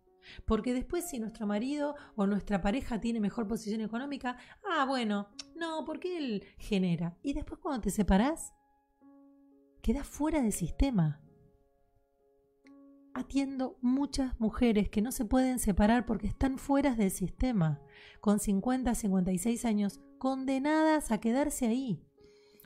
Porque 0.47 0.75
después 0.75 1.09
si 1.09 1.19
nuestro 1.19 1.47
marido 1.47 1.95
o 2.15 2.27
nuestra 2.27 2.61
pareja 2.61 3.01
tiene 3.01 3.21
mejor 3.21 3.47
posición 3.47 3.81
económica, 3.81 4.37
ah, 4.65 4.85
bueno, 4.87 5.29
no, 5.55 5.85
porque 5.85 6.19
él 6.19 6.45
genera. 6.59 7.17
Y 7.23 7.33
después 7.33 7.61
cuando 7.61 7.83
te 7.83 7.91
separás, 7.91 8.53
quedas 9.83 10.07
fuera 10.07 10.43
del 10.43 10.53
sistema. 10.53 11.21
Atiendo 13.15 13.79
muchas 13.81 14.39
mujeres 14.39 14.91
que 14.91 15.01
no 15.01 15.11
se 15.11 15.25
pueden 15.25 15.59
separar 15.59 16.05
porque 16.05 16.27
están 16.27 16.59
fuera 16.59 16.95
del 16.95 17.11
sistema, 17.11 17.81
con 18.21 18.39
50, 18.39 18.95
56 18.95 19.65
años, 19.65 20.01
condenadas 20.19 21.11
a 21.13 21.19
quedarse 21.19 21.67
ahí. 21.67 22.03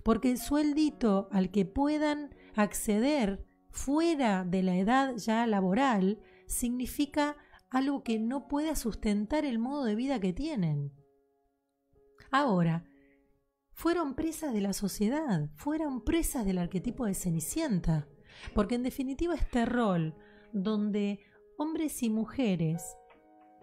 Porque 0.02 0.30
el 0.30 0.38
sueldito 0.38 1.28
al 1.30 1.50
que 1.50 1.66
puedan 1.66 2.34
acceder 2.56 3.46
fuera 3.70 4.44
de 4.44 4.62
la 4.62 4.76
edad 4.76 5.16
ya 5.16 5.46
laboral 5.46 6.18
significa 6.46 7.36
algo 7.70 8.02
que 8.02 8.18
no 8.18 8.48
pueda 8.48 8.74
sustentar 8.74 9.44
el 9.44 9.58
modo 9.58 9.84
de 9.84 9.94
vida 9.94 10.20
que 10.20 10.32
tienen. 10.32 10.92
Ahora, 12.30 12.84
fueron 13.72 14.14
presas 14.14 14.52
de 14.52 14.60
la 14.60 14.72
sociedad, 14.72 15.48
fueron 15.54 16.04
presas 16.04 16.44
del 16.44 16.58
arquetipo 16.58 17.06
de 17.06 17.14
Cenicienta, 17.14 18.08
porque 18.54 18.74
en 18.74 18.82
definitiva 18.82 19.34
este 19.34 19.64
rol 19.64 20.14
donde 20.52 21.20
hombres 21.56 22.02
y 22.02 22.10
mujeres 22.10 22.96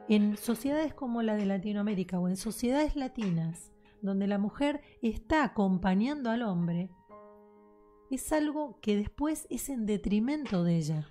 en 0.09 0.37
sociedades 0.37 0.93
como 0.93 1.21
la 1.21 1.35
de 1.35 1.45
Latinoamérica 1.45 2.19
o 2.19 2.29
en 2.29 2.37
sociedades 2.37 2.95
latinas, 2.95 3.73
donde 4.01 4.27
la 4.27 4.37
mujer 4.37 4.81
está 5.01 5.43
acompañando 5.43 6.29
al 6.29 6.43
hombre, 6.43 6.89
es 8.09 8.31
algo 8.31 8.79
que 8.79 8.95
después 8.95 9.47
es 9.49 9.67
en 9.67 9.85
detrimento 9.85 10.63
de 10.63 10.77
ella 10.77 11.09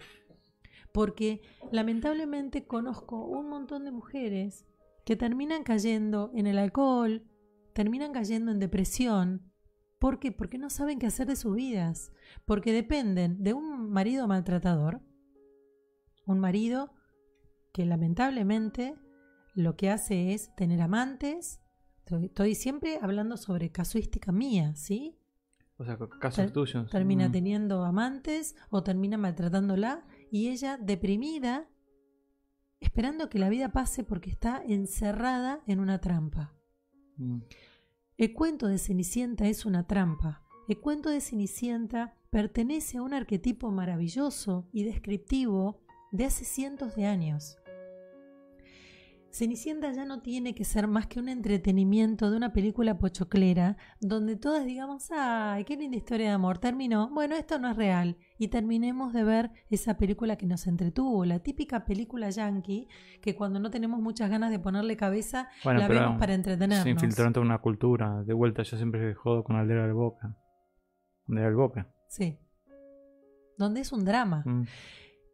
porque 0.97 1.43
lamentablemente 1.73 2.67
conozco 2.67 3.23
un 3.23 3.51
montón 3.51 3.85
de 3.85 3.91
mujeres 3.91 4.65
que 5.05 5.15
terminan 5.15 5.63
cayendo 5.63 6.31
en 6.35 6.47
el 6.47 6.57
alcohol, 6.57 7.23
terminan 7.75 8.15
cayendo 8.15 8.51
en 8.51 8.59
depresión. 8.59 9.53
¿Por 9.99 10.19
qué? 10.19 10.33
Porque 10.33 10.57
no 10.57 10.71
saben 10.71 10.99
qué 10.99 11.05
hacer 11.07 11.27
de 11.27 11.37
sus 11.37 11.55
vidas, 11.55 12.13
porque 12.47 12.73
dependen 12.73 13.43
de 13.45 13.53
un 13.53 13.91
marido 13.91 14.27
maltratador, 14.27 15.03
un 16.25 16.41
marido 16.41 16.95
que 17.75 17.85
lamentablemente 17.85 18.95
lo 19.55 19.77
que 19.77 19.91
hace 19.91 20.33
es 20.33 20.55
tener 20.57 20.81
amantes. 20.81 21.61
Estoy, 22.07 22.55
siempre 22.55 23.01
hablando 23.03 23.37
sobre 23.37 23.71
casuística 23.71 24.33
mía, 24.33 24.75
¿sí? 24.77 25.19
O 25.77 25.85
sea, 25.85 25.99
casos 26.21 26.55
tuyos. 26.55 26.89
Termina 26.89 27.29
mm. 27.29 27.33
teniendo 27.33 27.85
amantes 27.85 28.57
o 28.71 28.83
termina 28.83 29.19
maltratándola 29.19 30.07
y 30.31 30.49
ella 30.49 30.77
deprimida, 30.77 31.69
esperando 32.81 33.29
que 33.29 33.39
la 33.39 33.49
vida 33.49 33.73
pase 33.73 34.05
porque 34.05 34.31
está 34.31 34.63
encerrada 34.67 35.63
en 35.67 35.81
una 35.81 36.01
trampa. 36.01 36.55
Mm. 37.17 37.41
El 38.19 38.33
cuento 38.33 38.67
de 38.67 38.79
Cenicienta 38.79 39.47
es 39.47 39.67
una 39.67 39.87
trampa. 39.87 40.43
El 40.69 40.81
cuento 40.81 41.11
de 41.11 41.21
Cenicienta 41.21 42.15
pertenece 42.31 42.99
a 42.99 43.03
un 43.03 43.15
arquetipo 43.15 43.71
maravilloso 43.71 44.69
y 44.73 44.85
descriptivo 44.85 45.81
de 46.13 46.25
hace 46.25 46.45
cientos 46.45 46.97
de 46.97 47.07
años. 47.07 47.59
Cenicienta 49.37 49.93
ya 49.93 50.07
no 50.07 50.23
tiene 50.23 50.55
que 50.55 50.65
ser 50.65 50.87
más 50.87 51.09
que 51.09 51.21
un 51.21 51.29
entretenimiento 51.29 52.31
de 52.31 52.39
una 52.39 52.55
película 52.55 52.97
pochoclera 52.97 53.77
donde 54.01 54.35
todas 54.37 54.65
digamos, 54.65 55.11
ay, 55.11 55.65
qué 55.65 55.77
linda 55.77 55.99
historia 55.99 56.29
de 56.29 56.33
amor, 56.33 56.57
terminó, 56.57 57.11
bueno, 57.11 57.37
esto 57.37 57.59
no 57.59 57.69
es 57.69 57.77
real, 57.77 58.17
y 58.39 58.49
terminemos 58.49 59.13
de 59.13 59.25
ver 59.25 59.51
esa 59.69 59.99
película 59.99 60.37
que 60.37 60.47
nos 60.47 60.67
entretuvo, 60.67 61.27
la 61.27 61.41
típica 61.41 61.85
película 61.85 62.31
yankee 62.31 62.89
que 63.21 63.37
cuando 63.37 63.61
no 63.61 63.71
tenemos 63.71 64.01
muchas 64.01 64.31
ganas 64.31 64.51
de 64.51 64.59
ponerle 64.59 64.97
cabeza 64.97 65.51
la 65.65 65.87
vemos 65.87 66.19
para 66.19 66.33
entretenernos. 66.33 66.85
Se 66.85 66.89
infiltró 66.89 67.27
en 67.27 67.39
una 67.39 67.59
cultura, 67.59 68.23
de 68.23 68.33
vuelta 68.33 68.63
yo 68.63 68.79
siempre 68.79 69.13
jodo 69.13 69.45
con 69.45 69.57
Aldera 69.57 69.83
del 69.83 69.93
Boca. 69.93 70.35
Aldera 71.29 71.47
del 71.49 71.57
Boca. 71.57 71.93
Sí. 72.09 72.39
Donde 73.59 73.83
es 73.83 73.93
un 73.93 74.07
drama. 74.07 74.45
Mm. 74.47 74.63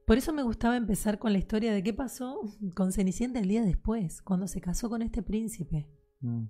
Por 0.06 0.18
eso 0.18 0.32
me 0.32 0.42
gustaba 0.42 0.76
empezar 0.76 1.18
con 1.18 1.32
la 1.32 1.38
historia 1.38 1.72
de 1.72 1.82
qué 1.82 1.94
pasó 1.94 2.40
con 2.74 2.92
Cenicienta 2.92 3.38
el 3.38 3.48
día 3.48 3.62
después, 3.62 4.20
cuando 4.22 4.48
se 4.48 4.60
casó 4.60 4.90
con 4.90 5.02
este 5.02 5.22
príncipe. 5.22 5.88
Mm. 6.20 6.46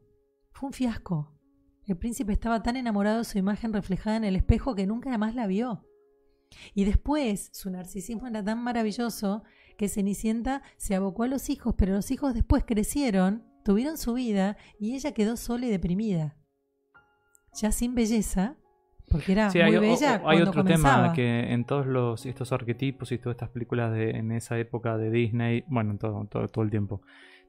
Fue 0.53 0.69
un 0.69 0.73
fiasco. 0.73 1.39
El 1.87 1.99
príncipe 1.99 2.33
estaba 2.33 2.63
tan 2.63 2.77
enamorado 2.77 3.19
de 3.19 3.25
su 3.25 3.39
imagen 3.39 3.73
reflejada 3.73 4.17
en 4.17 4.25
el 4.25 4.37
espejo 4.37 4.75
que 4.75 4.87
nunca 4.87 5.17
más 5.19 5.35
la 5.35 5.47
vio. 5.47 5.87
Y 6.75 6.85
después 6.85 7.51
su 7.53 7.71
narcisismo 7.71 8.27
era 8.27 8.45
tan 8.45 8.63
maravilloso 8.63 9.43
que 9.77 9.89
Cenicienta 9.89 10.63
se 10.77 10.95
abocó 10.95 11.25
a 11.25 11.29
los 11.29 11.51
hijos, 11.51 11.75
pero 11.77 11.95
los 11.95 12.11
hijos 12.11 12.35
después 12.35 12.65
crecieron, 12.65 13.45
tuvieron 13.65 13.99
su 13.99 14.15
vida 14.15 14.57
y 14.79 14.95
ella 14.95 15.13
quedó 15.13 15.37
sola 15.37 15.67
y 15.67 15.71
deprimida. 15.71 16.37
Ya 17.61 17.73
sin 17.73 17.95
belleza, 17.95 18.57
porque 19.09 19.33
era 19.33 19.51
muy 19.51 19.61
hay, 19.61 19.79
bella. 19.79 20.23
hay 20.25 20.41
otro 20.41 20.65
tema 20.65 21.13
que 21.13 21.53
en 21.53 21.65
todos 21.65 21.87
los, 21.87 22.25
estos 22.27 22.53
arquetipos 22.53 23.13
y 23.13 23.19
todas 23.19 23.35
estas 23.35 23.51
películas 23.51 23.93
de, 23.93 24.11
en 24.11 24.33
esa 24.33 24.59
época 24.59 24.97
de 24.97 25.11
Disney, 25.11 25.65
bueno, 25.69 25.97
todo, 25.99 26.27
todo, 26.31 26.49
todo 26.49 26.65
el 26.65 26.71
tiempo, 26.71 27.03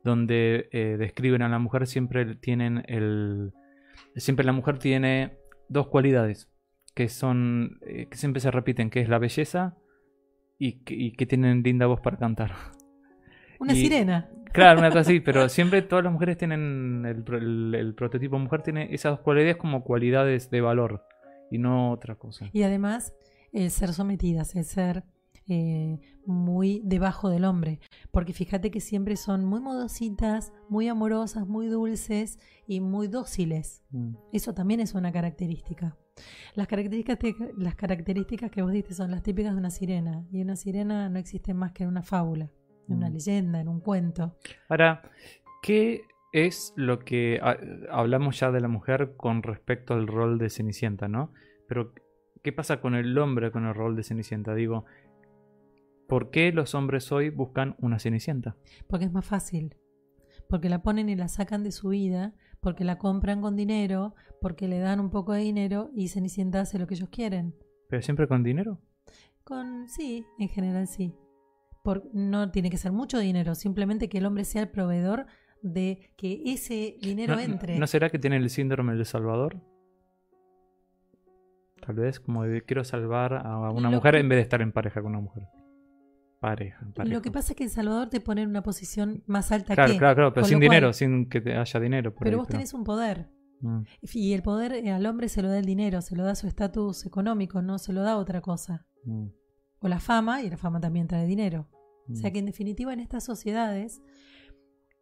donde 0.04 0.68
eh, 0.72 0.98
describen 0.98 1.42
a 1.42 1.50
la 1.50 1.60
mujer 1.60 1.88
siempre 1.88 2.36
tienen 2.36 2.84
el. 2.88 3.54
Siempre 4.16 4.46
la 4.46 4.52
mujer 4.52 4.78
tiene 4.78 5.38
dos 5.70 5.88
cualidades 5.88 6.50
que 6.94 7.08
son. 7.08 7.80
Eh, 7.88 8.08
que 8.10 8.18
siempre 8.18 8.42
se 8.42 8.52
repiten, 8.52 8.90
que 8.90 9.00
es 9.00 9.08
la 9.08 9.20
belleza 9.20 9.78
y 10.60 10.84
que, 10.84 11.26
tienen 11.26 11.64
linda 11.64 11.88
voz 11.88 12.02
para 12.02 12.18
cantar. 12.18 12.52
Una 13.60 13.74
sirena. 13.74 14.30
Claro, 14.52 14.80
una 14.80 14.90
cosa 14.90 15.02
así, 15.02 15.20
pero 15.22 15.50
siempre 15.50 15.82
todas 15.82 16.04
las 16.04 16.12
mujeres 16.12 16.38
tienen. 16.38 17.06
El, 17.06 17.74
el 17.74 17.96
prototipo 17.96 18.38
mujer 18.38 18.62
tiene 18.64 18.94
esas 18.94 19.14
dos 19.14 19.20
cualidades 19.22 19.56
como 19.56 19.84
cualidades 19.84 20.50
de 20.50 20.60
valor 20.60 21.04
y 21.54 21.60
no 21.60 21.92
otra 21.92 22.16
cosa. 22.16 22.50
Y 22.52 22.64
además, 22.64 23.14
el 23.52 23.70
ser 23.70 23.94
sometidas, 23.94 24.56
el 24.56 24.66
ser 24.66 25.04
eh, 25.48 26.00
muy 26.26 26.82
debajo 26.84 27.30
del 27.30 27.46
hombre, 27.46 27.80
porque 28.12 28.34
fíjate 28.34 28.72
que 28.72 28.80
siempre 28.80 29.18
son 29.18 29.46
muy 29.46 29.60
modositas, 29.62 30.52
muy 30.68 30.88
amorosas, 30.88 31.48
muy 31.48 31.68
dulces 31.68 32.40
y 32.66 32.80
muy 32.80 33.08
dóciles. 33.08 33.84
Mm. 33.92 34.16
Eso 34.32 34.56
también 34.56 34.80
es 34.80 34.96
una 34.96 35.12
característica. 35.12 35.96
Las 36.56 36.68
características, 36.68 37.20
las 37.56 37.76
características 37.76 38.50
que 38.50 38.64
vos 38.64 38.72
diste 38.72 38.96
son 38.96 39.12
las 39.12 39.22
típicas 39.22 39.54
de 39.54 39.60
una 39.60 39.70
sirena, 39.70 40.26
y 40.32 40.42
una 40.42 40.56
sirena 40.56 41.08
no 41.10 41.20
existe 41.20 41.54
más 41.54 41.72
que 41.72 41.84
en 41.84 41.90
una 41.90 42.02
fábula, 42.02 42.50
en 42.88 42.96
una 42.96 43.10
mm. 43.10 43.14
leyenda, 43.14 43.60
en 43.60 43.68
un 43.68 43.80
cuento. 43.80 44.36
Ahora, 44.70 45.04
¿qué 45.62 46.02
es 46.34 46.74
lo 46.76 47.00
que 47.00 47.40
ah, 47.42 47.58
hablamos 47.92 48.40
ya 48.40 48.52
de 48.52 48.60
la 48.60 48.68
mujer 48.68 49.14
con 49.16 49.44
respecto 49.44 49.94
al 49.94 50.08
rol 50.08 50.40
de 50.40 50.50
Cenicienta, 50.50 51.08
¿no? 51.08 51.32
Pero, 51.68 51.94
¿qué 52.44 52.52
pasa 52.52 52.82
con 52.82 52.96
el 52.96 53.18
hombre 53.18 53.52
con 53.52 53.66
el 53.66 53.74
rol 53.74 53.96
de 53.96 54.04
Cenicienta? 54.04 54.56
Digo, 54.56 54.86
¿por 56.10 56.32
qué 56.32 56.52
los 56.52 56.76
hombres 56.76 57.12
hoy 57.12 57.30
buscan 57.30 57.76
una 57.80 58.00
Cenicienta? 58.00 58.58
Porque 58.88 59.06
es 59.06 59.14
más 59.14 59.26
fácil. 59.26 59.78
Porque 60.50 60.70
la 60.70 60.82
ponen 60.82 61.08
y 61.08 61.16
la 61.16 61.28
sacan 61.28 61.64
de 61.64 61.72
su 61.72 61.90
vida, 61.90 62.34
porque 62.60 62.84
la 62.84 62.98
compran 62.98 63.40
con 63.40 63.56
dinero, 63.56 64.16
porque 64.42 64.68
le 64.68 64.80
dan 64.80 65.00
un 65.00 65.12
poco 65.12 65.34
de 65.34 65.42
dinero 65.42 65.92
y 65.94 66.08
Cenicienta 66.08 66.62
hace 66.62 66.80
lo 66.80 66.88
que 66.88 66.96
ellos 66.96 67.10
quieren. 67.10 67.56
¿Pero 67.90 68.02
siempre 68.02 68.28
con 68.28 68.44
dinero? 68.44 68.82
Con 69.44 69.88
sí, 69.88 70.26
en 70.40 70.50
general 70.50 70.88
sí. 70.88 71.14
Por, 71.84 72.10
no 72.14 72.50
tiene 72.50 72.72
que 72.72 72.78
ser 72.78 72.92
mucho 72.92 73.20
dinero, 73.20 73.54
simplemente 73.54 74.10
que 74.10 74.18
el 74.18 74.26
hombre 74.26 74.46
sea 74.46 74.64
el 74.64 74.70
proveedor 74.70 75.28
de 75.64 76.12
que 76.16 76.44
ese 76.46 76.98
dinero 77.02 77.34
¿No, 77.36 77.42
entre. 77.42 77.80
¿No 77.80 77.88
será 77.88 78.10
que 78.10 78.20
tiene 78.20 78.38
el 78.38 78.50
síndrome 78.52 78.94
del 78.94 79.06
Salvador? 79.06 79.60
Tal 81.86 81.96
vez 81.96 82.20
como 82.20 82.44
de 82.44 82.62
quiero 82.62 82.84
salvar 82.84 83.34
a 83.46 83.72
una 83.72 83.90
Lo 83.90 83.96
mujer 83.98 84.14
que- 84.14 84.20
en 84.22 84.30
vez 84.30 84.38
de 84.38 84.42
estar 84.44 84.62
en 84.62 84.72
pareja 84.72 85.02
con 85.02 85.12
una 85.12 85.22
mujer. 85.22 85.44
Pareja, 86.40 86.86
pareja. 86.94 87.14
Lo 87.16 87.22
que 87.22 87.32
pasa 87.32 87.54
es 87.54 87.58
que 87.58 87.64
en 87.64 87.70
Salvador 87.70 88.10
te 88.10 88.20
pone 88.20 88.42
en 88.42 88.50
una 88.50 88.62
posición 88.64 89.24
más 89.28 89.52
alta 89.52 89.76
Claro, 89.76 89.92
que. 89.94 89.98
claro, 89.98 90.16
claro, 90.16 90.34
pero 90.34 90.46
sin 90.46 90.58
cual- 90.60 90.62
dinero, 90.70 90.94
sin 90.94 91.30
que 91.30 91.38
haya 91.56 91.80
dinero. 91.80 92.14
por 92.14 92.24
pero 92.26 92.36
ahí, 92.38 92.40
vos 92.40 92.48
tenés 92.48 92.74
un 92.74 92.84
poder. 92.84 93.30
Mm, 93.62 93.82
Y 94.14 94.34
el 94.34 94.44
poder 94.44 94.74
eh, 94.74 94.92
al 94.92 95.06
hombre 95.06 95.30
se 95.30 95.42
lo 95.42 95.48
da 95.48 95.58
el 95.58 95.66
dinero, 95.66 96.02
se 96.02 96.18
lo 96.18 96.24
da 96.26 96.36
su 96.36 96.48
estatus 96.48 97.06
económico, 97.06 97.62
no 97.62 97.78
se 97.80 97.94
lo 97.94 98.02
da 98.02 98.18
otra 98.18 98.42
cosa. 98.42 98.86
mm, 99.06 99.28
O 99.80 99.88
la 99.90 100.00
fama, 100.00 100.42
y 100.42 100.50
la 100.50 100.58
fama 100.58 100.80
también 100.80 101.08
trae 101.08 101.26
dinero. 101.26 101.68
O 102.10 102.16
sea 102.16 102.30
mm. 102.30 102.34
que 102.34 102.40
en 102.40 102.46
definitiva 102.46 102.92
en 102.94 103.00
estas 103.02 103.24
sociedades, 103.26 104.02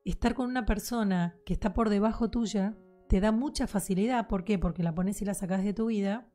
estar 0.05 0.33
con 0.33 0.49
una 0.49 0.65
persona 0.65 1.35
que 1.45 1.53
está 1.53 1.73
por 1.73 1.89
debajo 1.89 2.29
tuya 2.29 2.77
te 3.07 3.19
da 3.19 3.31
mucha 3.31 3.67
facilidad. 3.67 4.27
¿Por 4.27 4.43
qué? 4.43 4.57
Porque 4.57 4.83
la 4.83 4.95
pones 4.95 5.21
y 5.21 5.25
la 5.25 5.33
sacas 5.33 5.63
de 5.63 5.73
tu 5.73 5.87
vida. 5.87 6.29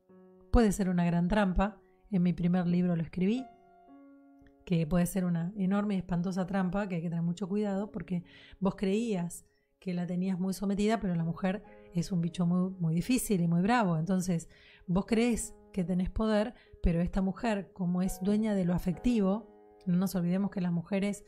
Puede 0.50 0.72
ser 0.72 0.88
una 0.88 1.04
gran 1.04 1.28
trampa. 1.28 1.80
En 2.10 2.22
mi 2.22 2.32
primer 2.32 2.66
libro 2.66 2.94
lo 2.96 3.02
escribí. 3.02 3.44
Que 4.64 4.86
puede 4.86 5.06
ser 5.06 5.24
una 5.24 5.52
enorme 5.56 5.94
y 5.94 5.98
espantosa 5.98 6.46
trampa 6.46 6.88
que 6.88 6.96
hay 6.96 7.02
que 7.02 7.08
tener 7.08 7.24
mucho 7.24 7.48
cuidado 7.48 7.90
porque 7.90 8.24
vos 8.60 8.74
creías 8.76 9.46
que 9.78 9.94
la 9.94 10.06
tenías 10.06 10.38
muy 10.38 10.52
sometida, 10.52 11.00
pero 11.00 11.14
la 11.14 11.24
mujer 11.24 11.62
es 11.94 12.10
un 12.12 12.20
bicho 12.20 12.46
muy, 12.46 12.70
muy 12.78 12.94
difícil 12.94 13.40
y 13.40 13.48
muy 13.48 13.62
bravo. 13.62 13.96
Entonces, 13.96 14.48
vos 14.86 15.06
crees 15.06 15.54
que 15.72 15.84
tenés 15.84 16.10
poder, 16.10 16.54
pero 16.82 17.00
esta 17.00 17.22
mujer, 17.22 17.70
como 17.72 18.02
es 18.02 18.18
dueña 18.20 18.54
de 18.54 18.64
lo 18.64 18.74
afectivo, 18.74 19.80
no 19.86 19.96
nos 19.96 20.14
olvidemos 20.14 20.50
que 20.50 20.60
las 20.60 20.72
mujeres 20.72 21.24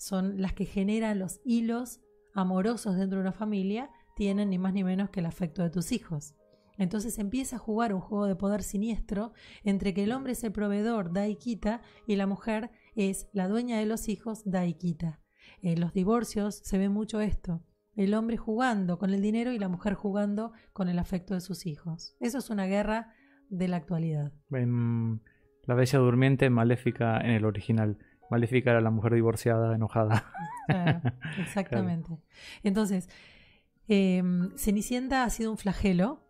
son 0.00 0.40
las 0.40 0.54
que 0.54 0.64
generan 0.64 1.18
los 1.18 1.42
hilos 1.44 2.00
amorosos 2.32 2.96
dentro 2.96 3.18
de 3.18 3.24
una 3.24 3.32
familia, 3.32 3.90
tienen 4.16 4.48
ni 4.48 4.58
más 4.58 4.72
ni 4.72 4.82
menos 4.82 5.10
que 5.10 5.20
el 5.20 5.26
afecto 5.26 5.62
de 5.62 5.68
tus 5.68 5.92
hijos. 5.92 6.34
Entonces 6.78 7.18
empieza 7.18 7.56
a 7.56 7.58
jugar 7.58 7.92
un 7.92 8.00
juego 8.00 8.24
de 8.24 8.34
poder 8.34 8.62
siniestro 8.62 9.34
entre 9.62 9.92
que 9.92 10.04
el 10.04 10.12
hombre 10.12 10.32
es 10.32 10.42
el 10.42 10.52
proveedor, 10.52 11.12
da 11.12 11.28
y 11.28 11.36
quita, 11.36 11.82
y 12.06 12.16
la 12.16 12.26
mujer 12.26 12.70
es 12.94 13.28
la 13.34 13.46
dueña 13.46 13.78
de 13.78 13.84
los 13.84 14.08
hijos, 14.08 14.42
da 14.46 14.64
y 14.64 14.72
quita. 14.72 15.20
En 15.60 15.78
los 15.78 15.92
divorcios 15.92 16.62
se 16.64 16.78
ve 16.78 16.88
mucho 16.88 17.20
esto. 17.20 17.62
El 17.94 18.14
hombre 18.14 18.38
jugando 18.38 18.98
con 18.98 19.10
el 19.10 19.20
dinero 19.20 19.52
y 19.52 19.58
la 19.58 19.68
mujer 19.68 19.92
jugando 19.92 20.52
con 20.72 20.88
el 20.88 20.98
afecto 20.98 21.34
de 21.34 21.42
sus 21.42 21.66
hijos. 21.66 22.16
Eso 22.20 22.38
es 22.38 22.48
una 22.48 22.64
guerra 22.64 23.12
de 23.50 23.68
la 23.68 23.76
actualidad. 23.76 24.32
La 24.48 25.74
Bella 25.74 25.98
Durmiente, 25.98 26.48
Maléfica 26.48 27.20
en 27.20 27.32
el 27.32 27.44
original. 27.44 27.98
Maléfica 28.30 28.70
era 28.70 28.80
la 28.80 28.90
mujer 28.90 29.14
divorciada, 29.14 29.74
enojada. 29.74 30.24
Claro, 30.66 31.00
exactamente. 31.40 32.18
Entonces, 32.62 33.08
eh, 33.88 34.22
Cenicienta 34.56 35.24
ha 35.24 35.30
sido 35.30 35.50
un 35.50 35.58
flagelo, 35.58 36.24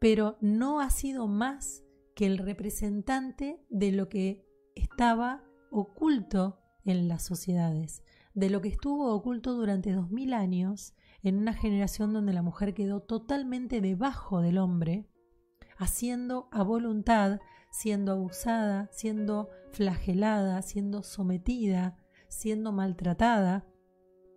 pero 0.00 0.38
no 0.40 0.80
ha 0.80 0.90
sido 0.90 1.28
más 1.28 1.84
que 2.14 2.26
el 2.26 2.38
representante 2.38 3.60
de 3.70 3.92
lo 3.92 4.08
que 4.08 4.44
estaba 4.74 5.44
oculto 5.70 6.60
en 6.84 7.08
las 7.08 7.22
sociedades, 7.22 8.02
de 8.34 8.50
lo 8.50 8.60
que 8.60 8.68
estuvo 8.68 9.14
oculto 9.14 9.54
durante 9.54 9.92
dos 9.92 10.10
mil 10.10 10.32
años 10.32 10.94
en 11.22 11.36
una 11.38 11.54
generación 11.54 12.12
donde 12.12 12.32
la 12.32 12.42
mujer 12.42 12.74
quedó 12.74 13.00
totalmente 13.00 13.80
debajo 13.80 14.40
del 14.40 14.58
hombre, 14.58 15.06
haciendo 15.78 16.48
a 16.50 16.62
voluntad, 16.62 17.40
siendo 17.72 18.12
abusada, 18.12 18.88
siendo 18.92 19.48
flagelada, 19.72 20.60
siendo 20.60 21.02
sometida, 21.02 21.96
siendo 22.28 22.70
maltratada. 22.70 23.66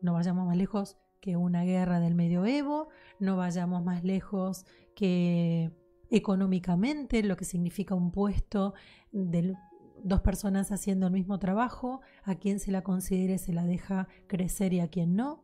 No 0.01 0.13
vayamos 0.13 0.47
más 0.47 0.55
lejos 0.55 0.97
que 1.19 1.35
una 1.35 1.63
guerra 1.63 1.99
del 1.99 2.15
medioevo, 2.15 2.87
no 3.19 3.35
vayamos 3.35 3.83
más 3.83 4.05
lejos 4.05 4.65
que 4.95 5.71
económicamente, 6.09 7.23
lo 7.23 7.35
que 7.35 7.43
significa 7.43 7.93
un 7.93 8.11
puesto 8.11 8.73
de 9.11 9.53
dos 10.01 10.21
personas 10.21 10.71
haciendo 10.71 11.07
el 11.07 11.13
mismo 11.13 11.37
trabajo, 11.37 11.99
a 12.23 12.35
quien 12.35 12.59
se 12.59 12.71
la 12.71 12.83
considere 12.83 13.37
se 13.37 13.51
la 13.51 13.65
deja 13.65 14.07
crecer 14.27 14.71
y 14.71 14.79
a 14.79 14.87
quien 14.87 15.15
no, 15.15 15.43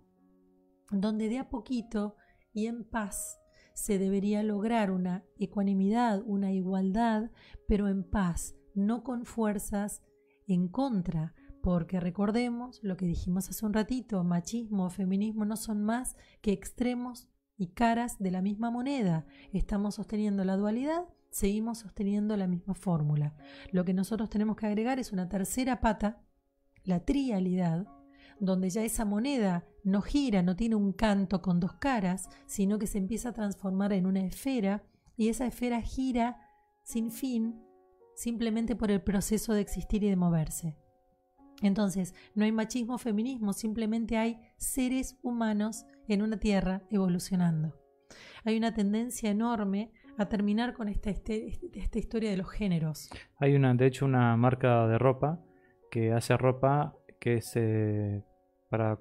donde 0.91 1.27
de 1.27 1.39
a 1.39 1.49
poquito 1.49 2.15
y 2.53 2.67
en 2.67 2.85
paz 2.85 3.41
se 3.73 3.97
debería 3.97 4.43
lograr 4.43 4.91
una 4.91 5.23
ecuanimidad, 5.37 6.21
una 6.25 6.51
igualdad, 6.51 7.31
pero 7.67 7.87
en 7.87 8.03
paz, 8.03 8.55
no 8.73 9.03
con 9.03 9.25
fuerzas 9.25 10.01
en 10.47 10.67
contra, 10.67 11.33
porque 11.61 11.99
recordemos 11.99 12.79
lo 12.83 12.97
que 12.97 13.05
dijimos 13.05 13.49
hace 13.49 13.65
un 13.65 13.73
ratito, 13.73 14.23
machismo 14.23 14.85
o 14.85 14.89
feminismo 14.89 15.45
no 15.45 15.55
son 15.55 15.83
más 15.83 16.15
que 16.41 16.51
extremos 16.51 17.27
y 17.57 17.67
caras 17.67 18.17
de 18.19 18.31
la 18.31 18.41
misma 18.41 18.71
moneda. 18.71 19.25
Estamos 19.53 19.95
sosteniendo 19.95 20.43
la 20.43 20.57
dualidad, 20.57 21.05
seguimos 21.29 21.79
sosteniendo 21.79 22.35
la 22.35 22.47
misma 22.47 22.73
fórmula. 22.73 23.35
Lo 23.71 23.85
que 23.85 23.93
nosotros 23.93 24.29
tenemos 24.29 24.55
que 24.55 24.65
agregar 24.65 24.99
es 24.99 25.11
una 25.11 25.29
tercera 25.29 25.79
pata, 25.79 26.23
la 26.83 27.05
trialidad, 27.05 27.87
donde 28.41 28.71
ya 28.71 28.83
esa 28.83 29.05
moneda 29.05 29.65
no 29.83 30.01
gira, 30.01 30.41
no 30.41 30.55
tiene 30.55 30.75
un 30.75 30.93
canto 30.93 31.43
con 31.43 31.59
dos 31.59 31.73
caras, 31.73 32.27
sino 32.47 32.79
que 32.79 32.87
se 32.87 32.97
empieza 32.97 33.29
a 33.29 33.33
transformar 33.33 33.93
en 33.93 34.07
una 34.07 34.25
esfera 34.25 34.83
y 35.15 35.29
esa 35.29 35.45
esfera 35.45 35.79
gira 35.81 36.37
sin 36.83 37.11
fin 37.11 37.61
simplemente 38.15 38.75
por 38.75 38.89
el 38.89 39.01
proceso 39.01 39.53
de 39.53 39.61
existir 39.61 40.03
y 40.03 40.09
de 40.09 40.15
moverse. 40.15 40.75
Entonces, 41.61 42.15
no 42.33 42.43
hay 42.43 42.51
machismo 42.51 42.95
o 42.95 42.97
feminismo, 42.97 43.53
simplemente 43.53 44.17
hay 44.17 44.41
seres 44.57 45.19
humanos 45.21 45.85
en 46.07 46.23
una 46.23 46.37
tierra 46.37 46.81
evolucionando. 46.89 47.79
Hay 48.43 48.57
una 48.57 48.73
tendencia 48.73 49.29
enorme 49.29 49.91
a 50.17 50.27
terminar 50.27 50.73
con 50.73 50.89
esta, 50.89 51.11
este, 51.11 51.59
esta 51.73 51.99
historia 51.99 52.31
de 52.31 52.37
los 52.37 52.49
géneros. 52.49 53.09
Hay 53.37 53.53
una, 53.53 53.75
de 53.75 53.85
hecho, 53.85 54.05
una 54.05 54.35
marca 54.35 54.87
de 54.87 54.97
ropa 54.97 55.39
que 55.91 56.11
hace 56.11 56.35
ropa 56.37 56.95
que 57.19 57.35
es 57.35 57.55
para 58.71 58.97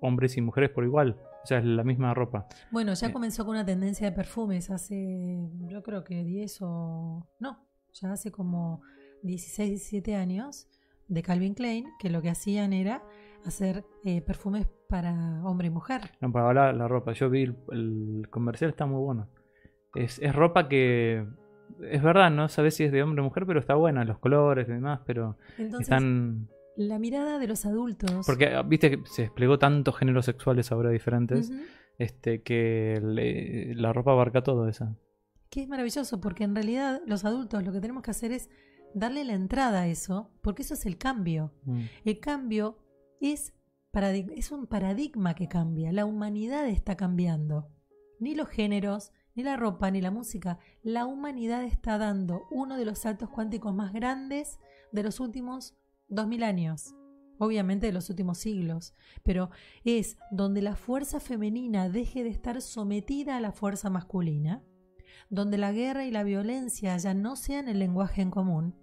hombres 0.00 0.36
y 0.36 0.40
mujeres 0.40 0.70
por 0.70 0.84
igual. 0.84 1.16
O 1.42 1.46
sea, 1.46 1.58
es 1.58 1.64
la 1.64 1.82
misma 1.82 2.14
ropa. 2.14 2.46
Bueno, 2.70 2.94
ya 2.94 3.08
Eh. 3.08 3.12
comenzó 3.12 3.44
con 3.44 3.56
una 3.56 3.66
tendencia 3.66 4.08
de 4.08 4.14
perfumes 4.16 4.70
hace, 4.70 5.36
yo 5.68 5.82
creo 5.82 6.04
que 6.04 6.22
10 6.22 6.58
o... 6.62 7.26
No, 7.40 7.58
ya 7.92 8.12
hace 8.12 8.30
como 8.30 8.80
16, 9.22 9.68
17 9.70 10.14
años 10.14 10.68
de 11.08 11.22
Calvin 11.22 11.54
Klein, 11.54 11.86
que 11.98 12.08
lo 12.10 12.22
que 12.22 12.30
hacían 12.30 12.72
era 12.72 13.02
hacer 13.44 13.84
eh, 14.04 14.22
perfumes 14.22 14.66
para 14.88 15.12
hombre 15.44 15.66
y 15.66 15.70
mujer. 15.70 16.00
No, 16.20 16.32
para 16.32 16.48
hablar 16.48 16.74
la 16.76 16.88
ropa. 16.88 17.12
Yo 17.12 17.28
vi 17.28 17.42
el, 17.42 17.56
el 17.72 18.26
comercial, 18.30 18.70
está 18.70 18.86
muy 18.86 19.02
bueno. 19.02 19.28
Es, 19.94 20.18
es 20.20 20.34
ropa 20.34 20.68
que. 20.68 21.26
Es 21.90 22.02
verdad, 22.02 22.30
no 22.30 22.48
sabes 22.48 22.74
si 22.76 22.84
es 22.84 22.92
de 22.92 23.02
hombre 23.02 23.20
o 23.20 23.24
mujer, 23.24 23.44
pero 23.46 23.60
está 23.60 23.74
buena, 23.74 24.04
los 24.04 24.18
colores 24.18 24.66
y 24.68 24.72
demás, 24.72 25.00
pero 25.04 25.36
Entonces, 25.58 25.80
están. 25.88 26.48
La 26.76 26.98
mirada 26.98 27.38
de 27.38 27.46
los 27.46 27.64
adultos... 27.66 28.26
Porque 28.26 28.46
ah, 28.48 28.62
viste 28.62 28.90
que 28.90 29.02
se 29.06 29.22
desplegó 29.22 29.58
tantos 29.58 29.96
géneros 29.96 30.24
sexuales 30.26 30.72
ahora 30.72 30.90
diferentes, 30.90 31.50
este 31.98 32.42
que 32.42 33.00
le- 33.02 33.74
la 33.74 33.92
ropa 33.92 34.12
abarca 34.12 34.42
todo 34.42 34.68
eso. 34.68 34.96
que 35.50 35.62
es 35.62 35.68
maravilloso, 35.68 36.20
porque 36.20 36.42
en 36.44 36.54
realidad 36.54 37.00
los 37.06 37.24
adultos 37.24 37.62
lo 37.64 37.72
que 37.72 37.80
tenemos 37.80 38.02
que 38.02 38.10
hacer 38.10 38.32
es 38.32 38.50
darle 38.94 39.24
la 39.24 39.34
entrada 39.34 39.82
a 39.82 39.86
eso, 39.88 40.30
porque 40.42 40.62
eso 40.62 40.74
es 40.74 40.84
el 40.86 40.98
cambio. 40.98 41.52
Mm. 41.64 41.80
El 42.04 42.18
cambio 42.20 42.78
es, 43.20 43.54
es 44.36 44.50
un 44.50 44.66
paradigma 44.66 45.34
que 45.34 45.46
cambia, 45.48 45.92
la 45.92 46.04
humanidad 46.06 46.66
está 46.68 46.96
cambiando. 46.96 47.68
Ni 48.18 48.34
los 48.34 48.48
géneros, 48.48 49.12
ni 49.36 49.42
la 49.42 49.56
ropa, 49.56 49.90
ni 49.90 50.00
la 50.00 50.10
música. 50.10 50.58
La 50.82 51.06
humanidad 51.06 51.62
está 51.64 51.98
dando 51.98 52.42
uno 52.50 52.76
de 52.76 52.84
los 52.84 52.98
saltos 53.00 53.28
cuánticos 53.30 53.74
más 53.74 53.92
grandes 53.92 54.58
de 54.92 55.02
los 55.02 55.20
últimos 55.20 55.74
2000 56.08 56.42
años. 56.42 56.94
Obviamente 57.38 57.86
de 57.86 57.92
los 57.92 58.10
últimos 58.10 58.38
siglos, 58.38 58.94
pero 59.24 59.50
es 59.84 60.16
donde 60.30 60.62
la 60.62 60.76
fuerza 60.76 61.18
femenina 61.18 61.88
deje 61.88 62.22
de 62.22 62.30
estar 62.30 62.62
sometida 62.62 63.36
a 63.36 63.40
la 63.40 63.50
fuerza 63.50 63.90
masculina, 63.90 64.62
donde 65.30 65.58
la 65.58 65.72
guerra 65.72 66.04
y 66.04 66.12
la 66.12 66.22
violencia 66.22 66.96
ya 66.96 67.12
no 67.12 67.34
sean 67.34 67.68
el 67.68 67.80
lenguaje 67.80 68.22
en 68.22 68.30
común, 68.30 68.76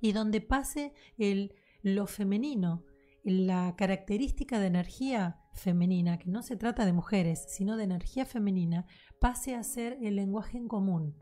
y 0.00 0.12
donde 0.12 0.40
pase 0.40 0.92
el, 1.16 1.54
lo 1.82 2.06
femenino, 2.06 2.84
la 3.22 3.74
característica 3.76 4.58
de 4.58 4.66
energía 4.66 5.40
femenina, 5.54 6.18
que 6.18 6.30
no 6.30 6.42
se 6.42 6.56
trata 6.56 6.84
de 6.84 6.92
mujeres, 6.92 7.46
sino 7.48 7.76
de 7.76 7.84
energía 7.84 8.26
femenina, 8.26 8.86
pase 9.20 9.54
a 9.54 9.62
ser 9.62 9.96
el 10.02 10.16
lenguaje 10.16 10.58
en 10.58 10.68
común, 10.68 11.16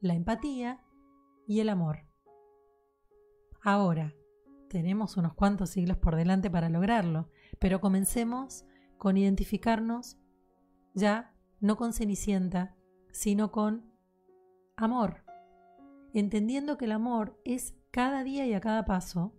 la 0.00 0.14
empatía 0.14 0.82
y 1.46 1.60
el 1.60 1.68
amor. 1.68 2.07
Ahora, 3.60 4.14
tenemos 4.68 5.16
unos 5.16 5.34
cuantos 5.34 5.70
siglos 5.70 5.96
por 5.96 6.16
delante 6.16 6.50
para 6.50 6.68
lograrlo, 6.68 7.30
pero 7.58 7.80
comencemos 7.80 8.64
con 8.98 9.16
identificarnos 9.16 10.18
ya 10.94 11.34
no 11.60 11.76
con 11.76 11.92
Cenicienta, 11.92 12.76
sino 13.12 13.50
con 13.50 13.90
amor, 14.76 15.24
entendiendo 16.12 16.76
que 16.76 16.84
el 16.84 16.92
amor 16.92 17.40
es 17.44 17.74
cada 17.90 18.22
día 18.24 18.46
y 18.46 18.54
a 18.54 18.60
cada 18.60 18.84
paso, 18.84 19.34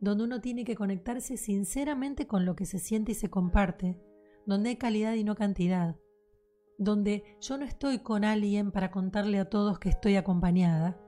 donde 0.00 0.24
uno 0.24 0.40
tiene 0.40 0.64
que 0.64 0.74
conectarse 0.74 1.36
sinceramente 1.36 2.26
con 2.26 2.44
lo 2.44 2.56
que 2.56 2.66
se 2.66 2.78
siente 2.78 3.12
y 3.12 3.14
se 3.14 3.30
comparte, 3.30 4.00
donde 4.46 4.70
hay 4.70 4.76
calidad 4.76 5.14
y 5.14 5.24
no 5.24 5.34
cantidad, 5.34 5.96
donde 6.78 7.36
yo 7.40 7.58
no 7.58 7.64
estoy 7.64 8.00
con 8.00 8.24
alguien 8.24 8.72
para 8.72 8.90
contarle 8.90 9.38
a 9.38 9.48
todos 9.48 9.78
que 9.78 9.88
estoy 9.88 10.16
acompañada, 10.16 11.00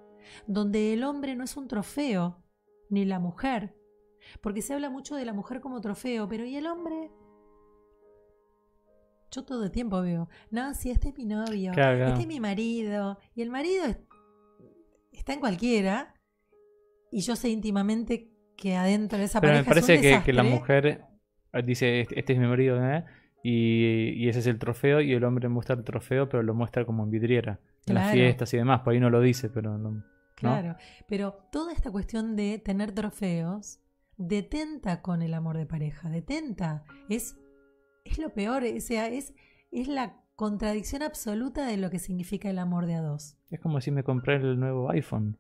donde 0.46 0.92
el 0.92 1.04
hombre 1.04 1.36
no 1.36 1.44
es 1.44 1.56
un 1.56 1.68
trofeo, 1.68 2.42
ni 2.88 3.04
la 3.04 3.18
mujer, 3.18 3.74
porque 4.40 4.62
se 4.62 4.74
habla 4.74 4.90
mucho 4.90 5.16
de 5.16 5.24
la 5.24 5.32
mujer 5.32 5.60
como 5.60 5.80
trofeo, 5.80 6.28
pero 6.28 6.44
¿y 6.44 6.56
el 6.56 6.66
hombre? 6.66 7.10
Yo 9.30 9.44
todo 9.44 9.64
el 9.64 9.70
tiempo 9.70 10.02
veo, 10.02 10.28
no, 10.50 10.74
si 10.74 10.90
este 10.90 11.10
es 11.10 11.16
mi 11.16 11.24
novio, 11.24 11.70
este 11.70 12.20
es 12.20 12.26
mi 12.26 12.40
marido, 12.40 13.18
y 13.34 13.42
el 13.42 13.50
marido 13.50 13.84
está 15.12 15.32
en 15.32 15.40
cualquiera, 15.40 16.14
y 17.12 17.20
yo 17.20 17.36
sé 17.36 17.48
íntimamente 17.48 18.30
que 18.56 18.76
adentro 18.76 19.18
de 19.18 19.24
esa 19.24 19.40
Pero 19.40 19.52
pareja 19.52 19.68
me 19.68 19.74
parece 19.74 19.94
es 19.94 20.16
un 20.16 20.20
que, 20.20 20.24
que 20.24 20.32
la 20.32 20.42
mujer 20.42 20.86
eh, 21.52 21.62
dice, 21.64 22.00
este, 22.00 22.18
este 22.18 22.32
es 22.32 22.38
mi 22.38 22.46
marido, 22.46 22.84
¿eh? 22.84 23.04
Y, 23.42 24.10
y 24.16 24.28
ese 24.28 24.40
es 24.40 24.46
el 24.46 24.58
trofeo, 24.58 25.00
y 25.00 25.12
el 25.12 25.24
hombre 25.24 25.48
muestra 25.48 25.76
el 25.76 25.84
trofeo, 25.84 26.28
pero 26.28 26.42
lo 26.42 26.54
muestra 26.54 26.84
como 26.84 27.04
en 27.04 27.10
vidriera, 27.10 27.60
en 27.86 27.94
las 27.94 28.04
Claro. 28.04 28.16
fiestas 28.18 28.54
y 28.54 28.56
demás, 28.58 28.80
por 28.80 28.92
ahí 28.92 29.00
no 29.00 29.10
lo 29.10 29.20
dice, 29.20 29.48
pero 29.50 29.76
no. 29.78 30.04
Claro, 30.36 30.76
pero 31.06 31.34
toda 31.52 31.72
esta 31.72 31.90
cuestión 31.90 32.34
de 32.36 32.58
tener 32.58 32.92
trofeos 32.92 33.80
detenta 34.16 35.02
con 35.02 35.20
el 35.22 35.34
amor 35.34 35.56
de 35.58 35.66
pareja, 35.66 36.08
detenta, 36.08 36.84
es, 37.08 37.36
es 38.04 38.18
lo 38.18 38.32
peor, 38.32 38.62
o 38.64 38.80
sea, 38.80 39.08
es, 39.08 39.34
es 39.70 39.88
la 39.88 40.16
contradicción 40.36 41.02
absoluta 41.02 41.66
de 41.66 41.76
lo 41.76 41.90
que 41.90 41.98
significa 41.98 42.48
el 42.48 42.58
amor 42.58 42.86
de 42.86 42.94
a 42.94 43.02
dos. 43.02 43.36
Es 43.50 43.60
como 43.60 43.80
si 43.82 43.90
me 43.90 44.02
compré 44.04 44.36
el 44.36 44.58
nuevo 44.58 44.90
iPhone. 44.90 45.36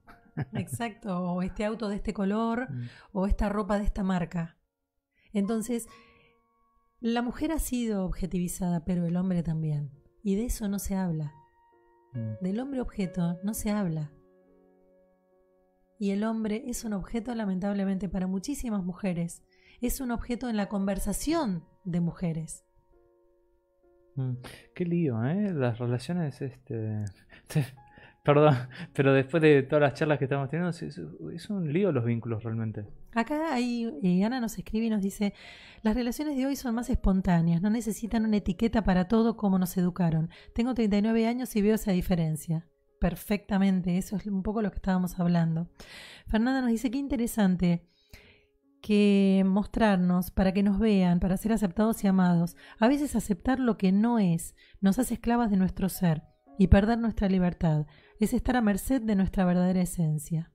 Exacto, 0.52 1.18
o 1.32 1.42
este 1.42 1.64
auto 1.64 1.88
de 1.88 1.96
este 1.96 2.12
color, 2.12 2.68
Mm. 2.70 2.88
o 3.12 3.26
esta 3.26 3.48
ropa 3.48 3.78
de 3.78 3.84
esta 3.84 4.02
marca. 4.02 4.58
Entonces, 5.32 5.86
la 7.00 7.22
mujer 7.22 7.52
ha 7.52 7.58
sido 7.58 8.04
objetivizada, 8.04 8.84
pero 8.84 9.06
el 9.06 9.16
hombre 9.16 9.42
también. 9.42 9.90
Y 10.22 10.34
de 10.36 10.44
eso 10.46 10.68
no 10.68 10.78
se 10.78 10.94
habla. 10.96 11.32
Mm. 12.12 12.32
Del 12.40 12.60
hombre 12.60 12.80
objeto 12.80 13.38
no 13.42 13.54
se 13.54 13.70
habla. 13.70 14.10
Y 15.98 16.10
el 16.10 16.24
hombre 16.24 16.64
es 16.66 16.84
un 16.84 16.94
objeto 16.94 17.34
lamentablemente 17.34 18.08
para 18.08 18.26
muchísimas 18.26 18.84
mujeres. 18.84 19.42
Es 19.80 20.00
un 20.00 20.10
objeto 20.10 20.48
en 20.48 20.56
la 20.56 20.68
conversación 20.68 21.64
de 21.84 22.00
mujeres. 22.00 22.64
Mm. 24.16 24.34
Qué 24.74 24.84
lío, 24.84 25.24
¿eh? 25.24 25.52
Las 25.52 25.78
relaciones, 25.78 26.40
este... 26.40 27.04
Perdón, 28.24 28.54
pero 28.92 29.14
después 29.14 29.42
de 29.42 29.62
todas 29.62 29.80
las 29.80 29.94
charlas 29.94 30.18
que 30.18 30.24
estamos 30.24 30.50
teniendo, 30.50 30.70
es, 30.70 31.50
un 31.50 31.72
lío 31.72 31.90
los 31.90 32.04
vínculos 32.04 32.42
realmente. 32.42 32.84
Acá 33.14 33.54
hay, 33.54 34.22
Ana 34.22 34.40
nos 34.40 34.58
escribe 34.58 34.86
y 34.86 34.90
nos 34.90 35.02
dice, 35.02 35.32
las 35.82 35.94
relaciones 35.94 36.36
de 36.36 36.46
hoy 36.46 36.54
son 36.54 36.74
más 36.74 36.90
espontáneas, 36.90 37.62
no 37.62 37.70
necesitan 37.70 38.26
una 38.26 38.36
etiqueta 38.36 38.84
para 38.84 39.08
todo 39.08 39.36
como 39.36 39.58
nos 39.58 39.76
educaron. 39.78 40.28
Tengo 40.54 40.74
39 40.74 41.26
años 41.26 41.56
y 41.56 41.62
veo 41.62 41.74
esa 41.76 41.92
diferencia. 41.92 42.66
Perfectamente, 43.00 43.96
eso 43.96 44.16
es 44.16 44.26
un 44.26 44.42
poco 44.42 44.60
lo 44.60 44.70
que 44.70 44.76
estábamos 44.76 45.18
hablando. 45.18 45.70
Fernanda 46.26 46.60
nos 46.60 46.70
dice, 46.70 46.90
qué 46.90 46.98
interesante 46.98 47.86
que 48.82 49.42
mostrarnos 49.46 50.30
para 50.30 50.52
que 50.52 50.62
nos 50.62 50.78
vean, 50.78 51.20
para 51.20 51.36
ser 51.36 51.52
aceptados 51.52 52.02
y 52.04 52.06
amados. 52.08 52.56
A 52.78 52.88
veces 52.88 53.16
aceptar 53.16 53.58
lo 53.58 53.76
que 53.76 53.92
no 53.92 54.18
es 54.18 54.54
nos 54.80 54.98
hace 54.98 55.14
esclavas 55.14 55.50
de 55.50 55.56
nuestro 55.56 55.88
ser 55.88 56.22
y 56.58 56.66
perder 56.66 56.98
nuestra 56.98 57.28
libertad. 57.28 57.86
Es 58.20 58.34
estar 58.34 58.54
a 58.54 58.60
merced 58.60 59.00
de 59.00 59.16
nuestra 59.16 59.46
verdadera 59.46 59.80
esencia. 59.80 60.52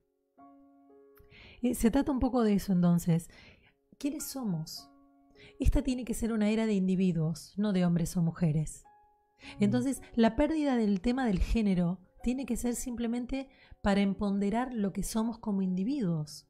Eh, 1.63 1.74
Se 1.74 1.89
trata 1.89 2.11
un 2.11 2.20
poco 2.20 2.43
de 2.43 2.53
eso 2.53 2.72
entonces. 2.72 3.28
¿Quiénes 3.97 4.26
somos? 4.26 4.91
Esta 5.59 5.82
tiene 5.82 6.05
que 6.05 6.13
ser 6.13 6.32
una 6.32 6.49
era 6.49 6.68
de 6.68 6.74
individuos, 6.74 7.55
no 7.57 7.74
de 7.74 7.84
hombres 7.84 8.16
o 8.18 8.22
mujeres. 8.22 8.84
Entonces, 9.59 10.01
la 10.13 10.36
pérdida 10.36 10.76
del 10.76 11.01
tema 11.01 11.26
del 11.26 11.39
género 11.39 11.99
tiene 12.22 12.45
que 12.45 12.55
ser 12.55 12.76
simplemente 12.76 13.49
para 13.82 14.01
empoderar 14.01 14.72
lo 14.72 14.93
que 14.93 15.01
somos 15.01 15.39
como 15.39 15.63
individuos. 15.63 16.47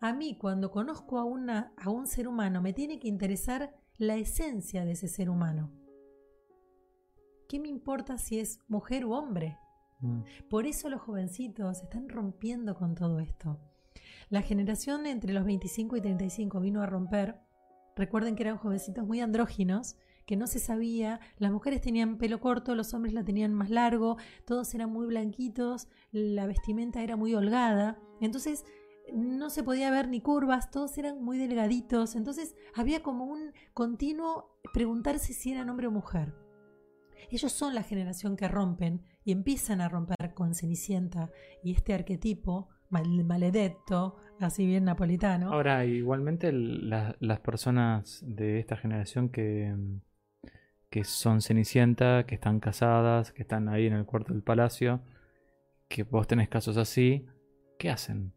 A 0.00 0.12
mí, 0.12 0.36
cuando 0.38 0.70
conozco 0.70 1.18
a, 1.18 1.24
una, 1.24 1.72
a 1.76 1.90
un 1.90 2.06
ser 2.06 2.28
humano, 2.28 2.62
me 2.62 2.72
tiene 2.72 3.00
que 3.00 3.08
interesar 3.08 3.74
la 3.96 4.16
esencia 4.16 4.84
de 4.84 4.92
ese 4.92 5.08
ser 5.08 5.30
humano. 5.30 5.72
¿Qué 7.48 7.58
me 7.58 7.68
importa 7.68 8.18
si 8.18 8.38
es 8.38 8.60
mujer 8.68 9.04
u 9.04 9.14
hombre? 9.14 9.58
Mm. 10.00 10.20
Por 10.48 10.66
eso 10.66 10.88
los 10.88 11.00
jovencitos 11.00 11.82
están 11.82 12.08
rompiendo 12.08 12.74
con 12.74 12.94
todo 12.94 13.20
esto. 13.20 13.58
La 14.30 14.42
generación 14.42 15.06
entre 15.06 15.32
los 15.32 15.44
25 15.44 15.96
y 15.96 16.00
35 16.00 16.60
vino 16.60 16.82
a 16.82 16.86
romper. 16.86 17.40
Recuerden 17.96 18.36
que 18.36 18.42
eran 18.42 18.58
jovencitos 18.58 19.06
muy 19.06 19.20
andróginos, 19.20 19.96
que 20.26 20.36
no 20.36 20.46
se 20.46 20.58
sabía, 20.58 21.20
las 21.38 21.50
mujeres 21.50 21.80
tenían 21.80 22.18
pelo 22.18 22.38
corto, 22.38 22.74
los 22.74 22.92
hombres 22.92 23.14
la 23.14 23.24
tenían 23.24 23.54
más 23.54 23.70
largo, 23.70 24.18
todos 24.44 24.74
eran 24.74 24.92
muy 24.92 25.06
blanquitos, 25.06 25.88
la 26.12 26.46
vestimenta 26.46 27.02
era 27.02 27.16
muy 27.16 27.34
holgada, 27.34 27.98
entonces 28.20 28.66
no 29.14 29.48
se 29.48 29.62
podía 29.62 29.90
ver 29.90 30.08
ni 30.08 30.20
curvas, 30.20 30.70
todos 30.70 30.98
eran 30.98 31.24
muy 31.24 31.38
delgaditos, 31.38 32.14
entonces 32.14 32.54
había 32.74 33.02
como 33.02 33.24
un 33.24 33.52
continuo 33.72 34.60
preguntarse 34.74 35.32
si 35.32 35.52
eran 35.52 35.70
hombre 35.70 35.86
o 35.86 35.90
mujer. 35.90 36.34
Ellos 37.30 37.52
son 37.52 37.74
la 37.74 37.82
generación 37.82 38.36
que 38.36 38.48
rompen 38.48 39.02
y 39.24 39.32
empiezan 39.32 39.80
a 39.80 39.88
romper 39.88 40.34
con 40.34 40.54
Cenicienta 40.54 41.30
y 41.62 41.72
este 41.72 41.94
arquetipo 41.94 42.68
mal- 42.90 43.24
maledetto, 43.24 44.16
así 44.40 44.66
bien 44.66 44.84
napolitano. 44.84 45.52
Ahora, 45.52 45.84
igualmente 45.84 46.52
la- 46.52 47.16
las 47.20 47.40
personas 47.40 48.22
de 48.26 48.58
esta 48.60 48.76
generación 48.76 49.28
que, 49.28 49.74
que 50.90 51.04
son 51.04 51.42
Cenicienta, 51.42 52.24
que 52.26 52.34
están 52.34 52.60
casadas, 52.60 53.32
que 53.32 53.42
están 53.42 53.68
ahí 53.68 53.86
en 53.86 53.92
el 53.94 54.06
cuarto 54.06 54.32
del 54.32 54.42
palacio, 54.42 55.00
que 55.88 56.02
vos 56.04 56.26
tenés 56.26 56.48
casos 56.48 56.76
así, 56.76 57.26
¿qué 57.78 57.90
hacen? 57.90 58.32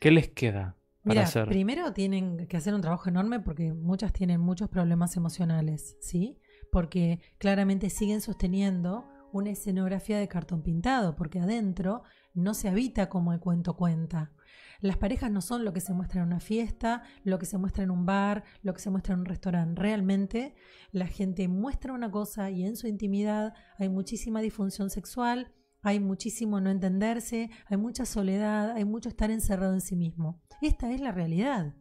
¿Qué 0.00 0.10
les 0.10 0.28
queda 0.28 0.76
para 1.02 1.20
Mira, 1.20 1.22
hacer? 1.22 1.48
primero 1.48 1.92
tienen 1.92 2.46
que 2.48 2.56
hacer 2.56 2.74
un 2.74 2.80
trabajo 2.80 3.08
enorme 3.08 3.40
porque 3.40 3.72
muchas 3.72 4.12
tienen 4.12 4.40
muchos 4.40 4.68
problemas 4.68 5.16
emocionales, 5.16 5.96
¿sí? 6.00 6.38
Porque 6.70 7.20
claramente 7.38 7.90
siguen 7.90 8.20
sosteniendo 8.20 9.08
una 9.32 9.50
escenografía 9.50 10.18
de 10.18 10.28
cartón 10.28 10.62
pintado, 10.62 11.16
porque 11.16 11.40
adentro 11.40 12.02
no 12.34 12.54
se 12.54 12.68
habita 12.68 13.08
como 13.08 13.32
el 13.32 13.40
cuento 13.40 13.76
cuenta. 13.76 14.32
Las 14.80 14.98
parejas 14.98 15.30
no 15.30 15.40
son 15.40 15.64
lo 15.64 15.72
que 15.72 15.80
se 15.80 15.94
muestra 15.94 16.20
en 16.20 16.26
una 16.26 16.40
fiesta, 16.40 17.02
lo 17.24 17.38
que 17.38 17.46
se 17.46 17.58
muestra 17.58 17.84
en 17.84 17.90
un 17.90 18.04
bar, 18.04 18.44
lo 18.62 18.74
que 18.74 18.80
se 18.80 18.90
muestra 18.90 19.14
en 19.14 19.20
un 19.20 19.26
restaurante. 19.26 19.80
Realmente 19.80 20.54
la 20.92 21.06
gente 21.06 21.48
muestra 21.48 21.92
una 21.92 22.10
cosa 22.10 22.50
y 22.50 22.64
en 22.64 22.76
su 22.76 22.86
intimidad 22.86 23.54
hay 23.78 23.88
muchísima 23.88 24.40
disfunción 24.40 24.90
sexual, 24.90 25.52
hay 25.82 26.00
muchísimo 26.00 26.60
no 26.60 26.70
entenderse, 26.70 27.50
hay 27.66 27.76
mucha 27.76 28.04
soledad, 28.04 28.72
hay 28.72 28.84
mucho 28.84 29.08
estar 29.08 29.30
encerrado 29.30 29.72
en 29.72 29.80
sí 29.80 29.96
mismo. 29.96 30.42
Esta 30.60 30.92
es 30.92 31.00
la 31.00 31.12
realidad. 31.12 31.74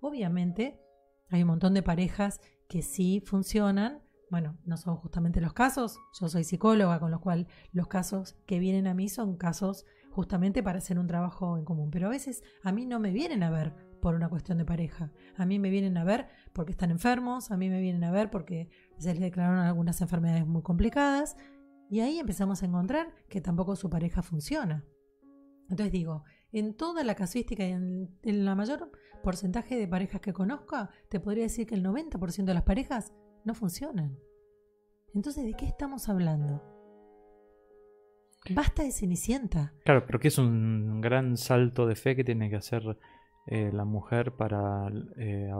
Obviamente 0.00 0.80
hay 1.30 1.42
un 1.42 1.48
montón 1.48 1.72
de 1.74 1.82
parejas 1.82 2.40
que 2.68 2.82
sí 2.82 3.22
funcionan. 3.24 4.02
Bueno, 4.32 4.56
no 4.64 4.78
son 4.78 4.96
justamente 4.96 5.42
los 5.42 5.52
casos. 5.52 6.00
Yo 6.18 6.26
soy 6.26 6.42
psicóloga, 6.42 6.98
con 6.98 7.10
lo 7.10 7.20
cual 7.20 7.46
los 7.70 7.86
casos 7.86 8.34
que 8.46 8.58
vienen 8.58 8.86
a 8.86 8.94
mí 8.94 9.10
son 9.10 9.36
casos 9.36 9.84
justamente 10.10 10.62
para 10.62 10.78
hacer 10.78 10.98
un 10.98 11.06
trabajo 11.06 11.58
en 11.58 11.66
común. 11.66 11.90
Pero 11.90 12.06
a 12.06 12.10
veces 12.10 12.42
a 12.62 12.72
mí 12.72 12.86
no 12.86 12.98
me 12.98 13.10
vienen 13.12 13.42
a 13.42 13.50
ver 13.50 13.74
por 14.00 14.14
una 14.14 14.30
cuestión 14.30 14.56
de 14.56 14.64
pareja. 14.64 15.12
A 15.36 15.44
mí 15.44 15.58
me 15.58 15.68
vienen 15.68 15.98
a 15.98 16.04
ver 16.04 16.28
porque 16.54 16.70
están 16.70 16.90
enfermos, 16.90 17.50
a 17.50 17.58
mí 17.58 17.68
me 17.68 17.82
vienen 17.82 18.04
a 18.04 18.10
ver 18.10 18.30
porque 18.30 18.70
se 18.96 19.12
les 19.12 19.20
declararon 19.20 19.58
algunas 19.58 20.00
enfermedades 20.00 20.46
muy 20.46 20.62
complicadas 20.62 21.36
y 21.90 22.00
ahí 22.00 22.18
empezamos 22.18 22.62
a 22.62 22.66
encontrar 22.66 23.12
que 23.28 23.42
tampoco 23.42 23.76
su 23.76 23.90
pareja 23.90 24.22
funciona. 24.22 24.82
Entonces 25.68 25.92
digo, 25.92 26.24
en 26.52 26.74
toda 26.74 27.04
la 27.04 27.16
casuística 27.16 27.66
y 27.66 27.72
en, 27.72 28.18
en 28.22 28.44
la 28.46 28.54
mayor 28.54 28.92
porcentaje 29.22 29.76
de 29.76 29.86
parejas 29.86 30.22
que 30.22 30.32
conozco, 30.32 30.88
te 31.10 31.20
podría 31.20 31.44
decir 31.44 31.66
que 31.66 31.74
el 31.74 31.84
90% 31.84 32.44
de 32.44 32.54
las 32.54 32.62
parejas 32.62 33.12
no 33.44 33.54
funcionan. 33.54 34.18
Entonces, 35.14 35.44
¿de 35.44 35.54
qué 35.54 35.66
estamos 35.66 36.08
hablando? 36.08 36.62
Basta 38.50 38.82
de 38.82 38.92
Cenicienta. 38.92 39.72
Claro, 39.84 40.04
pero 40.06 40.18
que 40.18 40.28
es 40.28 40.38
un 40.38 41.00
gran 41.00 41.36
salto 41.36 41.86
de 41.86 41.94
fe 41.94 42.16
que 42.16 42.24
tiene 42.24 42.50
que 42.50 42.56
hacer 42.56 42.98
eh, 43.46 43.70
la 43.72 43.84
mujer 43.84 44.36
para 44.36 44.88
eh, 45.16 45.50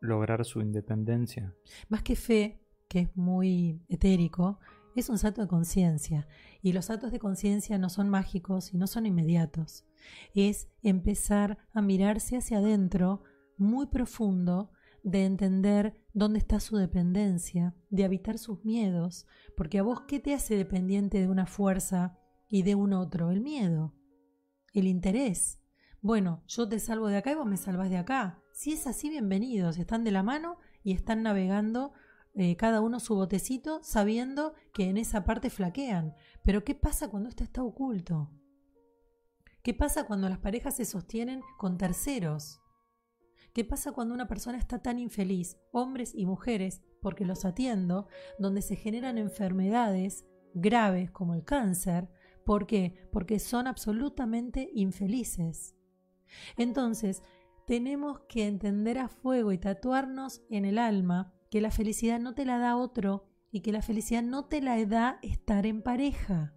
lograr 0.00 0.44
su 0.44 0.60
independencia. 0.60 1.54
Más 1.88 2.02
que 2.02 2.16
fe, 2.16 2.60
que 2.88 3.00
es 3.00 3.16
muy 3.16 3.82
etérico, 3.88 4.58
es 4.94 5.08
un 5.08 5.18
salto 5.18 5.42
de 5.42 5.48
conciencia. 5.48 6.26
Y 6.62 6.72
los 6.72 6.86
saltos 6.86 7.12
de 7.12 7.18
conciencia 7.18 7.78
no 7.78 7.88
son 7.88 8.08
mágicos 8.08 8.72
y 8.72 8.78
no 8.78 8.86
son 8.86 9.06
inmediatos. 9.06 9.84
Es 10.34 10.68
empezar 10.82 11.58
a 11.72 11.82
mirarse 11.82 12.36
hacia 12.36 12.58
adentro 12.58 13.22
muy 13.56 13.86
profundo, 13.86 14.70
de 15.04 15.26
entender 15.26 15.94
dónde 16.14 16.38
está 16.38 16.58
su 16.58 16.76
dependencia, 16.76 17.76
de 17.90 18.04
habitar 18.04 18.38
sus 18.38 18.64
miedos, 18.64 19.26
porque 19.56 19.78
a 19.78 19.82
vos 19.82 20.00
qué 20.08 20.18
te 20.18 20.34
hace 20.34 20.56
dependiente 20.56 21.20
de 21.20 21.28
una 21.28 21.46
fuerza 21.46 22.18
y 22.48 22.62
de 22.62 22.74
un 22.74 22.94
otro? 22.94 23.30
El 23.30 23.42
miedo, 23.42 23.94
el 24.72 24.86
interés. 24.86 25.60
Bueno, 26.00 26.42
yo 26.48 26.68
te 26.68 26.80
salvo 26.80 27.08
de 27.08 27.18
acá 27.18 27.32
y 27.32 27.34
vos 27.34 27.46
me 27.46 27.58
salvas 27.58 27.90
de 27.90 27.98
acá. 27.98 28.42
Si 28.52 28.72
es 28.72 28.86
así, 28.86 29.10
bienvenidos, 29.10 29.78
están 29.78 30.04
de 30.04 30.10
la 30.10 30.22
mano 30.22 30.56
y 30.82 30.92
están 30.92 31.22
navegando 31.22 31.92
eh, 32.34 32.56
cada 32.56 32.80
uno 32.80 32.98
su 32.98 33.14
botecito 33.14 33.80
sabiendo 33.82 34.54
que 34.72 34.88
en 34.88 34.96
esa 34.96 35.24
parte 35.24 35.50
flaquean. 35.50 36.14
Pero 36.42 36.64
¿qué 36.64 36.74
pasa 36.74 37.08
cuando 37.08 37.28
esto 37.28 37.44
está 37.44 37.62
oculto? 37.62 38.30
¿Qué 39.62 39.74
pasa 39.74 40.06
cuando 40.06 40.30
las 40.30 40.38
parejas 40.38 40.76
se 40.76 40.86
sostienen 40.86 41.42
con 41.58 41.76
terceros? 41.76 42.63
¿Qué 43.54 43.64
pasa 43.64 43.92
cuando 43.92 44.14
una 44.14 44.26
persona 44.26 44.58
está 44.58 44.82
tan 44.82 44.98
infeliz, 44.98 45.56
hombres 45.70 46.12
y 46.12 46.26
mujeres, 46.26 46.82
porque 47.00 47.24
los 47.24 47.44
atiendo, 47.44 48.08
donde 48.36 48.62
se 48.62 48.74
generan 48.74 49.16
enfermedades 49.16 50.26
graves 50.54 51.12
como 51.12 51.34
el 51.34 51.44
cáncer? 51.44 52.10
¿Por 52.44 52.66
qué? 52.66 53.08
Porque 53.12 53.38
son 53.38 53.68
absolutamente 53.68 54.70
infelices. 54.74 55.76
Entonces, 56.56 57.22
tenemos 57.64 58.22
que 58.28 58.48
entender 58.48 58.98
a 58.98 59.08
fuego 59.08 59.52
y 59.52 59.58
tatuarnos 59.58 60.42
en 60.50 60.64
el 60.64 60.76
alma 60.76 61.32
que 61.48 61.60
la 61.60 61.70
felicidad 61.70 62.18
no 62.18 62.34
te 62.34 62.44
la 62.44 62.58
da 62.58 62.76
otro 62.76 63.28
y 63.52 63.60
que 63.60 63.70
la 63.70 63.82
felicidad 63.82 64.24
no 64.24 64.46
te 64.46 64.62
la 64.62 64.84
da 64.84 65.20
estar 65.22 65.64
en 65.64 65.80
pareja. 65.80 66.52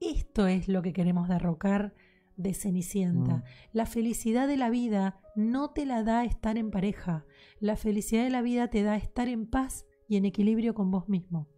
Esto 0.00 0.46
es 0.46 0.68
lo 0.68 0.80
que 0.80 0.94
queremos 0.94 1.28
derrocar 1.28 1.94
de 2.38 2.54
Cenicienta. 2.54 3.36
Mm. 3.36 3.42
La 3.72 3.84
felicidad 3.84 4.48
de 4.48 4.56
la 4.56 4.70
vida 4.70 5.20
no 5.36 5.72
te 5.72 5.84
la 5.84 6.02
da 6.02 6.24
estar 6.24 6.56
en 6.56 6.70
pareja. 6.70 7.26
La 7.60 7.76
felicidad 7.76 8.24
de 8.24 8.30
la 8.30 8.40
vida 8.40 8.68
te 8.68 8.82
da 8.82 8.96
estar 8.96 9.28
en 9.28 9.46
paz 9.46 9.84
y 10.08 10.16
en 10.16 10.24
equilibrio 10.24 10.72
con 10.74 10.90
vos 10.90 11.08
mismo. 11.08 11.48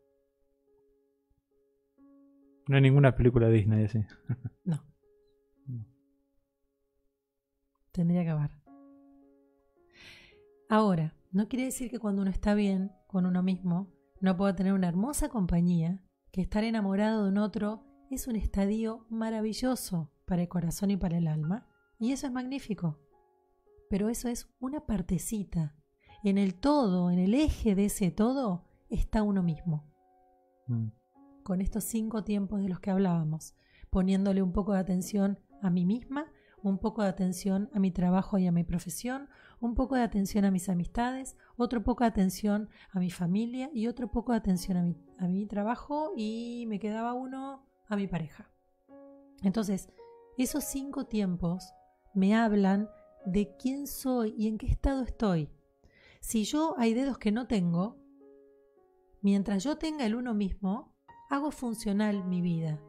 No 2.66 2.76
hay 2.76 2.82
ninguna 2.82 3.14
película 3.14 3.48
de 3.48 3.52
Disney 3.52 3.84
así. 3.84 4.04
no. 4.64 4.82
Tendría 7.92 8.24
que 8.24 8.30
haber. 8.30 8.50
Ahora, 10.68 11.14
no 11.32 11.48
quiere 11.48 11.66
decir 11.66 11.90
que 11.90 11.98
cuando 11.98 12.22
uno 12.22 12.30
está 12.30 12.54
bien 12.54 12.92
con 13.06 13.26
uno 13.26 13.42
mismo, 13.42 13.92
no 14.20 14.36
pueda 14.36 14.54
tener 14.54 14.72
una 14.72 14.88
hermosa 14.88 15.28
compañía, 15.28 16.02
que 16.30 16.40
estar 16.40 16.64
enamorado 16.64 17.24
de 17.24 17.30
un 17.30 17.38
otro 17.38 17.84
es 18.10 18.28
un 18.28 18.36
estadio 18.36 19.06
maravilloso 19.10 20.12
para 20.30 20.42
el 20.42 20.48
corazón 20.48 20.92
y 20.92 20.96
para 20.96 21.18
el 21.18 21.26
alma, 21.26 21.66
y 21.98 22.12
eso 22.12 22.28
es 22.28 22.32
magnífico. 22.32 23.00
Pero 23.90 24.08
eso 24.08 24.28
es 24.28 24.48
una 24.60 24.86
partecita. 24.86 25.74
En 26.22 26.38
el 26.38 26.54
todo, 26.54 27.10
en 27.10 27.18
el 27.18 27.34
eje 27.34 27.74
de 27.74 27.86
ese 27.86 28.12
todo, 28.12 28.64
está 28.90 29.24
uno 29.24 29.42
mismo. 29.42 29.92
Mm. 30.68 30.90
Con 31.42 31.60
estos 31.60 31.82
cinco 31.82 32.22
tiempos 32.22 32.62
de 32.62 32.68
los 32.68 32.78
que 32.78 32.92
hablábamos, 32.92 33.56
poniéndole 33.90 34.40
un 34.40 34.52
poco 34.52 34.72
de 34.72 34.78
atención 34.78 35.40
a 35.62 35.68
mí 35.68 35.84
misma, 35.84 36.26
un 36.62 36.78
poco 36.78 37.02
de 37.02 37.08
atención 37.08 37.68
a 37.74 37.80
mi 37.80 37.90
trabajo 37.90 38.38
y 38.38 38.46
a 38.46 38.52
mi 38.52 38.62
profesión, 38.62 39.28
un 39.58 39.74
poco 39.74 39.96
de 39.96 40.02
atención 40.02 40.44
a 40.44 40.52
mis 40.52 40.68
amistades, 40.68 41.36
otro 41.56 41.82
poco 41.82 42.04
de 42.04 42.08
atención 42.10 42.68
a 42.92 43.00
mi 43.00 43.10
familia 43.10 43.68
y 43.74 43.88
otro 43.88 44.12
poco 44.12 44.30
de 44.30 44.38
atención 44.38 44.76
a 44.76 44.82
mi, 44.84 44.96
a 45.18 45.26
mi 45.26 45.46
trabajo 45.46 46.12
y 46.16 46.66
me 46.68 46.78
quedaba 46.78 47.14
uno 47.14 47.66
a 47.88 47.96
mi 47.96 48.06
pareja. 48.06 48.48
Entonces, 49.42 49.90
esos 50.42 50.64
cinco 50.64 51.06
tiempos 51.06 51.74
me 52.14 52.34
hablan 52.34 52.88
de 53.24 53.54
quién 53.56 53.86
soy 53.86 54.34
y 54.36 54.48
en 54.48 54.58
qué 54.58 54.66
estado 54.66 55.02
estoy. 55.02 55.50
Si 56.20 56.44
yo 56.44 56.74
hay 56.78 56.94
dedos 56.94 57.18
que 57.18 57.32
no 57.32 57.46
tengo, 57.46 57.96
mientras 59.22 59.64
yo 59.64 59.76
tenga 59.76 60.06
el 60.06 60.14
uno 60.14 60.34
mismo, 60.34 60.94
hago 61.28 61.50
funcional 61.50 62.24
mi 62.24 62.40
vida. 62.40 62.80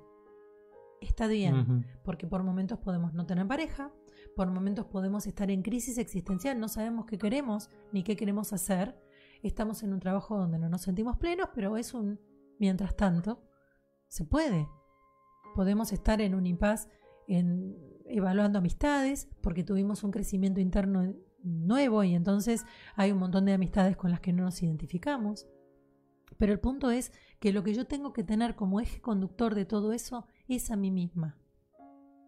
Está 1.02 1.28
bien, 1.28 1.86
porque 2.04 2.28
por 2.28 2.44
momentos 2.44 2.78
podemos 2.80 3.14
no 3.14 3.26
tener 3.26 3.48
pareja, 3.48 3.92
por 4.36 4.48
momentos 4.52 4.86
podemos 4.86 5.26
estar 5.26 5.50
en 5.50 5.64
crisis 5.64 5.98
existencial, 5.98 6.60
no 6.60 6.68
sabemos 6.68 7.06
qué 7.06 7.18
queremos 7.18 7.70
ni 7.92 8.04
qué 8.04 8.16
queremos 8.16 8.54
hacer. 8.54 8.96
Estamos 9.42 9.82
en 9.82 9.94
un 9.94 10.00
trabajo 10.00 10.38
donde 10.38 10.60
no 10.60 10.70
nos 10.70 10.82
sentimos 10.82 11.18
plenos, 11.18 11.50
pero 11.54 11.76
es 11.76 11.94
un 11.94 12.20
mientras 12.60 12.96
tanto. 12.96 13.42
Se 14.08 14.26
puede. 14.26 14.70
Podemos 15.56 15.92
estar 15.92 16.22
en 16.22 16.36
un 16.36 16.46
impas 16.46 16.88
evaluando 18.06 18.60
amistades 18.60 19.30
porque 19.42 19.64
tuvimos 19.64 20.04
un 20.04 20.12
crecimiento 20.12 20.60
interno 20.60 21.14
nuevo 21.44 22.04
y 22.04 22.14
entonces 22.14 22.66
hay 22.96 23.12
un 23.12 23.20
montón 23.20 23.46
de 23.46 23.54
amistades 23.54 23.98
con 23.98 24.12
las 24.12 24.20
que 24.20 24.34
no 24.34 24.44
nos 24.44 24.62
identificamos. 24.62 25.48
Pero 26.38 26.54
el 26.54 26.60
punto 26.60 26.92
es 26.92 27.12
que 27.40 27.54
lo 27.54 27.64
que 27.64 27.74
yo 27.74 27.86
tengo 27.86 28.14
que 28.14 28.24
tener 28.24 28.56
como 28.56 28.80
eje 28.80 29.02
conductor 29.02 29.56
de 29.56 29.66
todo 29.66 29.94
eso 29.94 30.26
es 30.48 30.72
a 30.72 30.76
mí 30.76 30.92
misma. 30.92 31.38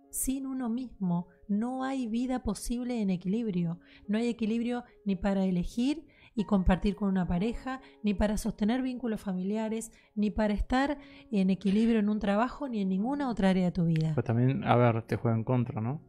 Sin 0.09 0.45
uno 0.45 0.69
mismo 0.69 1.27
no 1.47 1.83
hay 1.83 2.07
vida 2.07 2.43
posible 2.43 3.01
en 3.01 3.09
equilibrio. 3.09 3.79
No 4.07 4.17
hay 4.17 4.27
equilibrio 4.27 4.83
ni 5.05 5.15
para 5.15 5.45
elegir 5.45 6.05
y 6.35 6.45
compartir 6.45 6.95
con 6.95 7.09
una 7.09 7.27
pareja, 7.27 7.81
ni 8.03 8.13
para 8.13 8.37
sostener 8.37 8.81
vínculos 8.81 9.21
familiares, 9.21 9.91
ni 10.15 10.31
para 10.31 10.53
estar 10.53 10.97
en 11.31 11.49
equilibrio 11.49 11.99
en 11.99 12.09
un 12.09 12.19
trabajo, 12.19 12.67
ni 12.67 12.81
en 12.81 12.89
ninguna 12.89 13.29
otra 13.29 13.49
área 13.49 13.65
de 13.65 13.71
tu 13.71 13.85
vida. 13.85 14.13
Pues 14.13 14.25
también, 14.25 14.63
a 14.63 14.75
ver, 14.75 15.03
te 15.03 15.15
juega 15.15 15.37
en 15.37 15.43
contra, 15.43 15.81
¿no? 15.81 16.01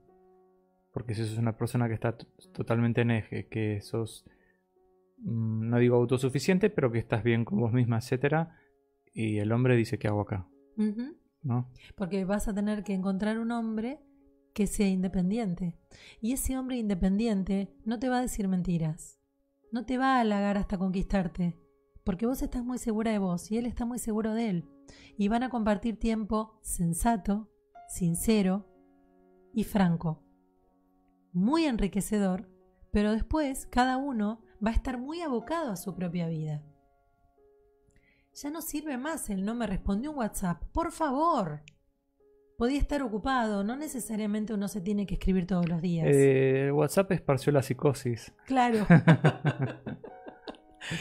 Porque 0.92 1.14
si 1.14 1.24
sos 1.24 1.38
una 1.38 1.56
persona 1.56 1.88
que 1.88 1.94
está 1.94 2.16
totalmente 2.52 3.00
en 3.00 3.10
eje, 3.10 3.48
que 3.48 3.80
sos, 3.80 4.24
mm, 5.18 5.68
no 5.68 5.78
digo 5.78 5.96
autosuficiente, 5.96 6.70
pero 6.70 6.92
que 6.92 6.98
estás 6.98 7.22
bien 7.22 7.44
con 7.44 7.60
vos 7.60 7.72
misma, 7.72 7.98
etcétera, 7.98 8.56
y 9.12 9.38
el 9.38 9.52
hombre 9.52 9.76
dice, 9.76 9.98
¿qué 9.98 10.08
hago 10.08 10.22
acá? 10.22 10.48
Porque 11.96 12.24
vas 12.24 12.48
a 12.48 12.54
tener 12.54 12.82
que 12.84 12.94
encontrar 12.94 13.38
un 13.38 13.52
hombre 13.52 14.00
que 14.54 14.66
sea 14.66 14.88
independiente. 14.88 15.76
Y 16.20 16.32
ese 16.32 16.56
hombre 16.56 16.76
independiente 16.76 17.74
no 17.84 17.98
te 17.98 18.08
va 18.08 18.18
a 18.18 18.22
decir 18.22 18.48
mentiras. 18.48 19.20
No 19.74 19.84
te 19.84 19.98
va 19.98 20.14
a 20.14 20.20
halagar 20.20 20.56
hasta 20.56 20.78
conquistarte. 20.78 21.58
Porque 22.04 22.26
vos 22.26 22.40
estás 22.42 22.62
muy 22.62 22.78
segura 22.78 23.10
de 23.10 23.18
vos 23.18 23.50
y 23.50 23.58
él 23.58 23.66
está 23.66 23.84
muy 23.84 23.98
seguro 23.98 24.32
de 24.32 24.48
él. 24.48 24.70
Y 25.18 25.26
van 25.26 25.42
a 25.42 25.48
compartir 25.48 25.98
tiempo 25.98 26.60
sensato, 26.62 27.50
sincero 27.88 28.68
y 29.52 29.64
franco. 29.64 30.22
Muy 31.32 31.64
enriquecedor, 31.64 32.48
pero 32.92 33.10
después 33.10 33.66
cada 33.66 33.96
uno 33.96 34.44
va 34.64 34.70
a 34.70 34.74
estar 34.74 34.96
muy 34.96 35.22
abocado 35.22 35.72
a 35.72 35.76
su 35.76 35.92
propia 35.96 36.28
vida. 36.28 36.62
Ya 38.32 38.50
no 38.50 38.62
sirve 38.62 38.96
más 38.96 39.28
el 39.28 39.44
no 39.44 39.56
me 39.56 39.66
respondió 39.66 40.12
un 40.12 40.18
WhatsApp. 40.18 40.62
Por 40.70 40.92
favor. 40.92 41.64
Podía 42.56 42.78
estar 42.78 43.02
ocupado, 43.02 43.64
no 43.64 43.76
necesariamente 43.76 44.54
uno 44.54 44.68
se 44.68 44.80
tiene 44.80 45.06
que 45.06 45.14
escribir 45.14 45.46
todos 45.46 45.68
los 45.68 45.82
días. 45.82 46.06
Eh, 46.08 46.70
WhatsApp 46.72 47.10
esparció 47.12 47.52
la 47.52 47.62
psicosis. 47.62 48.32
Claro. 48.46 48.86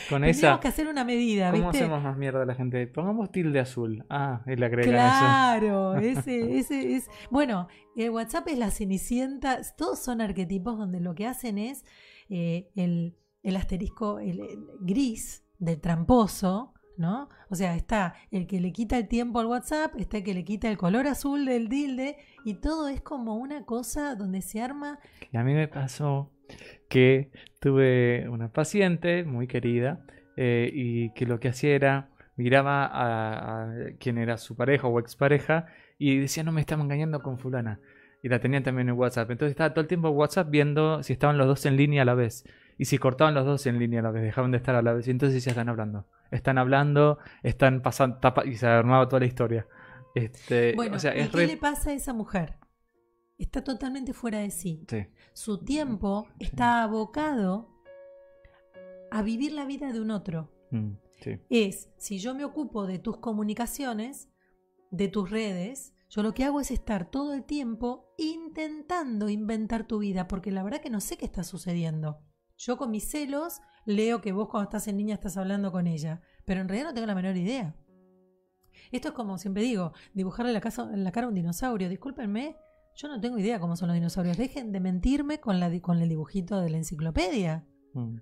Con 0.09 0.21
Teníamos 0.21 0.59
que 0.61 0.67
hacer 0.67 0.87
una 0.87 1.03
medida, 1.03 1.51
¿Cómo 1.51 1.69
hacemos 1.69 2.01
más 2.01 2.17
mierda 2.17 2.43
a 2.43 2.45
la 2.45 2.55
gente? 2.55 2.87
Pongamos 2.87 3.31
tilde 3.31 3.59
azul. 3.59 4.05
Ah, 4.09 4.41
él 4.45 4.63
agrega 4.63 4.89
claro, 4.89 5.95
ese, 5.99 6.57
ese 6.57 6.95
es. 6.95 7.09
Bueno, 7.29 7.67
eh, 7.95 8.09
WhatsApp 8.09 8.47
es 8.47 8.57
la 8.57 8.71
cenicienta. 8.71 9.59
Todos 9.77 9.99
son 9.99 10.21
arquetipos 10.21 10.77
donde 10.77 11.01
lo 11.01 11.15
que 11.15 11.27
hacen 11.27 11.57
es 11.57 11.83
eh, 12.29 12.71
el, 12.75 13.17
el, 13.43 13.55
asterisco 13.57 14.19
el 14.19 14.41
gris 14.79 15.43
del 15.59 15.81
tramposo 15.81 16.73
¿no? 16.97 17.29
O 17.49 17.55
sea, 17.55 17.75
está 17.75 18.15
el 18.31 18.47
que 18.47 18.59
le 18.59 18.71
quita 18.71 18.97
el 18.97 19.07
tiempo 19.07 19.39
al 19.39 19.47
WhatsApp, 19.47 19.95
está 19.97 20.17
el 20.17 20.23
que 20.23 20.33
le 20.33 20.43
quita 20.43 20.69
el 20.69 20.77
color 20.77 21.07
azul 21.07 21.45
del 21.45 21.69
dilde, 21.69 22.17
y 22.45 22.55
todo 22.55 22.87
es 22.87 23.01
como 23.01 23.35
una 23.35 23.65
cosa 23.65 24.15
donde 24.15 24.41
se 24.41 24.61
arma. 24.61 24.99
A 25.33 25.43
mí 25.43 25.53
me 25.53 25.67
pasó 25.67 26.31
que 26.89 27.31
tuve 27.59 28.27
una 28.29 28.51
paciente 28.51 29.23
muy 29.23 29.47
querida 29.47 30.05
eh, 30.37 30.69
y 30.73 31.11
que 31.13 31.25
lo 31.25 31.39
que 31.39 31.49
hacía 31.49 31.75
era 31.75 32.09
miraba 32.35 32.89
a, 32.91 33.73
quien 33.99 34.17
era 34.17 34.37
su 34.37 34.55
pareja 34.55 34.87
o 34.87 34.99
expareja 34.99 35.67
y 35.97 36.19
decía, 36.19 36.43
no 36.43 36.51
me 36.51 36.61
estaba 36.61 36.83
engañando 36.83 37.21
con 37.21 37.37
fulana. 37.37 37.79
Y 38.21 38.29
la 38.29 38.39
tenía 38.39 38.63
también 38.63 38.87
en 38.87 38.95
WhatsApp. 38.95 39.29
Entonces 39.31 39.51
estaba 39.51 39.73
todo 39.73 39.81
el 39.81 39.87
tiempo 39.87 40.07
en 40.07 40.15
WhatsApp 40.15 40.49
viendo 40.49 41.03
si 41.03 41.13
estaban 41.13 41.37
los 41.37 41.45
dos 41.45 41.65
en 41.65 41.75
línea 41.75 42.03
a 42.03 42.05
la 42.05 42.13
vez. 42.13 42.45
Y 42.77 42.85
si 42.85 42.97
cortaban 42.97 43.33
los 43.33 43.45
dos 43.45 43.65
en 43.67 43.79
línea 43.79 43.99
a 43.99 44.03
la 44.03 44.11
vez, 44.11 44.23
dejaban 44.23 44.51
de 44.51 44.57
estar 44.57 44.75
a 44.75 44.81
la 44.81 44.93
vez. 44.93 45.07
Y 45.07 45.11
entonces 45.11 45.43
ya 45.43 45.51
están 45.51 45.69
hablando 45.69 46.07
están 46.33 46.57
hablando, 46.57 47.19
están 47.43 47.81
pasando, 47.81 48.19
y 48.45 48.55
se 48.55 48.67
armaba 48.67 49.07
toda 49.07 49.21
la 49.21 49.25
historia. 49.25 49.67
Este, 50.15 50.73
bueno, 50.75 50.97
¿y 50.97 51.27
qué 51.29 51.47
le 51.47 51.57
pasa 51.57 51.91
a 51.91 51.93
esa 51.93 52.13
mujer? 52.13 52.57
Está 53.37 53.63
totalmente 53.63 54.13
fuera 54.13 54.39
de 54.39 54.51
sí. 54.51 54.85
Su 55.33 55.63
tiempo 55.63 56.27
está 56.39 56.83
abocado 56.83 57.69
a 59.11 59.21
vivir 59.21 59.53
la 59.53 59.65
vida 59.65 59.91
de 59.91 60.01
un 60.01 60.11
otro. 60.11 60.51
Mm, 60.71 60.93
sí. 61.21 61.39
Es, 61.49 61.89
si 61.97 62.19
yo 62.19 62.35
me 62.35 62.45
ocupo 62.45 62.85
de 62.85 62.99
tus 62.99 63.17
comunicaciones, 63.17 64.29
de 64.91 65.07
tus 65.07 65.29
redes, 65.29 65.93
yo 66.09 66.21
lo 66.21 66.35
que 66.35 66.43
hago 66.43 66.61
es 66.61 66.69
estar 66.69 67.09
todo 67.09 67.33
el 67.33 67.43
tiempo 67.43 68.13
intentando 68.17 69.29
inventar 69.29 69.87
tu 69.87 69.97
vida, 69.97 70.27
porque 70.27 70.51
la 70.51 70.61
verdad 70.61 70.79
que 70.79 70.91
no 70.91 70.99
sé 70.99 71.17
qué 71.17 71.25
está 71.25 71.43
sucediendo. 71.43 72.19
Yo 72.55 72.77
con 72.77 72.91
mis 72.91 73.09
celos 73.09 73.61
leo 73.85 74.21
que 74.21 74.31
vos 74.31 74.49
cuando 74.49 74.65
estás 74.69 74.87
en 74.87 74.97
niña 74.97 75.15
estás 75.15 75.37
hablando 75.37 75.71
con 75.71 75.87
ella, 75.87 76.21
pero 76.45 76.61
en 76.61 76.67
realidad 76.69 76.89
no 76.89 76.93
tengo 76.93 77.07
la 77.07 77.15
menor 77.15 77.35
idea. 77.37 77.75
Esto 78.91 79.09
es 79.09 79.13
como 79.13 79.37
siempre 79.37 79.63
digo, 79.63 79.93
dibujarle 80.13 80.53
la, 80.53 80.61
casa, 80.61 80.85
la 80.95 81.11
cara 81.11 81.25
a 81.25 81.29
un 81.29 81.35
dinosaurio. 81.35 81.89
Discúlpenme, 81.89 82.57
yo 82.95 83.07
no 83.07 83.19
tengo 83.19 83.37
idea 83.39 83.59
cómo 83.59 83.75
son 83.75 83.87
los 83.87 83.95
dinosaurios. 83.95 84.37
Dejen 84.37 84.71
de 84.71 84.79
mentirme 84.79 85.39
con, 85.39 85.59
la, 85.59 85.71
con 85.81 85.99
el 86.01 86.09
dibujito 86.09 86.59
de 86.61 86.69
la 86.69 86.77
enciclopedia. 86.77 87.65
Mm. 87.93 88.17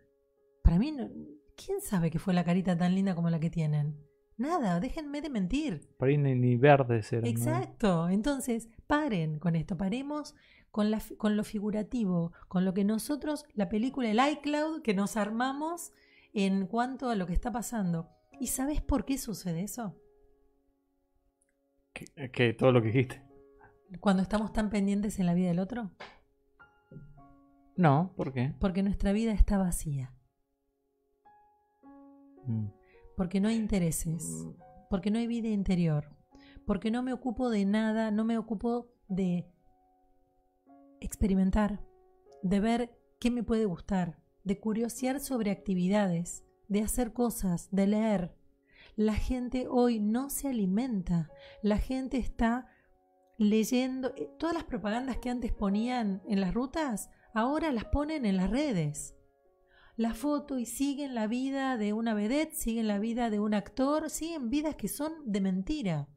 Para 0.64 0.80
mí, 0.80 0.92
no- 0.92 1.10
¿quién 1.58 1.82
sabe 1.82 2.10
que 2.10 2.20
fue 2.20 2.34
la 2.34 2.44
carita 2.46 2.78
tan 2.78 2.96
linda 2.96 3.16
como 3.16 3.30
la 3.30 3.40
que 3.40 3.50
tienen? 3.50 3.98
Nada, 4.38 4.80
déjenme 4.80 5.22
de 5.22 5.30
mentir. 5.30 5.90
Por 5.98 6.08
ahí 6.08 6.18
ni, 6.18 6.36
ni 6.36 6.56
verdes 6.56 7.12
eran. 7.12 7.24
¿no? 7.26 7.30
Exacto. 7.30 8.10
Entonces, 8.10 8.70
paren 8.88 9.40
con 9.40 9.56
esto, 9.56 9.78
paremos 9.78 10.36
con, 10.72 10.90
la, 10.92 11.00
fi- 11.00 11.16
con 11.16 11.38
lo 11.38 11.44
figurativo, 11.44 12.32
con 12.48 12.66
lo 12.66 12.74
que 12.74 12.84
nosotros, 12.84 13.46
la 13.54 13.70
película, 13.70 14.10
el 14.10 14.20
iCloud 14.38 14.82
que 14.82 14.94
nos 14.94 15.18
armamos 15.18 15.92
en 16.34 16.66
cuanto 16.68 17.10
a 17.10 17.16
lo 17.16 17.28
que 17.28 17.34
está 17.34 17.52
pasando. 17.52 18.10
¿Y 18.40 18.48
sabes 18.48 18.82
por 18.82 19.06
qué 19.06 19.18
sucede 19.18 19.64
eso? 19.64 19.96
Que, 21.94 22.32
que 22.32 22.54
todo 22.54 22.72
lo 22.72 22.82
que 22.82 22.88
dijiste. 22.88 23.22
Cuando 24.00 24.24
estamos 24.24 24.54
tan 24.54 24.70
pendientes 24.70 25.20
en 25.20 25.26
la 25.26 25.34
vida 25.34 25.50
del 25.50 25.60
otro. 25.60 25.92
No, 27.76 28.14
¿por 28.16 28.32
qué? 28.32 28.54
Porque 28.60 28.84
nuestra 28.84 29.12
vida 29.12 29.34
está 29.34 29.58
vacía. 29.58 30.14
Mm. 32.46 32.68
Porque 33.18 33.42
no 33.42 33.50
hay 33.50 33.56
intereses. 33.56 34.48
Porque 34.90 35.12
no 35.12 35.20
hay 35.20 35.28
vida 35.28 35.50
interior. 35.50 36.16
Porque 36.66 36.92
no 36.92 37.04
me 37.04 37.12
ocupo 37.12 37.50
de 37.50 37.66
nada, 37.66 38.12
no 38.12 38.24
me 38.24 38.38
ocupo 38.38 38.94
de 39.08 39.51
experimentar, 41.02 41.84
de 42.42 42.60
ver 42.60 42.98
qué 43.20 43.30
me 43.30 43.44
puede 43.44 43.66
gustar, 43.66 44.22
de 44.44 44.60
curiosear 44.60 45.20
sobre 45.20 45.52
actividades, 45.52 46.46
de 46.68 46.82
hacer 46.82 47.12
cosas, 47.14 47.68
de 47.72 47.88
leer. 47.88 48.36
La 48.96 49.16
gente 49.16 49.68
hoy 49.70 50.00
no 50.00 50.30
se 50.30 50.48
alimenta, 50.48 51.30
la 51.62 51.78
gente 51.78 52.18
está 52.18 52.68
leyendo 53.38 54.14
eh, 54.16 54.30
todas 54.38 54.56
las 54.56 54.64
propagandas 54.64 55.18
que 55.18 55.30
antes 55.30 55.52
ponían 55.52 56.22
en 56.28 56.40
las 56.40 56.54
rutas, 56.54 57.10
ahora 57.34 57.72
las 57.72 57.86
ponen 57.86 58.26
en 58.26 58.38
las 58.38 58.50
redes. 58.50 59.16
La 59.98 60.14
foto 60.14 60.58
y 60.58 60.66
siguen 60.66 61.16
la 61.16 61.28
vida 61.28 61.78
de 61.78 61.94
una 61.94 62.14
vedette, 62.14 62.54
siguen 62.54 62.88
la 62.88 63.00
vida 63.00 63.30
de 63.30 63.40
un 63.40 63.54
actor, 63.54 64.10
siguen 64.10 64.50
vidas 64.50 64.76
que 64.76 64.88
son 64.88 65.14
de 65.26 65.42
mentira. 65.42 66.08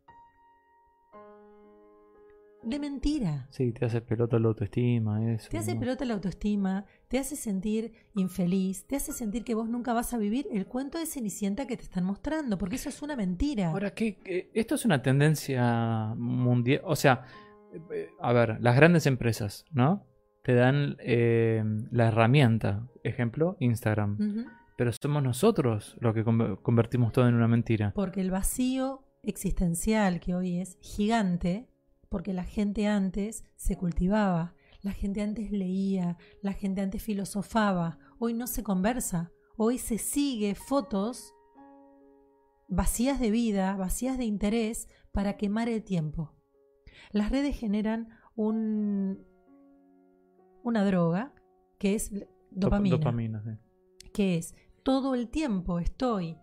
De 2.66 2.78
mentira. 2.78 3.46
Sí, 3.50 3.72
te 3.72 3.84
hace 3.84 4.00
pelota 4.00 4.38
la 4.38 4.48
autoestima, 4.48 5.32
eso. 5.32 5.48
Te 5.50 5.58
hace 5.58 5.74
¿no? 5.74 5.80
pelota 5.80 6.04
la 6.04 6.14
autoestima, 6.14 6.84
te 7.08 7.18
hace 7.18 7.36
sentir 7.36 7.92
infeliz, 8.14 8.86
te 8.86 8.96
hace 8.96 9.12
sentir 9.12 9.44
que 9.44 9.54
vos 9.54 9.68
nunca 9.68 9.92
vas 9.92 10.14
a 10.14 10.18
vivir 10.18 10.46
el 10.52 10.66
cuento 10.66 10.98
de 10.98 11.06
Cenicienta 11.06 11.66
que 11.66 11.76
te 11.76 11.82
están 11.84 12.04
mostrando, 12.04 12.56
porque 12.58 12.76
eso 12.76 12.88
es 12.88 13.02
una 13.02 13.16
mentira. 13.16 13.68
Ahora, 13.68 13.92
¿qué, 13.92 14.50
esto 14.54 14.74
es 14.74 14.84
una 14.84 15.02
tendencia 15.02 16.14
mundial. 16.16 16.80
O 16.84 16.96
sea, 16.96 17.24
eh, 17.92 18.08
a 18.20 18.32
ver, 18.32 18.58
las 18.60 18.76
grandes 18.76 19.06
empresas, 19.06 19.64
¿no? 19.72 20.06
Te 20.42 20.54
dan 20.54 20.96
eh, 21.00 21.62
la 21.90 22.08
herramienta. 22.08 22.86
Ejemplo, 23.02 23.56
Instagram. 23.60 24.18
Pero 24.76 24.90
somos 24.92 25.22
nosotros 25.22 25.96
los 26.00 26.14
que 26.14 26.24
conver- 26.24 26.60
convertimos 26.60 27.12
todo 27.12 27.28
en 27.28 27.34
una 27.34 27.48
mentira. 27.48 27.92
Porque 27.94 28.20
el 28.20 28.30
vacío 28.30 29.04
existencial 29.22 30.20
que 30.20 30.34
hoy 30.34 30.58
es 30.60 30.76
gigante, 30.80 31.66
porque 32.14 32.32
la 32.32 32.44
gente 32.44 32.86
antes 32.86 33.42
se 33.56 33.76
cultivaba, 33.76 34.54
la 34.82 34.92
gente 34.92 35.20
antes 35.20 35.50
leía, 35.50 36.16
la 36.42 36.52
gente 36.52 36.80
antes 36.80 37.02
filosofaba, 37.02 37.98
hoy 38.20 38.34
no 38.34 38.46
se 38.46 38.62
conversa, 38.62 39.32
hoy 39.56 39.78
se 39.78 39.98
sigue 39.98 40.54
fotos 40.54 41.34
vacías 42.68 43.18
de 43.18 43.32
vida, 43.32 43.74
vacías 43.74 44.16
de 44.16 44.26
interés 44.26 44.86
para 45.10 45.36
quemar 45.36 45.68
el 45.68 45.82
tiempo. 45.82 46.36
Las 47.10 47.32
redes 47.32 47.56
generan 47.58 48.10
un, 48.36 49.26
una 50.62 50.84
droga 50.84 51.34
que 51.80 51.96
es 51.96 52.12
Dop- 52.12 52.28
dopamina 52.52 52.96
Dopamina, 52.96 53.42
sí. 53.42 54.10
que 54.12 54.36
es 54.36 54.54
todo 54.84 55.16
el 55.16 55.30
tiempo 55.30 55.80
estoy 55.80 56.38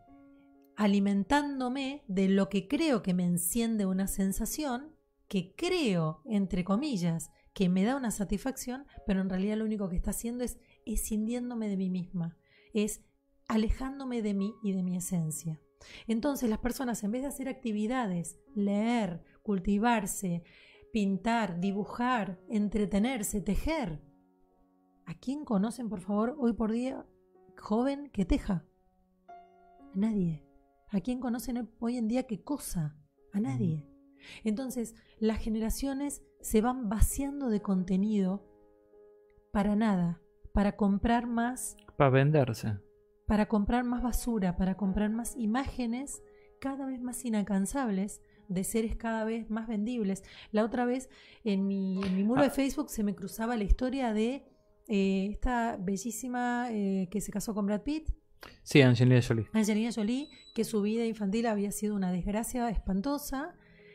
alimentándome 0.76 2.04
de 2.10 2.28
lo 2.28 2.50
que 2.50 2.68
creo 2.68 3.02
que 3.02 3.14
me 3.14 3.24
enciende 3.24 3.86
una 3.86 4.08
sensación, 4.08 4.98
que 5.32 5.56
creo, 5.56 6.22
entre 6.26 6.66
comillas, 6.66 7.32
que 7.54 7.70
me 7.70 7.86
da 7.86 7.96
una 7.96 8.12
satisfacción, 8.12 8.86
pero 9.08 9.22
en 9.22 9.30
realidad 9.30 9.56
lo 9.56 9.64
único 9.64 9.88
que 9.88 9.96
está 9.96 10.10
haciendo 10.10 10.44
es 10.44 10.60
escindiéndome 10.86 11.70
de 11.70 11.78
mí 11.78 11.90
misma, 11.90 12.38
es 12.74 13.06
alejándome 13.48 14.22
de 14.22 14.34
mí 14.34 14.54
y 14.62 14.74
de 14.74 14.84
mi 14.84 14.98
esencia. 14.98 15.62
Entonces 16.06 16.50
las 16.50 16.60
personas, 16.60 17.02
en 17.06 17.12
vez 17.12 17.22
de 17.22 17.30
hacer 17.30 17.48
actividades, 17.48 18.42
leer, 18.56 19.24
cultivarse, 19.42 20.44
pintar, 20.92 21.62
dibujar, 21.62 22.42
entretenerse, 22.50 23.40
tejer, 23.40 24.04
¿a 25.06 25.14
quién 25.14 25.46
conocen, 25.46 25.88
por 25.88 26.02
favor, 26.02 26.36
hoy 26.40 26.52
por 26.52 26.74
día 26.74 27.08
joven 27.58 28.10
que 28.10 28.26
teja? 28.26 28.66
A 29.30 29.96
nadie. 29.96 30.46
¿A 30.90 31.00
quién 31.00 31.22
conocen 31.22 31.70
hoy 31.80 31.96
en 31.96 32.10
día 32.10 32.24
que 32.24 32.44
cosa? 32.44 32.98
A 33.32 33.40
nadie. 33.40 33.91
Entonces, 34.44 34.96
las 35.20 35.40
generaciones 35.40 36.22
se 36.42 36.62
van 36.62 36.90
vaciando 36.90 37.50
de 37.50 37.62
contenido 37.62 38.44
para 39.52 39.76
nada, 39.76 40.22
para 40.54 40.76
comprar 40.76 41.28
más, 41.28 41.76
Para 41.98 42.10
venderse. 42.10 42.78
para 43.28 43.48
comprar 43.48 43.84
más 43.84 44.02
basura, 44.02 44.56
para 44.58 44.76
comprar 44.76 45.10
más 45.10 45.36
imágenes 45.38 46.22
cada 46.60 46.86
vez 46.86 47.02
más 47.02 47.24
inalcanzables 47.26 48.22
de 48.48 48.64
seres 48.64 48.96
cada 48.96 49.24
vez 49.24 49.50
más 49.50 49.68
vendibles. 49.68 50.24
La 50.52 50.64
otra 50.66 50.86
vez 50.86 51.10
en 51.44 51.68
mi, 51.68 52.02
en 52.04 52.16
mi 52.16 52.24
muro 52.24 52.42
de 52.42 52.48
Ah. 52.48 52.52
Facebook 52.52 52.90
se 52.90 53.04
me 53.04 53.16
cruzaba 53.16 53.56
la 53.56 53.64
historia 53.64 54.14
de 54.14 54.46
eh, 54.88 55.28
esta 55.32 55.78
bellísima 55.80 56.68
eh, 56.72 57.08
que 57.10 57.22
se 57.22 57.32
casó 57.32 57.54
con 57.54 57.66
Brad 57.66 57.82
Pitt, 57.84 58.10
Sí, 58.64 58.82
Angelina 58.82 59.22
Jolie. 59.22 59.46
Angelina 59.54 59.92
Jolie, 59.94 60.28
que 60.56 60.64
su 60.64 60.82
vida 60.82 61.06
infantil 61.06 61.46
había 61.46 61.72
sido 61.72 61.94
una 61.96 62.12
desgracia 62.12 62.68
espantosa. 62.72 63.54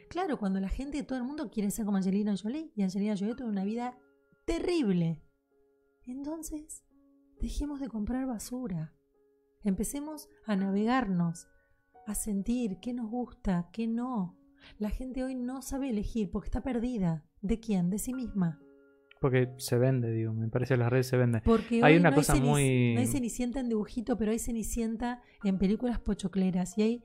Claro, 0.09 0.38
cuando 0.38 0.61
la 0.61 0.68
gente 0.68 1.02
todo 1.02 1.18
el 1.18 1.24
mundo 1.24 1.50
quiere 1.50 1.70
ser 1.70 1.84
como 1.84 1.96
Angelina 1.96 2.34
Jolie, 2.36 2.70
y 2.74 2.82
Angelina 2.82 3.16
Jolie 3.16 3.34
tuvo 3.34 3.48
una 3.48 3.64
vida 3.64 3.98
terrible. 4.44 5.20
Entonces, 6.07 6.84
dejemos 7.40 7.80
de 7.80 7.88
comprar 7.88 8.26
basura. 8.26 8.94
Empecemos 9.64 10.28
a 10.46 10.54
navegarnos, 10.54 11.48
a 12.07 12.14
sentir 12.14 12.78
qué 12.80 12.92
nos 12.92 13.11
gusta, 13.11 13.68
qué 13.72 13.86
no. 13.88 14.38
La 14.78 14.90
gente 14.90 15.24
hoy 15.24 15.34
no 15.34 15.61
sabe 15.62 15.90
elegir 15.90 16.30
porque 16.30 16.46
está 16.46 16.62
perdida. 16.62 17.24
¿De 17.42 17.59
quién? 17.59 17.90
De 17.90 17.98
sí 17.98 18.14
misma. 18.14 18.61
Porque 19.20 19.52
se 19.59 19.76
vende, 19.78 20.11
digo. 20.12 20.32
Me 20.32 20.48
parece 20.48 20.74
que 20.74 20.78
las 20.78 20.90
redes 20.90 21.09
se 21.09 21.16
venden. 21.16 21.42
Porque 21.44 21.82
Hay 21.82 21.94
hoy 21.94 22.00
una 22.00 22.11
no, 22.11 22.16
cosa 22.16 22.34
hay 22.34 22.40
muy- 22.40 22.94
no 22.94 23.00
hay 23.00 23.07
Cenicienta 23.07 23.61
en 23.61 23.68
dibujito, 23.68 24.16
pero 24.16 24.30
hay 24.30 24.38
Cenicienta 24.38 25.22
en 25.42 25.59
películas 25.59 25.98
pochocleras 26.00 26.76
y 26.78 26.82
hay 26.82 27.04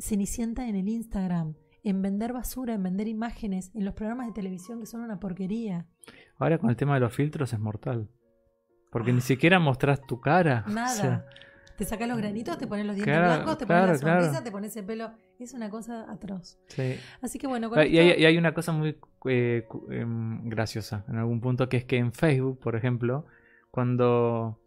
Cenicienta 0.00 0.68
en 0.68 0.74
el 0.76 0.88
Instagram, 0.88 1.56
en 1.84 2.02
vender 2.02 2.32
basura, 2.32 2.74
en 2.74 2.82
vender 2.82 3.08
imágenes, 3.08 3.70
en 3.74 3.84
los 3.84 3.94
programas 3.94 4.26
de 4.26 4.32
televisión 4.32 4.80
que 4.80 4.86
son 4.86 5.00
una 5.02 5.18
porquería. 5.20 5.86
Ahora 6.38 6.58
con 6.58 6.70
el 6.70 6.76
tema 6.76 6.94
de 6.94 7.00
los 7.00 7.12
filtros 7.14 7.52
es 7.52 7.58
mortal. 7.58 8.08
Porque 8.90 9.12
ni 9.12 9.20
siquiera 9.20 9.58
mostrás 9.58 10.00
tu 10.06 10.20
cara. 10.20 10.64
o 10.68 10.70
Nada. 10.70 10.88
sea, 10.88 11.26
te 11.76 11.84
sacas 11.84 12.08
los 12.08 12.18
granitos, 12.18 12.58
te 12.58 12.66
pones 12.66 12.86
los 12.86 12.96
dientes 12.96 13.14
Claro, 13.14 13.34
blancos, 13.34 13.58
te 13.58 13.66
claro, 13.66 13.86
pones 13.86 14.02
la 14.02 14.08
sonrisa, 14.08 14.30
claro. 14.30 14.44
te 14.44 14.50
pones 14.50 14.76
el 14.76 14.84
pelo. 14.84 15.10
Es 15.38 15.54
una 15.54 15.70
cosa 15.70 16.10
atroz. 16.10 16.58
sí. 16.68 16.96
Así 17.22 17.38
que 17.38 17.46
bueno, 17.46 17.68
con 17.68 17.78
Ah, 17.78 17.86
Y 17.86 17.98
hay, 17.98 18.08
esto- 18.10 18.20
y 18.22 18.24
hay 18.24 18.38
una 18.38 18.52
cosa 18.54 18.72
muy 18.72 18.98
eh, 19.26 19.66
em, 19.90 20.48
graciosa 20.48 21.04
en 21.08 21.16
algún 21.18 21.40
punto, 21.40 21.68
que 21.68 21.76
es 21.76 21.84
que 21.84 21.96
en 21.98 22.12
Facebook, 22.12 22.58
por 22.60 22.74
ejemplo, 22.76 23.26
cuando 23.70 24.60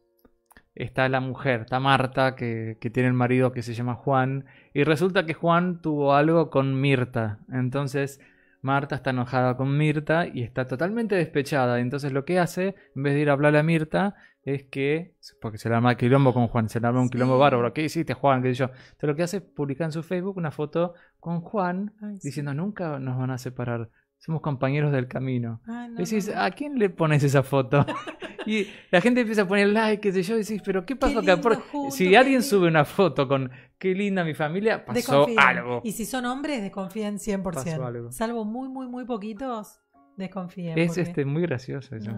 está 0.75 1.09
la 1.09 1.19
mujer, 1.19 1.61
está 1.61 1.79
Marta, 1.79 2.35
que, 2.35 2.77
que 2.79 2.89
tiene 2.89 3.07
el 3.09 3.13
marido 3.13 3.51
que 3.51 3.61
se 3.61 3.73
llama 3.73 3.95
Juan, 3.95 4.45
y 4.73 4.83
resulta 4.83 5.25
que 5.25 5.33
Juan 5.33 5.81
tuvo 5.81 6.13
algo 6.13 6.49
con 6.49 6.79
Mirta. 6.79 7.39
Entonces 7.51 8.19
Marta 8.61 8.95
está 8.95 9.09
enojada 9.09 9.57
con 9.57 9.77
Mirta 9.77 10.27
y 10.27 10.43
está 10.43 10.67
totalmente 10.67 11.15
despechada. 11.15 11.79
Entonces 11.79 12.13
lo 12.13 12.25
que 12.25 12.39
hace, 12.39 12.75
en 12.95 13.03
vez 13.03 13.13
de 13.15 13.21
ir 13.21 13.29
a 13.29 13.33
hablarle 13.33 13.59
a 13.59 13.63
Mirta, 13.63 14.15
es 14.43 14.63
que, 14.63 15.13
porque 15.39 15.57
se 15.59 15.69
le 15.69 15.75
arma 15.75 15.95
quilombo 15.95 16.33
con 16.33 16.47
Juan, 16.47 16.67
se 16.69 16.79
le 16.79 16.87
arma 16.87 16.99
un 17.01 17.07
Sí. 17.07 17.11
quilombo 17.11 17.37
bárbaro. 17.37 17.73
¿Qué 17.73 17.83
hiciste, 17.83 18.13
Juan? 18.15 18.41
¿Qué 18.41 18.53
yo? 18.53 18.65
Entonces 18.65 19.03
lo 19.03 19.15
que 19.15 19.23
hace 19.23 19.37
es 19.37 19.43
publicar 19.43 19.85
en 19.85 19.91
su 19.91 20.01
Facebook 20.03 20.37
una 20.37 20.49
foto 20.51 20.93
con 21.19 21.41
Juan 21.41 21.93
Ay, 22.01 22.19
sí. 22.19 22.29
diciendo 22.29 22.53
nunca 22.53 22.97
nos 22.97 23.17
van 23.19 23.29
a 23.31 23.37
separar. 23.37 23.89
Somos 24.21 24.41
compañeros 24.41 24.91
del 24.91 25.07
camino. 25.07 25.61
Ah, 25.65 25.87
no, 25.89 25.97
decís, 25.97 26.27
no, 26.27 26.35
no. 26.35 26.41
¿a 26.41 26.51
quién 26.51 26.77
le 26.77 26.89
pones 26.91 27.23
esa 27.23 27.41
foto? 27.41 27.83
y 28.45 28.67
la 28.91 29.01
gente 29.01 29.21
empieza 29.21 29.41
a 29.41 29.47
poner 29.47 29.69
like, 29.69 29.99
qué 29.99 30.11
sé 30.11 30.21
yo, 30.21 30.35
y 30.35 30.43
decís, 30.43 30.61
pero 30.63 30.85
¿qué 30.85 30.95
pasó 30.95 31.19
acá? 31.19 31.37
Por- 31.41 31.59
si 31.91 32.15
alguien 32.15 32.43
sube 32.43 32.67
una 32.67 32.85
foto 32.85 33.27
con 33.27 33.49
qué 33.79 33.95
linda 33.95 34.23
mi 34.23 34.35
familia, 34.35 34.85
pasó 34.85 34.95
Desconfíen. 34.95 35.39
algo. 35.39 35.81
Y 35.83 35.93
si 35.93 36.05
son 36.05 36.25
hombres, 36.25 36.61
desconfíen 36.61 37.17
100%. 37.17 37.41
Pasó 37.41 37.83
algo. 37.85 38.11
Salvo 38.11 38.45
muy, 38.45 38.69
muy, 38.69 38.87
muy 38.87 39.05
poquitos, 39.05 39.79
desconfíen. 40.17 40.77
Es 40.77 40.89
porque 40.89 41.01
este 41.01 41.25
muy 41.25 41.41
gracioso 41.41 41.95
eso. 41.95 42.11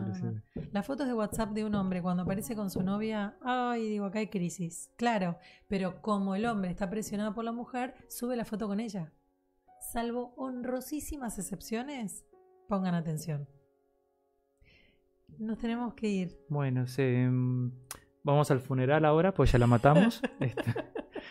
Las 0.74 0.86
fotos 0.86 1.08
de 1.08 1.14
WhatsApp 1.14 1.51
de 1.51 1.64
un 1.64 1.74
hombre 1.76 2.01
cuando 2.01 2.24
aparece 2.24 2.54
con 2.54 2.70
su 2.70 2.84
novia, 2.84 3.38
ay, 3.41 3.88
digo, 3.88 4.08
acá 4.08 4.20
hay 4.20 4.28
crisis. 4.28 4.89
Claro, 4.97 5.38
pero 5.70 6.01
como 6.01 6.36
el 6.36 6.45
hombre 6.45 6.70
está 6.70 6.89
presionado 6.89 7.34
por 7.34 7.45
la 7.45 7.54
mujer, 7.54 7.95
sube 8.10 8.36
la 8.36 8.43
foto 8.43 8.68
con 8.68 8.82
ella. 8.82 9.14
Salvo 9.94 10.34
honrosísimas 10.38 11.38
excepciones, 11.38 12.26
pongan 12.68 12.96
atención. 12.96 13.48
Nos 15.38 15.60
tenemos 15.60 15.94
que 15.94 16.08
ir. 16.08 16.39
Bueno, 16.50 16.88
se, 16.88 17.28
mm, 17.30 17.72
vamos 18.24 18.50
al 18.50 18.60
funeral 18.60 19.06
ahora, 19.06 19.36
pues 19.36 19.52
ya 19.52 19.60
la 19.60 19.68
matamos. 19.68 20.20
Este, 20.39 20.74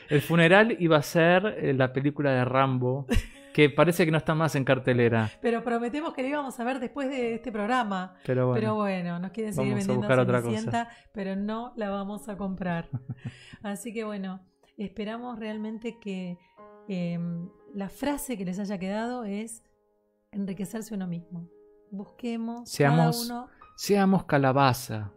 El 0.08 0.20
funeral 0.20 0.76
iba 0.78 0.96
a 0.96 1.02
ser 1.02 1.44
eh, 1.58 1.74
la 1.74 1.92
película 1.92 2.30
de 2.30 2.44
Rambo, 2.44 3.06
que 3.52 3.68
parece 3.68 4.04
que 4.04 4.12
no 4.12 4.18
está 4.18 4.36
más 4.36 4.54
en 4.54 4.64
cartelera. 4.64 5.28
Pero 5.40 5.64
prometemos 5.64 6.14
que 6.14 6.22
lo 6.22 6.28
íbamos 6.28 6.60
a 6.60 6.62
ver 6.62 6.78
después 6.78 7.08
de 7.08 7.34
este 7.34 7.50
programa. 7.50 8.14
Pero 8.24 8.46
bueno, 8.46 8.60
Pero 8.60 8.74
bueno, 8.76 9.18
nos 9.18 9.32
quieren 9.32 9.54
seguir 9.54 9.72
vamos 9.72 9.84
a 9.84 9.88
vendiendo 9.88 10.06
buscar 10.06 10.18
otra 10.20 10.40
Cenicienta, 10.40 10.88
pero 11.12 11.34
no 11.34 11.72
la 11.74 11.90
vamos 11.90 12.28
a 12.28 12.36
comprar. 12.36 12.88
Así 13.64 13.92
que 13.92 14.04
bueno, 14.04 14.46
esperamos 14.76 15.36
realmente 15.40 15.98
que 15.98 16.38
eh, 16.88 17.18
la 17.74 17.88
frase 17.88 18.36
que 18.36 18.44
les 18.44 18.58
haya 18.58 18.78
quedado 18.78 19.24
es 19.24 19.62
enriquecerse 20.30 20.94
uno 20.94 21.06
mismo. 21.06 21.48
Busquemos 21.90 22.68
Seamos- 22.70 23.28
cada 23.28 23.40
uno. 23.44 23.50
seamos 23.76 24.24
calabaza. 24.24 25.12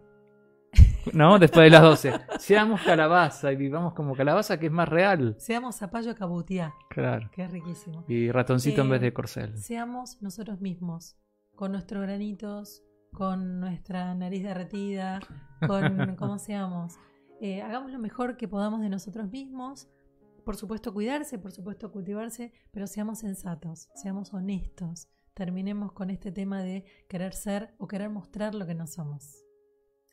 ¿No? 1.14 1.38
Después 1.40 1.66
de 1.66 1.70
las 1.70 1.82
12. 1.82 2.14
Seamos 2.40 2.82
calabaza 2.82 3.52
y 3.52 3.56
vivamos 3.56 3.94
como 3.94 4.16
calabaza, 4.16 4.60
que 4.60 4.66
es 4.66 4.72
más 4.72 4.90
real. 4.90 5.36
Seamos 5.38 5.76
zapallo 5.78 6.16
cabutiá, 6.16 6.74
Claro. 6.90 7.30
que 7.32 7.44
es 7.44 7.52
riquísimo. 7.52 8.04
Y 8.08 8.32
ratoncito 8.32 8.82
en 8.82 8.88
Eh, 8.88 8.92
vez 8.92 9.02
de 9.02 9.14
corcel. 9.14 9.58
Seamos 9.58 10.22
nosotros 10.22 10.60
mismos, 10.62 11.16
con 11.56 11.72
nuestros 11.72 12.02
granitos, 12.04 12.84
con 13.14 13.60
nuestra 13.62 14.14
nariz 14.16 14.44
derretida, 14.44 15.20
con 15.66 16.16
como 16.18 16.40
seamos. 16.40 16.96
Eh, 17.40 17.62
hagamos 17.62 17.92
lo 17.92 18.00
mejor 18.00 18.36
que 18.36 18.48
podamos 18.48 18.82
de 18.82 18.90
nosotros 18.90 19.30
mismos. 19.30 19.88
Por 20.46 20.56
supuesto, 20.58 20.94
cuidarse, 20.94 21.40
por 21.40 21.52
supuesto, 21.52 21.92
cultivarse, 21.92 22.54
pero 22.72 22.86
seamos 22.86 23.18
sensatos, 23.20 23.90
seamos 23.96 24.32
honestos. 24.32 25.10
Terminemos 25.34 25.92
con 25.92 26.12
este 26.12 26.32
tema 26.32 26.62
de 26.62 26.86
querer 27.10 27.34
ser 27.34 27.74
o 27.80 27.88
querer 27.88 28.12
mostrar 28.12 28.54
lo 28.54 28.68
que 28.68 28.76
no 28.76 28.86
somos. 28.86 29.44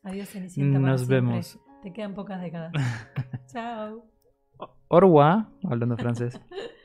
Adiós, 0.01 0.29
Cenicienta. 0.29 0.79
Nos 0.79 1.01
siempre. 1.01 1.21
vemos. 1.21 1.59
Te 1.83 1.93
quedan 1.93 2.15
pocas 2.15 2.41
décadas. 2.41 2.73
Chao. 3.53 4.09
Orwa, 4.87 5.51
hablando 5.63 5.95
francés. 5.97 6.41